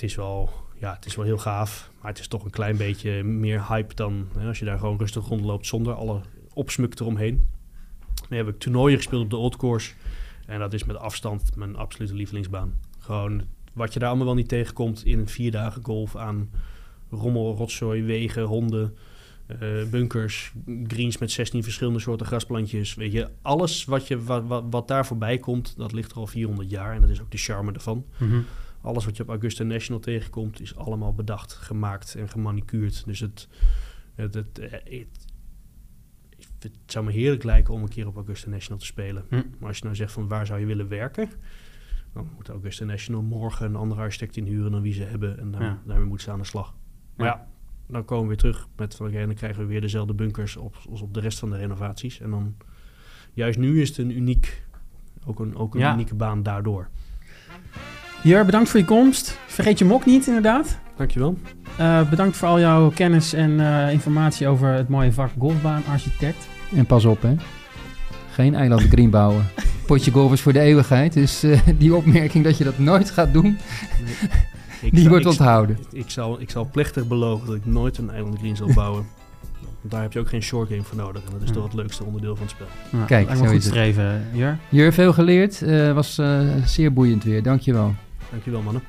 Het 0.00 0.08
is 0.08 0.16
wel, 0.16 0.50
ja, 0.78 0.94
het 0.94 1.06
is 1.06 1.16
wel 1.16 1.24
heel 1.24 1.38
gaaf. 1.38 1.90
Maar 2.00 2.10
het 2.10 2.20
is 2.20 2.28
toch 2.28 2.44
een 2.44 2.50
klein 2.50 2.76
beetje 2.76 3.22
meer 3.22 3.68
hype 3.68 3.94
dan 3.94 4.28
hè, 4.38 4.46
als 4.46 4.58
je 4.58 4.64
daar 4.64 4.78
gewoon 4.78 4.98
rustig 4.98 5.28
rondloopt 5.28 5.66
zonder 5.66 5.94
alle 5.94 6.20
opsmuk 6.52 7.00
eromheen. 7.00 7.46
Nu 8.28 8.36
heb 8.36 8.48
ik 8.48 8.58
toernooien 8.58 8.96
gespeeld 8.96 9.22
op 9.22 9.30
de 9.30 9.36
Old 9.36 9.56
Course. 9.56 9.92
En 10.46 10.58
dat 10.58 10.72
is 10.72 10.84
met 10.84 10.96
afstand 10.96 11.56
mijn 11.56 11.76
absolute 11.76 12.14
lievelingsbaan. 12.14 12.74
Gewoon 12.98 13.42
wat 13.72 13.92
je 13.92 13.98
daar 13.98 14.08
allemaal 14.08 14.26
wel 14.26 14.34
niet 14.34 14.48
tegenkomt 14.48 15.04
in 15.04 15.18
een 15.18 15.28
vier 15.28 15.50
dagen 15.50 15.84
golf 15.84 16.16
aan 16.16 16.50
rommel, 17.10 17.56
rotzooi, 17.56 18.02
wegen, 18.02 18.42
honden, 18.42 18.96
eh, 19.46 19.58
bunkers, 19.90 20.52
greens 20.86 21.18
met 21.18 21.30
16 21.30 21.62
verschillende 21.62 22.00
soorten 22.00 22.26
grasplantjes. 22.26 22.94
Weet 22.94 23.12
je, 23.12 23.28
alles 23.42 23.84
wat, 23.84 24.08
je, 24.08 24.22
wat, 24.22 24.64
wat, 24.70 24.88
daar 24.88 25.06
voorbij 25.06 25.38
komt, 25.38 25.76
dat 25.76 25.92
ligt 25.92 26.10
er 26.10 26.16
al 26.16 26.26
400 26.26 26.70
jaar. 26.70 26.94
En 26.94 27.00
dat 27.00 27.10
is 27.10 27.20
ook 27.20 27.30
de 27.30 27.38
charme 27.38 27.72
ervan. 27.72 28.04
Mhm. 28.16 28.40
Alles 28.82 29.04
wat 29.04 29.16
je 29.16 29.22
op 29.22 29.28
Augusta 29.28 29.64
National 29.64 30.00
tegenkomt, 30.00 30.60
is 30.60 30.76
allemaal 30.76 31.14
bedacht, 31.14 31.52
gemaakt 31.52 32.14
en 32.14 32.28
gemanicuurd. 32.28 33.04
Dus 33.06 33.20
het, 33.20 33.48
het, 34.14 34.34
het, 34.34 34.58
eh, 34.58 34.70
het, 34.72 35.24
het 36.58 36.72
zou 36.86 37.04
me 37.04 37.12
heerlijk 37.12 37.42
lijken 37.44 37.74
om 37.74 37.82
een 37.82 37.88
keer 37.88 38.06
op 38.06 38.16
Augusta 38.16 38.50
National 38.50 38.78
te 38.78 38.86
spelen. 38.86 39.24
Hm. 39.28 39.34
Maar 39.58 39.68
als 39.68 39.76
je 39.78 39.84
nou 39.84 39.96
zegt 39.96 40.12
van 40.12 40.28
waar 40.28 40.46
zou 40.46 40.60
je 40.60 40.66
willen 40.66 40.88
werken, 40.88 41.28
dan 42.12 42.28
moet 42.36 42.48
Augusta 42.48 42.84
National 42.84 43.22
morgen 43.22 43.66
een 43.66 43.76
andere 43.76 44.00
architect 44.00 44.36
inhuren 44.36 44.70
dan 44.70 44.82
wie 44.82 44.92
ze 44.92 45.02
hebben. 45.02 45.38
En 45.38 45.50
daar, 45.50 45.62
Ja. 45.62 45.80
daarmee 45.86 46.06
moeten 46.06 46.24
ze 46.26 46.32
aan 46.32 46.38
de 46.38 46.44
slag. 46.44 46.74
Maar 47.16 47.26
Ja. 47.26 47.32
ja, 47.32 47.46
dan 47.86 48.04
komen 48.04 48.22
we 48.22 48.28
weer 48.28 48.36
terug 48.36 48.68
met 48.76 48.94
van 48.94 49.06
oké, 49.06 49.26
dan 49.26 49.34
krijgen 49.34 49.62
we 49.62 49.68
weer 49.68 49.80
dezelfde 49.80 50.14
bunkers 50.14 50.56
op, 50.56 50.76
als 50.90 51.00
op 51.00 51.14
de 51.14 51.20
rest 51.20 51.38
van 51.38 51.50
de 51.50 51.56
renovaties. 51.56 52.20
En 52.20 52.30
dan, 52.30 52.56
juist 53.32 53.58
nu 53.58 53.80
is 53.80 53.88
het 53.88 53.98
een 53.98 54.16
uniek, 54.16 54.66
ook 55.24 55.40
een, 55.40 55.56
ook 55.56 55.74
een 55.74 55.80
Ja. 55.80 55.92
unieke 55.92 56.14
baan 56.14 56.42
daardoor. 56.42 56.88
Jur, 58.22 58.44
bedankt 58.44 58.68
voor 58.68 58.80
je 58.80 58.86
komst. 58.86 59.38
Vergeet 59.46 59.78
je 59.78 59.84
mok 59.84 60.06
niet, 60.06 60.26
inderdaad. 60.26 60.78
Dankjewel. 60.96 61.38
Eh, 61.76 62.08
bedankt 62.10 62.36
voor 62.36 62.48
al 62.48 62.60
jouw 62.60 62.90
kennis 62.90 63.32
en 63.32 63.60
eh, 63.60 63.92
informatie 63.92 64.48
over 64.48 64.68
het 64.72 64.88
mooie 64.88 65.12
vak 65.12 65.30
golfbaanarchitect. 65.38 66.48
En 66.74 66.86
pas 66.86 67.04
op, 67.04 67.22
hè. 67.22 67.34
Geen 68.32 68.54
eiland 68.54 68.82
green 68.82 69.10
bouwen. 69.10 69.44
Potje 69.86 70.10
golf 70.10 70.32
is 70.32 70.40
voor 70.40 70.52
de 70.52 70.60
eeuwigheid. 70.60 71.12
Dus 71.12 71.42
eh, 71.42 71.58
die 71.78 71.94
opmerking 71.94 72.44
dat 72.44 72.58
je 72.58 72.64
dat 72.64 72.78
nooit 72.78 73.10
gaat 73.10 73.32
doen, 73.32 73.58
die 74.90 75.00
zal- 75.00 75.08
wordt 75.08 75.24
ik- 75.24 75.30
onthouden. 75.30 75.78
Ik 75.92 76.10
zal, 76.10 76.40
ik 76.40 76.50
zal 76.50 76.68
plechtig 76.72 77.06
beloven 77.08 77.46
dat 77.46 77.56
ik 77.56 77.66
nooit 77.66 77.98
een 77.98 78.10
Island 78.16 78.38
Green 78.38 78.56
zal 78.56 78.72
bouwen. 78.74 79.06
Want 79.80 79.92
daar 79.92 80.02
heb 80.02 80.12
je 80.12 80.18
ook 80.18 80.28
geen 80.28 80.42
short 80.42 80.68
game 80.68 80.82
voor 80.82 80.96
nodig. 80.96 81.22
En 81.24 81.30
dat 81.32 81.40
is 81.42 81.48
Ja. 81.48 81.54
toch 81.54 81.64
het 81.64 81.74
leukste 81.74 82.04
onderdeel 82.04 82.36
van 82.36 82.46
het 82.46 82.54
spel. 82.54 82.66
Nou, 82.90 83.06
Kijk, 83.06 83.28
zo 83.28 83.34
goed 83.34 83.44
is 83.46 83.52
het. 83.52 83.62
streven, 83.62 84.24
Jur. 84.32 84.58
Jur, 84.68 84.92
veel 84.92 85.12
geleerd. 85.12 85.62
Eh 85.62 85.92
was 85.92 86.18
eh, 86.18 86.40
zeer 86.64 86.92
boeiend 86.92 87.24
weer. 87.24 87.42
Dankjewel. 87.42 87.94
Dankjewel 88.30 88.62
mannen. 88.62 88.82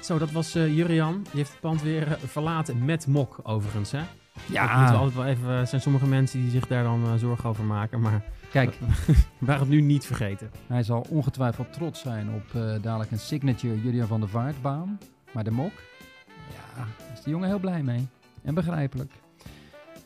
Zo, 0.00 0.18
dat 0.18 0.30
was 0.30 0.54
eh 0.54 0.76
Jurian. 0.76 1.22
Die 1.22 1.30
heeft 1.32 1.50
het 1.50 1.60
pand 1.60 1.82
weer 1.82 2.12
eh, 2.12 2.18
verlaten 2.18 2.84
met 2.84 3.06
mok, 3.06 3.40
overigens. 3.42 3.90
Hè? 3.90 3.98
Dat 3.98 4.08
moeten 4.34 4.52
we 4.52 4.52
Ja, 4.52 4.92
altijd 4.94 5.14
wel 5.14 5.26
even. 5.26 5.48
Er 5.48 5.66
zijn 5.66 5.80
sommige 5.80 6.06
mensen 6.06 6.40
die 6.40 6.50
zich 6.50 6.66
daar 6.66 6.82
dan 6.82 7.04
eh, 7.04 7.14
zorgen 7.14 7.48
over 7.48 7.64
maken. 7.64 8.00
Maar 8.00 8.24
kijk. 8.50 8.78
we 9.38 9.46
waren 9.46 9.60
het 9.60 9.70
nu 9.70 9.80
niet 9.80 10.06
vergeten. 10.06 10.50
Hij 10.66 10.82
zal 10.82 11.06
ongetwijfeld 11.08 11.72
trots 11.72 12.00
zijn 12.00 12.30
op 12.34 12.54
eh, 12.54 12.82
dadelijk 12.82 13.10
een 13.10 13.18
signature 13.18 13.82
Julian 13.82 14.06
van 14.06 14.20
der 14.20 14.28
Vaart 14.28 14.62
baan. 14.62 14.98
Maar 15.32 15.44
de 15.44 15.50
mok, 15.50 15.72
ja, 16.50 16.76
daar 16.76 17.12
is 17.14 17.22
de 17.22 17.30
jongen 17.30 17.48
heel 17.48 17.58
blij 17.58 17.82
mee. 17.82 18.08
En 18.42 18.54
begrijpelijk. 18.54 19.12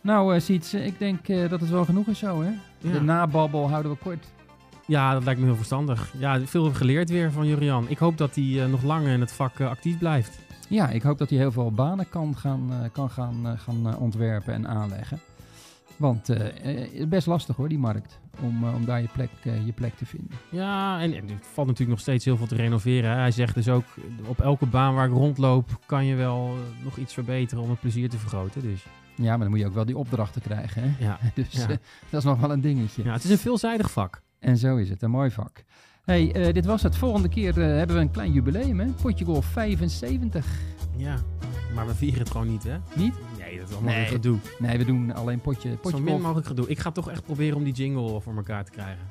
Nou, 0.01 0.35
eh 0.35 0.41
Siets, 0.41 0.73
eh, 0.73 0.87
ik 0.87 0.99
denk 0.99 1.29
eh, 1.29 1.49
dat 1.51 1.61
het 1.61 1.71
wel 1.71 1.85
genoeg 1.85 2.07
is 2.07 2.19
zo, 2.19 2.43
hè? 2.43 2.51
Ja. 2.79 2.93
De 2.93 3.01
nababbel 3.01 3.69
houden 3.69 3.93
we 3.93 3.99
kort. 3.99 4.27
Ja, 4.87 5.13
dat 5.13 5.25
lijkt 5.25 5.41
me 5.41 5.47
heel 5.47 5.57
verstandig. 5.57 6.13
Ja, 6.19 6.41
veel 6.47 6.73
geleerd 6.73 7.11
weer 7.11 7.33
van 7.33 7.47
Jurian. 7.47 7.87
Ik 7.89 7.99
hoop 7.99 8.19
dat 8.19 8.35
hij 8.35 8.63
eh, 8.63 8.69
nog 8.71 8.83
langer 8.83 9.13
in 9.13 9.21
het 9.21 9.33
vak 9.33 9.59
eh, 9.59 9.69
actief 9.69 9.99
blijft. 9.99 10.39
Ja, 10.69 10.89
ik 10.89 11.03
hoop 11.03 11.19
dat 11.19 11.29
hij 11.31 11.39
heel 11.39 11.53
veel 11.53 11.73
banen 11.73 12.09
kan 12.09 12.37
gaan, 12.37 12.69
eh, 12.73 12.79
kan 12.93 13.11
gaan, 13.11 13.59
gaan 13.59 13.97
ontwerpen 13.99 14.55
en 14.55 14.69
aanleggen. 14.69 15.21
Want 15.97 16.29
eh, 16.29 17.01
eh, 17.01 17.09
best 17.09 17.27
lastig 17.27 17.57
hoor, 17.57 17.69
die 17.69 17.79
markt. 17.79 18.21
Om, 18.43 18.65
om 18.65 18.85
daar 18.85 19.01
je 19.01 19.09
plek, 19.13 19.31
je 19.43 19.73
plek 19.73 19.97
te 19.97 20.07
vinden. 20.07 20.31
Ja, 20.51 21.01
en, 21.01 21.15
en 21.15 21.29
er 21.29 21.35
valt 21.41 21.67
natuurlijk 21.67 21.91
nog 21.91 22.01
steeds 22.01 22.25
heel 22.25 22.37
veel 22.37 22.47
te 22.47 22.55
renoveren. 22.55 23.11
Hè. 23.11 23.17
Hij 23.17 23.31
zegt 23.31 23.55
dus 23.55 23.69
ook, 23.69 23.85
op 24.27 24.41
elke 24.41 24.67
baan 24.67 24.95
waar 24.95 25.07
ik 25.07 25.13
rondloop, 25.13 25.79
kan 25.87 26.05
je 26.05 26.15
wel 26.15 26.55
nog 26.85 26.97
iets 26.97 27.13
verbeteren 27.15 27.65
om 27.65 27.71
het 27.71 27.81
plezier 27.81 28.09
te 28.09 28.19
vergroten. 28.19 28.63
Dus 28.63 28.85
Ja, 29.15 29.29
maar 29.31 29.39
dan 29.39 29.49
moet 29.51 29.59
je 29.59 29.67
ook 29.67 29.75
wel 29.75 29.85
die 29.85 29.97
opdrachten 29.97 30.43
krijgen. 30.43 30.83
Hè? 30.83 31.05
ja, 31.05 31.19
Dus 31.35 31.53
Ja. 31.53 31.67
dat 32.11 32.19
is 32.21 32.25
nog 32.25 32.41
wel 32.41 32.53
een 32.53 32.61
dingetje. 32.61 33.05
ja 33.05 33.13
het 33.13 33.25
is 33.25 33.31
een 33.31 33.39
veelzijdig 33.39 33.91
vak. 33.91 34.23
En 34.43 34.57
zo 34.57 34.77
is 34.77 34.89
het, 34.89 35.03
een 35.03 35.11
mooi 35.11 35.31
vak. 35.31 35.65
hey, 36.05 36.33
eh, 36.33 36.53
dit 36.55 36.65
was 36.65 36.83
het. 36.83 36.97
Volgende 36.97 37.29
keer 37.29 37.61
eh, 37.61 37.77
hebben 37.77 37.97
we 37.97 38.03
een 38.03 38.11
klein 38.11 38.33
jubileum, 38.33 38.81
hè? 38.81 38.87
Potje 39.03 39.25
Golf 39.25 39.45
75. 39.47 40.47
Ja, 40.97 41.17
maar 41.75 41.87
we 41.87 41.95
vieren 41.95 42.19
het 42.19 42.31
gewoon 42.31 42.49
niet, 42.49 42.63
hè? 42.65 42.77
Niet? 42.95 43.15
Nee, 43.39 43.59
dat 43.59 43.69
is 43.69 43.75
allemaal 43.75 43.95
Nee. 43.95 44.07
gedoe. 44.07 44.39
Nee, 44.59 44.79
we 44.79 44.85
doen 44.85 45.15
alleen 45.15 45.41
potje, 45.41 45.69
Zo 45.71 45.77
potje 45.77 45.99
min 46.01 46.09
golf. 46.09 46.23
mogelijk 46.23 46.47
gedoe. 46.47 46.69
Ik 46.69 46.79
ga 46.79 46.91
toch 46.91 47.11
echt 47.11 47.25
proberen 47.25 47.57
om 47.57 47.65
die 47.65 47.73
jingle 47.73 48.21
voor 48.21 48.37
elkaar 48.37 48.65
te 48.65 48.71
krijgen. 48.71 49.05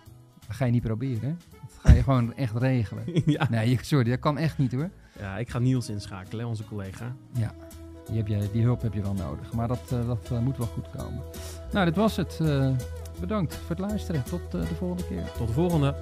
Dat 0.47 0.55
ga 0.55 0.65
je 0.65 0.71
niet 0.71 0.83
proberen, 0.83 1.21
hè? 1.29 1.35
Dat 1.61 1.79
ga 1.83 1.91
je 1.93 2.03
gewoon 2.03 2.33
echt 2.35 2.55
regelen. 2.57 3.03
ja. 3.25 3.47
Nee, 3.49 3.77
sorry, 3.81 4.09
dat 4.09 4.19
kan 4.19 4.37
echt 4.37 4.57
niet 4.57 4.71
hoor. 4.71 4.89
ja, 5.19 5.37
ik 5.37 5.49
ga 5.49 5.59
Niels 5.59 5.89
inschakelen, 5.89 6.47
onze 6.47 6.65
collega. 6.65 7.15
Die, 7.31 8.17
heb 8.17 8.27
je, 8.27 8.49
die 8.53 8.63
hulp 8.63 8.81
heb 8.81 8.93
je 8.93 9.01
wel 9.01 9.13
nodig. 9.13 9.53
Maar 9.53 9.67
dat, 9.67 9.81
eh, 9.91 10.07
dat 10.07 10.41
moet 10.41 10.57
wel 10.57 10.67
goed 10.67 10.89
komen. 10.97 11.23
Nou, 11.71 11.85
dit 11.85 11.95
was 11.95 12.15
het. 12.15 12.39
Bedankt 13.21 13.55
voor 13.55 13.69
het 13.69 13.79
luisteren. 13.79 14.23
Tot 14.23 14.41
eh, 14.53 14.61
de 14.61 14.75
volgende 14.75 15.07
keer. 15.07 15.31
Tot 15.37 15.47
de 15.47 15.53
volgende. 15.53 15.95